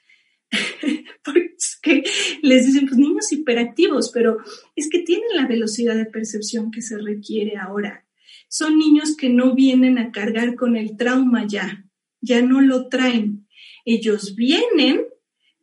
Porque 1.24 2.04
les 2.42 2.66
dicen, 2.66 2.88
pues 2.88 2.98
niños 2.98 3.32
hiperactivos, 3.32 4.12
pero 4.12 4.38
es 4.76 4.90
que 4.90 5.00
tienen 5.00 5.30
la 5.36 5.48
velocidad 5.48 5.96
de 5.96 6.06
percepción 6.06 6.72
que 6.72 6.82
se 6.82 6.98
requiere 6.98 7.58
ahora. 7.58 8.06
Son 8.48 8.78
niños 8.78 9.16
que 9.16 9.30
no 9.30 9.56
vienen 9.56 9.98
a 9.98 10.12
cargar 10.12 10.56
con 10.56 10.76
el 10.76 10.98
trauma 10.98 11.46
ya, 11.48 11.86
ya 12.20 12.42
no 12.42 12.62
lo 12.62 12.90
traen. 12.90 13.48
Ellos 13.86 14.36
vienen 14.36 15.06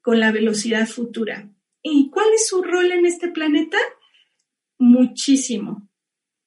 con 0.00 0.20
la 0.20 0.32
velocidad 0.32 0.88
futura. 0.88 1.50
¿Y 1.82 2.10
cuál 2.10 2.28
es 2.34 2.48
su 2.48 2.62
rol 2.62 2.90
en 2.92 3.04
este 3.04 3.28
planeta? 3.28 3.78
Muchísimo. 4.78 5.87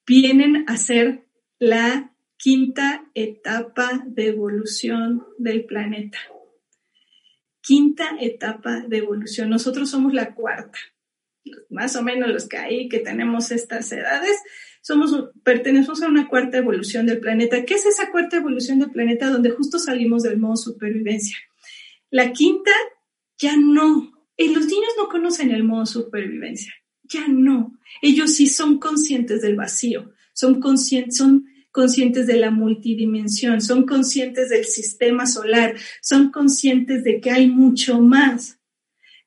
Vienen 0.06 0.64
a 0.68 0.76
ser 0.76 1.26
la 1.58 2.12
quinta 2.36 3.08
etapa 3.14 4.02
de 4.04 4.28
evolución 4.28 5.24
del 5.38 5.64
planeta. 5.64 6.18
Quinta 7.60 8.16
etapa 8.20 8.80
de 8.80 8.98
evolución. 8.98 9.48
Nosotros 9.48 9.90
somos 9.90 10.12
la 10.12 10.34
cuarta. 10.34 10.78
Más 11.70 11.94
o 11.94 12.02
menos 12.02 12.30
los 12.30 12.48
que 12.48 12.56
hay 12.56 12.88
que 12.88 12.98
tenemos 12.98 13.52
estas 13.52 13.90
edades, 13.92 14.36
somos, 14.80 15.30
pertenecemos 15.44 16.02
a 16.02 16.08
una 16.08 16.28
cuarta 16.28 16.58
evolución 16.58 17.06
del 17.06 17.20
planeta. 17.20 17.64
¿Qué 17.64 17.74
es 17.74 17.86
esa 17.86 18.10
cuarta 18.10 18.36
evolución 18.36 18.80
del 18.80 18.90
planeta 18.90 19.30
donde 19.30 19.50
justo 19.50 19.78
salimos 19.78 20.24
del 20.24 20.38
modo 20.38 20.56
supervivencia? 20.56 21.38
La 22.10 22.32
quinta 22.32 22.72
ya 23.38 23.56
no. 23.56 24.12
Y 24.36 24.52
los 24.52 24.66
niños 24.66 24.90
no 24.98 25.08
conocen 25.08 25.52
el 25.52 25.62
modo 25.62 25.86
supervivencia. 25.86 26.74
Ya 27.04 27.28
no. 27.28 27.78
Ellos 28.00 28.34
sí 28.34 28.46
son 28.46 28.78
conscientes 28.78 29.42
del 29.42 29.56
vacío, 29.56 30.12
son 30.32 30.60
conscientes, 30.60 31.16
son 31.16 31.46
conscientes 31.70 32.26
de 32.26 32.36
la 32.36 32.50
multidimensión, 32.50 33.60
son 33.60 33.84
conscientes 33.86 34.50
del 34.50 34.66
sistema 34.66 35.26
solar, 35.26 35.74
son 36.00 36.30
conscientes 36.30 37.02
de 37.02 37.20
que 37.20 37.30
hay 37.30 37.48
mucho 37.48 38.00
más. 38.00 38.58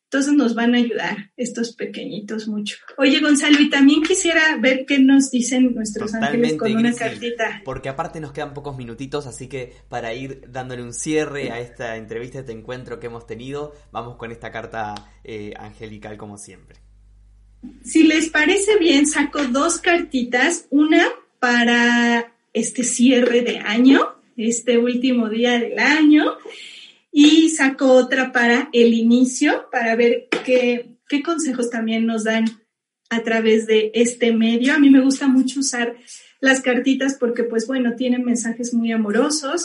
Entonces 0.05 0.33
nos 0.33 0.53
van 0.53 0.75
a 0.75 0.77
ayudar 0.77 1.31
estos 1.35 1.75
pequeñitos 1.75 2.47
mucho. 2.47 2.77
Oye, 2.97 3.19
Gonzalo, 3.19 3.59
y 3.59 3.69
también 3.69 4.03
quisiera 4.03 4.55
ver 4.61 4.85
qué 4.85 4.99
nos 4.99 5.31
dicen 5.31 5.73
nuestros 5.73 6.13
ángeles 6.13 6.53
con 6.53 6.73
una 6.73 6.93
cartita. 6.93 7.61
Porque 7.65 7.89
aparte 7.89 8.21
nos 8.21 8.31
quedan 8.31 8.53
pocos 8.53 8.77
minutitos, 8.77 9.25
así 9.25 9.47
que 9.47 9.73
para 9.89 10.13
ir 10.13 10.45
dándole 10.47 10.83
un 10.83 10.93
cierre 10.93 11.51
a 11.51 11.59
esta 11.59 11.97
entrevista, 11.97 12.39
este 12.39 12.51
encuentro 12.51 12.99
que 12.99 13.07
hemos 13.07 13.25
tenido, 13.25 13.73
vamos 13.91 14.15
con 14.15 14.31
esta 14.31 14.51
carta 14.51 14.93
eh, 15.23 15.53
angelical 15.57 16.17
como 16.17 16.37
siempre. 16.37 16.84
Si 17.83 18.03
les 18.03 18.29
parece 18.29 18.77
bien, 18.77 19.05
saco 19.05 19.43
dos 19.45 19.79
cartitas, 19.79 20.65
una 20.69 21.07
para 21.39 22.33
este 22.53 22.83
cierre 22.83 23.41
de 23.41 23.59
año, 23.59 24.15
este 24.37 24.77
último 24.77 25.29
día 25.29 25.59
del 25.59 25.79
año, 25.79 26.23
y 27.11 27.49
saco 27.49 27.91
otra 27.91 28.31
para 28.31 28.69
el 28.73 28.93
inicio, 28.93 29.67
para 29.71 29.95
ver 29.95 30.27
qué, 30.45 30.87
qué 31.07 31.23
consejos 31.23 31.69
también 31.69 32.05
nos 32.05 32.23
dan 32.23 32.45
a 33.09 33.23
través 33.23 33.67
de 33.67 33.91
este 33.93 34.33
medio. 34.33 34.73
A 34.73 34.79
mí 34.79 34.89
me 34.89 35.01
gusta 35.01 35.27
mucho 35.27 35.59
usar 35.59 35.95
las 36.39 36.61
cartitas 36.61 37.15
porque, 37.19 37.43
pues 37.43 37.67
bueno, 37.67 37.95
tienen 37.95 38.23
mensajes 38.23 38.73
muy 38.73 38.91
amorosos 38.91 39.63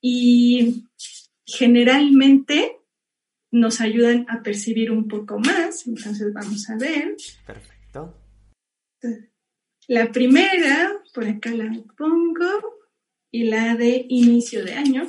y 0.00 0.84
generalmente 1.44 2.75
nos 3.56 3.80
ayudan 3.80 4.26
a 4.28 4.42
percibir 4.42 4.90
un 4.90 5.08
poco 5.08 5.38
más. 5.38 5.86
Entonces 5.86 6.32
vamos 6.32 6.68
a 6.68 6.76
ver. 6.76 7.16
Perfecto. 7.46 8.18
La 9.88 10.10
primera, 10.12 10.92
por 11.14 11.26
acá 11.26 11.50
la 11.50 11.70
pongo, 11.96 12.76
y 13.30 13.44
la 13.44 13.76
de 13.76 14.06
inicio 14.08 14.64
de 14.64 14.74
año. 14.74 15.06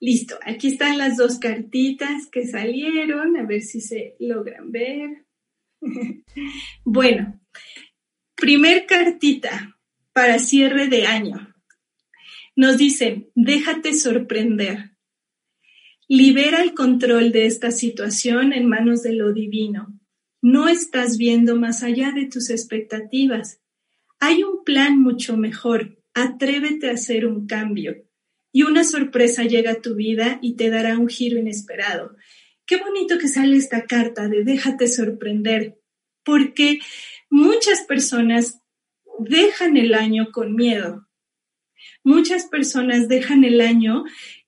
Listo, 0.00 0.38
aquí 0.44 0.68
están 0.68 0.98
las 0.98 1.16
dos 1.16 1.38
cartitas 1.38 2.26
que 2.30 2.46
salieron, 2.46 3.36
a 3.36 3.44
ver 3.44 3.62
si 3.62 3.80
se 3.80 4.16
logran 4.18 4.70
ver. 4.70 5.24
bueno, 6.84 7.40
primer 8.34 8.86
cartita 8.86 9.78
para 10.12 10.38
cierre 10.38 10.88
de 10.88 11.06
año. 11.06 11.55
Nos 12.56 12.78
dice, 12.78 13.30
déjate 13.34 13.92
sorprender. 13.92 14.96
Libera 16.08 16.62
el 16.62 16.72
control 16.72 17.30
de 17.30 17.44
esta 17.44 17.70
situación 17.70 18.54
en 18.54 18.66
manos 18.66 19.02
de 19.02 19.12
lo 19.12 19.34
divino. 19.34 20.00
No 20.40 20.66
estás 20.66 21.18
viendo 21.18 21.56
más 21.56 21.82
allá 21.82 22.12
de 22.12 22.24
tus 22.26 22.48
expectativas. 22.48 23.60
Hay 24.20 24.42
un 24.42 24.64
plan 24.64 24.98
mucho 24.98 25.36
mejor. 25.36 25.98
Atrévete 26.14 26.88
a 26.88 26.94
hacer 26.94 27.26
un 27.26 27.46
cambio. 27.46 28.06
Y 28.52 28.62
una 28.62 28.84
sorpresa 28.84 29.42
llega 29.44 29.72
a 29.72 29.82
tu 29.82 29.94
vida 29.94 30.38
y 30.40 30.56
te 30.56 30.70
dará 30.70 30.96
un 30.96 31.08
giro 31.08 31.38
inesperado. 31.38 32.16
Qué 32.64 32.78
bonito 32.78 33.18
que 33.18 33.28
sale 33.28 33.58
esta 33.58 33.84
carta 33.84 34.28
de 34.28 34.44
déjate 34.44 34.88
sorprender, 34.88 35.78
porque 36.24 36.78
muchas 37.28 37.82
personas 37.82 38.62
dejan 39.18 39.76
el 39.76 39.92
año 39.92 40.32
con 40.32 40.54
miedo. 40.54 41.05
Muchas 42.06 42.44
personas 42.44 43.08
dejan 43.08 43.42
el 43.42 43.60
año 43.60 44.04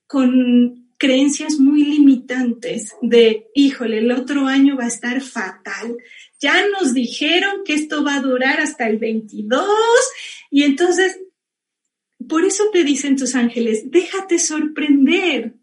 con 0.07 0.93
creencias 0.97 1.59
muy 1.59 1.83
limitantes 1.83 2.95
de, 3.01 3.47
híjole, 3.53 3.97
el 3.97 4.13
otro 4.13 4.47
año 4.47 4.77
va 4.77 4.85
a 4.85 4.87
estar 4.87 5.19
fatal. 5.19 5.97
Ya 6.39 6.65
nos 6.69 6.93
dijeron 6.93 7.65
que 7.65 7.73
esto 7.73 8.01
va 8.01 8.15
a 8.15 8.21
durar 8.21 8.61
hasta 8.61 8.87
el 8.87 8.97
22 8.97 9.67
y 10.49 10.63
entonces, 10.63 11.19
por 12.29 12.45
eso 12.45 12.63
te 12.71 12.85
dicen 12.85 13.17
tus 13.17 13.35
ángeles, 13.35 13.91
déjate 13.91 14.39
sorprender, 14.39 15.55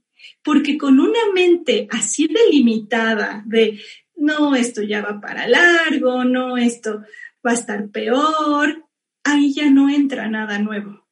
porque 0.45 0.77
con 0.77 1.01
una 1.01 1.33
mente 1.35 1.89
así 1.91 2.29
delimitada 2.29 3.43
de, 3.47 3.81
no, 4.17 4.55
esto 4.55 4.83
ya 4.83 5.01
va 5.01 5.19
para 5.19 5.49
largo, 5.49 6.25
no, 6.25 6.59
esto 6.59 7.05
va 7.45 7.53
a 7.53 7.55
estar 7.55 7.89
peor, 7.89 8.85
ahí 9.25 9.55
ya 9.55 9.71
no 9.71 9.89
entra 9.89 10.29
nada 10.29 10.59
nuevo. 10.59 11.06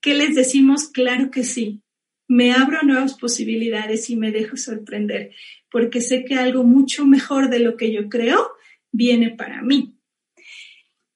¿Qué 0.00 0.14
les 0.14 0.34
decimos? 0.34 0.88
Claro 0.88 1.30
que 1.30 1.44
sí, 1.44 1.82
me 2.28 2.52
abro 2.52 2.82
nuevas 2.82 3.14
posibilidades 3.14 4.10
y 4.10 4.16
me 4.16 4.30
dejo 4.30 4.56
sorprender, 4.56 5.32
porque 5.70 6.00
sé 6.00 6.24
que 6.24 6.34
algo 6.34 6.62
mucho 6.62 7.06
mejor 7.06 7.50
de 7.50 7.58
lo 7.58 7.76
que 7.76 7.92
yo 7.92 8.08
creo 8.08 8.52
viene 8.92 9.30
para 9.30 9.62
mí. 9.62 9.96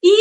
Y 0.01 0.15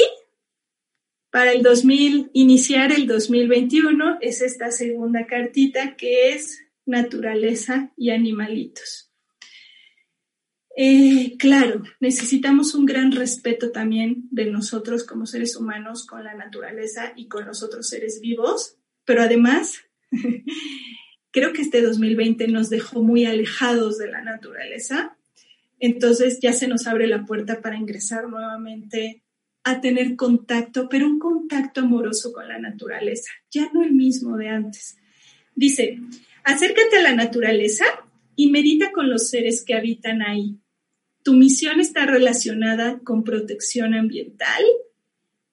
para 1.31 1.53
el 1.53 1.63
2000, 1.63 2.29
iniciar 2.33 2.91
el 2.91 3.07
2021 3.07 4.17
es 4.19 4.41
esta 4.41 4.69
segunda 4.71 5.25
cartita 5.25 5.95
que 5.95 6.33
es 6.33 6.61
naturaleza 6.85 7.93
y 7.95 8.09
animalitos. 8.09 9.10
Eh, 10.77 11.35
claro, 11.37 11.83
necesitamos 11.99 12.75
un 12.75 12.85
gran 12.85 13.11
respeto 13.11 13.71
también 13.71 14.27
de 14.31 14.45
nosotros 14.45 15.03
como 15.03 15.25
seres 15.25 15.55
humanos 15.55 16.05
con 16.05 16.23
la 16.23 16.33
naturaleza 16.33 17.13
y 17.15 17.27
con 17.27 17.45
los 17.45 17.61
otros 17.61 17.87
seres 17.87 18.21
vivos, 18.21 18.77
pero 19.05 19.21
además 19.21 19.83
Creo 21.31 21.53
que 21.53 21.61
este 21.61 21.81
2020 21.81 22.47
nos 22.49 22.69
dejó 22.69 23.01
muy 23.01 23.25
alejados 23.25 23.97
de 23.97 24.11
la 24.11 24.21
naturaleza, 24.21 25.17
entonces 25.79 26.39
ya 26.41 26.53
se 26.53 26.67
nos 26.67 26.87
abre 26.87 27.07
la 27.07 27.25
puerta 27.25 27.61
para 27.61 27.77
ingresar 27.77 28.27
nuevamente 28.27 29.23
a 29.63 29.79
tener 29.79 30.15
contacto, 30.15 30.89
pero 30.89 31.07
un 31.07 31.19
contacto 31.19 31.81
amoroso 31.81 32.33
con 32.33 32.47
la 32.47 32.59
naturaleza, 32.59 33.31
ya 33.49 33.69
no 33.73 33.83
el 33.83 33.93
mismo 33.93 34.35
de 34.37 34.49
antes. 34.49 34.97
Dice, 35.55 35.99
acércate 36.43 36.97
a 36.97 37.03
la 37.03 37.15
naturaleza 37.15 37.85
y 38.35 38.49
medita 38.49 38.91
con 38.91 39.09
los 39.09 39.29
seres 39.29 39.63
que 39.63 39.75
habitan 39.75 40.21
ahí. 40.21 40.57
Tu 41.23 41.33
misión 41.33 41.79
está 41.79 42.05
relacionada 42.05 42.99
con 42.99 43.23
protección 43.23 43.93
ambiental. 43.93 44.63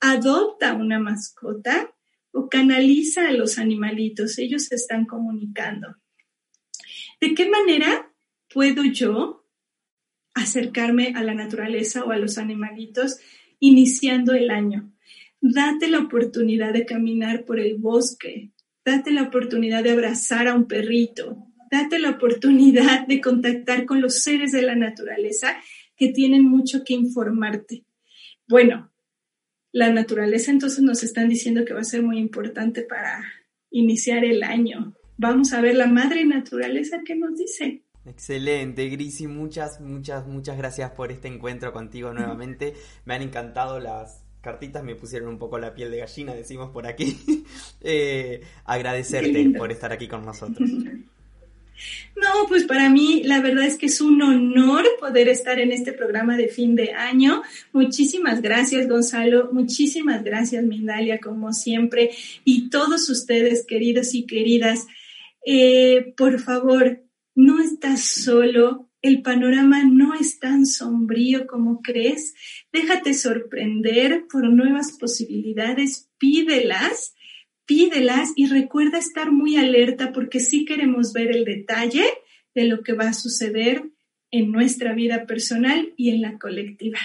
Adopta 0.01 0.75
una 0.75 0.99
mascota 0.99 1.95
o 2.31 2.49
canaliza 2.49 3.29
a 3.29 3.33
los 3.33 3.59
animalitos, 3.59 4.39
ellos 4.39 4.65
se 4.65 4.77
están 4.77 5.05
comunicando. 5.05 5.97
¿De 7.21 7.35
qué 7.35 7.49
manera 7.49 8.13
puedo 8.53 8.85
yo 8.85 9.45
acercarme 10.35 11.15
a 11.17 11.23
la 11.23 11.35
naturaleza 11.35 12.05
o 12.05 12.13
a 12.13 12.17
los 12.17 12.39
animalitos 12.39 13.19
iniciando 13.59 14.35
el 14.35 14.51
año? 14.51 14.93
Date 15.41 15.89
la 15.89 16.01
oportunidad 16.01 16.73
de 16.73 16.87
caminar 16.87 17.45
por 17.45 17.59
el 17.59 17.77
bosque, 17.77 18.53
date 18.85 19.11
la 19.11 19.25
oportunidad 19.25 19.83
de 19.83 19.91
abrazar 19.91 20.49
a 20.49 20.55
un 20.55 20.67
perrito, 20.67 21.48
date 21.71 21.99
la 21.99 22.11
oportunidad 22.11 23.07
de 23.07 23.21
contactar 23.21 23.85
con 23.85 24.01
los 24.01 24.23
seres 24.23 24.53
de 24.53 24.63
la 24.63 24.75
naturaleza 24.75 25.57
que 25.97 26.09
tienen 26.09 26.45
mucho 26.45 26.85
que 26.85 26.95
informarte. 26.95 27.85
Bueno, 28.47 28.91
la 29.73 29.93
naturaleza 29.93 30.51
entonces 30.51 30.81
nos 30.81 31.03
están 31.03 31.29
diciendo 31.29 31.65
que 31.65 31.75
va 31.75 31.81
a 31.81 31.85
ser 31.85 32.03
muy 32.03 32.19
importante 32.19 32.83
para 32.83 33.23
iniciar 33.71 34.25
el 34.25 34.43
año. 34.43 34.95
Vamos 35.17 35.53
a 35.53 35.61
ver 35.61 35.75
la 35.75 35.87
madre 35.87 36.25
naturaleza 36.25 37.01
que 37.05 37.17
nos 37.17 37.37
dice. 37.37 37.83
Excelente, 38.07 38.89
Grisi, 38.89 39.27
muchas, 39.27 39.81
muchas, 39.81 40.27
muchas 40.27 40.57
gracias 40.57 40.93
por 40.93 41.13
este 41.13 41.29
encuentro 41.29 41.73
contigo 41.73 42.13
nuevamente. 42.15 42.75
Me 43.05 43.15
han 43.15 43.23
encantado 43.23 43.81
las 43.81 44.25
cartitas, 44.41 44.83
me 44.83 44.95
pusieron 44.95 45.29
un 45.29 45.39
poco 45.39 45.59
la 45.59 45.75
piel 45.75 45.91
de 45.91 45.99
gallina, 45.99 46.35
decimos 46.35 46.71
por 46.71 46.87
aquí. 46.87 47.19
Eh, 47.81 48.43
agradecerte 48.65 49.51
por 49.57 49.71
estar 49.71 49.93
aquí 49.93 50.09
con 50.09 50.25
nosotros. 50.25 50.69
No, 52.17 52.47
pues 52.49 52.65
para 52.65 52.89
mí 52.91 53.23
la 53.25 53.41
verdad 53.41 53.65
es 53.65 53.77
que 53.77 53.87
es 53.87 54.01
un 54.01 54.21
honor 54.23 54.85
poder 54.99 55.29
estar 55.29 55.59
en 55.61 55.73
este 55.73 55.93
programa 55.93 56.37
de 56.37 56.49
fin 56.49 56.75
de 56.75 56.93
año. 56.93 57.43
Muchísimas 57.73 58.43
gracias, 58.43 58.89
Gonzalo. 58.89 59.51
Muchísimas 59.53 60.25
gracias, 60.25 60.65
Mindalia, 60.65 61.21
como 61.21 61.53
siempre. 61.53 62.11
Y 62.45 62.71
todos 62.71 63.09
ustedes, 63.09 63.65
queridos 63.67 64.15
y 64.15 64.27
queridas, 64.27 64.87
eh, 65.47 66.13
por 66.17 66.41
favor, 66.41 67.03
no 67.35 67.61
estás 67.63 68.03
solo. 68.03 68.91
El 69.01 69.23
panorama 69.23 69.85
no 69.85 70.15
es 70.15 70.41
tan 70.41 70.67
sombrío 70.67 71.47
como 71.47 71.83
crees. 71.83 72.35
Déjate 72.73 73.15
sorprender 73.15 74.27
por 74.29 74.49
nuevas 74.51 74.97
posibilidades. 74.99 76.11
Pídelas 76.19 77.15
pídelas 77.69 78.33
y 78.35 78.47
recuerda 78.47 78.99
estar 78.99 79.31
muy 79.31 79.59
alerta 79.59 80.11
porque 80.13 80.41
sí 80.41 80.65
queremos 80.65 81.13
ver 81.13 81.31
el 81.31 81.45
detalle 81.45 82.05
de 82.55 82.65
lo 82.65 82.83
que 82.83 82.95
va 82.95 83.09
a 83.09 83.13
suceder 83.13 83.85
en 84.31 84.51
nuestra 84.51 84.95
vida 84.95 85.27
personal 85.27 85.93
y 85.97 86.11
en 86.11 86.23
la 86.23 86.39
colectiva. 86.39 86.99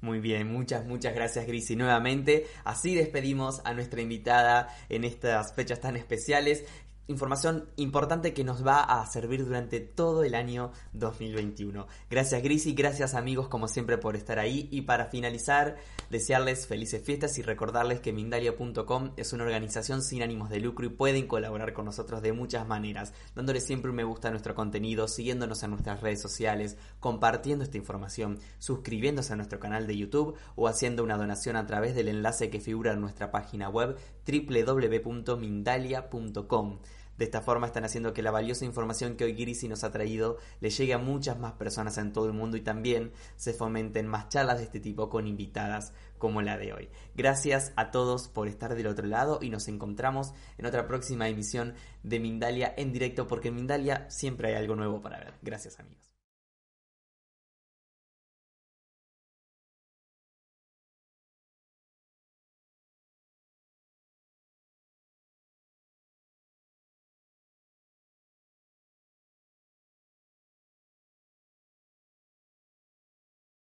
Muy 0.00 0.20
bien, 0.20 0.52
muchas, 0.52 0.86
muchas 0.86 1.14
gracias 1.14 1.46
Grisi 1.46 1.76
nuevamente. 1.76 2.44
Así 2.62 2.94
despedimos 2.94 3.62
a 3.64 3.72
nuestra 3.72 4.02
invitada 4.02 4.68
en 4.88 5.02
estas 5.02 5.54
fechas 5.54 5.80
tan 5.80 5.96
especiales 5.96 6.64
información 7.06 7.68
importante 7.76 8.32
que 8.32 8.44
nos 8.44 8.66
va 8.66 8.80
a 8.80 9.04
servir 9.06 9.44
durante 9.44 9.80
todo 9.80 10.24
el 10.24 10.34
año 10.34 10.72
2021. 10.92 11.86
Gracias 12.10 12.42
Grisi, 12.42 12.74
gracias 12.74 13.14
amigos 13.14 13.48
como 13.48 13.68
siempre 13.68 13.98
por 13.98 14.16
estar 14.16 14.38
ahí 14.38 14.68
y 14.70 14.82
para 14.82 15.06
finalizar 15.06 15.76
desearles 16.10 16.66
felices 16.66 17.02
fiestas 17.02 17.38
y 17.38 17.42
recordarles 17.42 18.00
que 18.00 18.12
Mindalia.com 18.12 19.12
es 19.16 19.32
una 19.32 19.44
organización 19.44 20.02
sin 20.02 20.22
ánimos 20.22 20.50
de 20.50 20.60
lucro 20.60 20.86
y 20.86 20.90
pueden 20.90 21.26
colaborar 21.26 21.72
con 21.72 21.84
nosotros 21.84 22.22
de 22.22 22.32
muchas 22.32 22.66
maneras, 22.66 23.12
dándole 23.34 23.60
siempre 23.60 23.90
un 23.90 23.96
me 23.96 24.04
gusta 24.04 24.28
a 24.28 24.30
nuestro 24.30 24.54
contenido, 24.54 25.08
siguiéndonos 25.08 25.62
en 25.62 25.70
nuestras 25.70 26.00
redes 26.00 26.20
sociales, 26.20 26.76
compartiendo 27.00 27.64
esta 27.64 27.78
información, 27.78 28.38
suscribiéndose 28.58 29.32
a 29.32 29.36
nuestro 29.36 29.60
canal 29.60 29.86
de 29.86 29.96
YouTube 29.96 30.36
o 30.56 30.68
haciendo 30.68 31.02
una 31.02 31.16
donación 31.16 31.56
a 31.56 31.66
través 31.66 31.94
del 31.94 32.08
enlace 32.08 32.50
que 32.50 32.60
figura 32.60 32.92
en 32.92 33.00
nuestra 33.00 33.30
página 33.30 33.68
web 33.68 33.96
www.mindalia.com. 34.26 36.78
De 37.18 37.24
esta 37.24 37.40
forma 37.40 37.66
están 37.66 37.84
haciendo 37.84 38.12
que 38.12 38.22
la 38.22 38.30
valiosa 38.30 38.64
información 38.64 39.16
que 39.16 39.24
hoy 39.24 39.34
Grisi 39.34 39.68
nos 39.68 39.84
ha 39.84 39.92
traído 39.92 40.38
le 40.60 40.70
llegue 40.70 40.94
a 40.94 40.98
muchas 40.98 41.38
más 41.38 41.52
personas 41.52 41.98
en 41.98 42.12
todo 42.12 42.26
el 42.26 42.32
mundo 42.32 42.56
y 42.56 42.62
también 42.62 43.12
se 43.36 43.52
fomenten 43.52 44.06
más 44.06 44.28
charlas 44.28 44.58
de 44.58 44.64
este 44.64 44.80
tipo 44.80 45.08
con 45.08 45.26
invitadas 45.26 45.92
como 46.18 46.42
la 46.42 46.56
de 46.56 46.72
hoy. 46.72 46.88
Gracias 47.14 47.72
a 47.76 47.90
todos 47.90 48.28
por 48.28 48.48
estar 48.48 48.74
del 48.74 48.86
otro 48.86 49.06
lado 49.06 49.38
y 49.42 49.50
nos 49.50 49.68
encontramos 49.68 50.32
en 50.58 50.66
otra 50.66 50.86
próxima 50.86 51.28
emisión 51.28 51.74
de 52.02 52.20
Mindalia 52.20 52.74
en 52.76 52.92
directo 52.92 53.26
porque 53.26 53.48
en 53.48 53.56
Mindalia 53.56 54.06
siempre 54.10 54.48
hay 54.48 54.54
algo 54.54 54.74
nuevo 54.76 55.00
para 55.00 55.18
ver. 55.18 55.34
Gracias 55.42 55.78
amigos. 55.78 56.13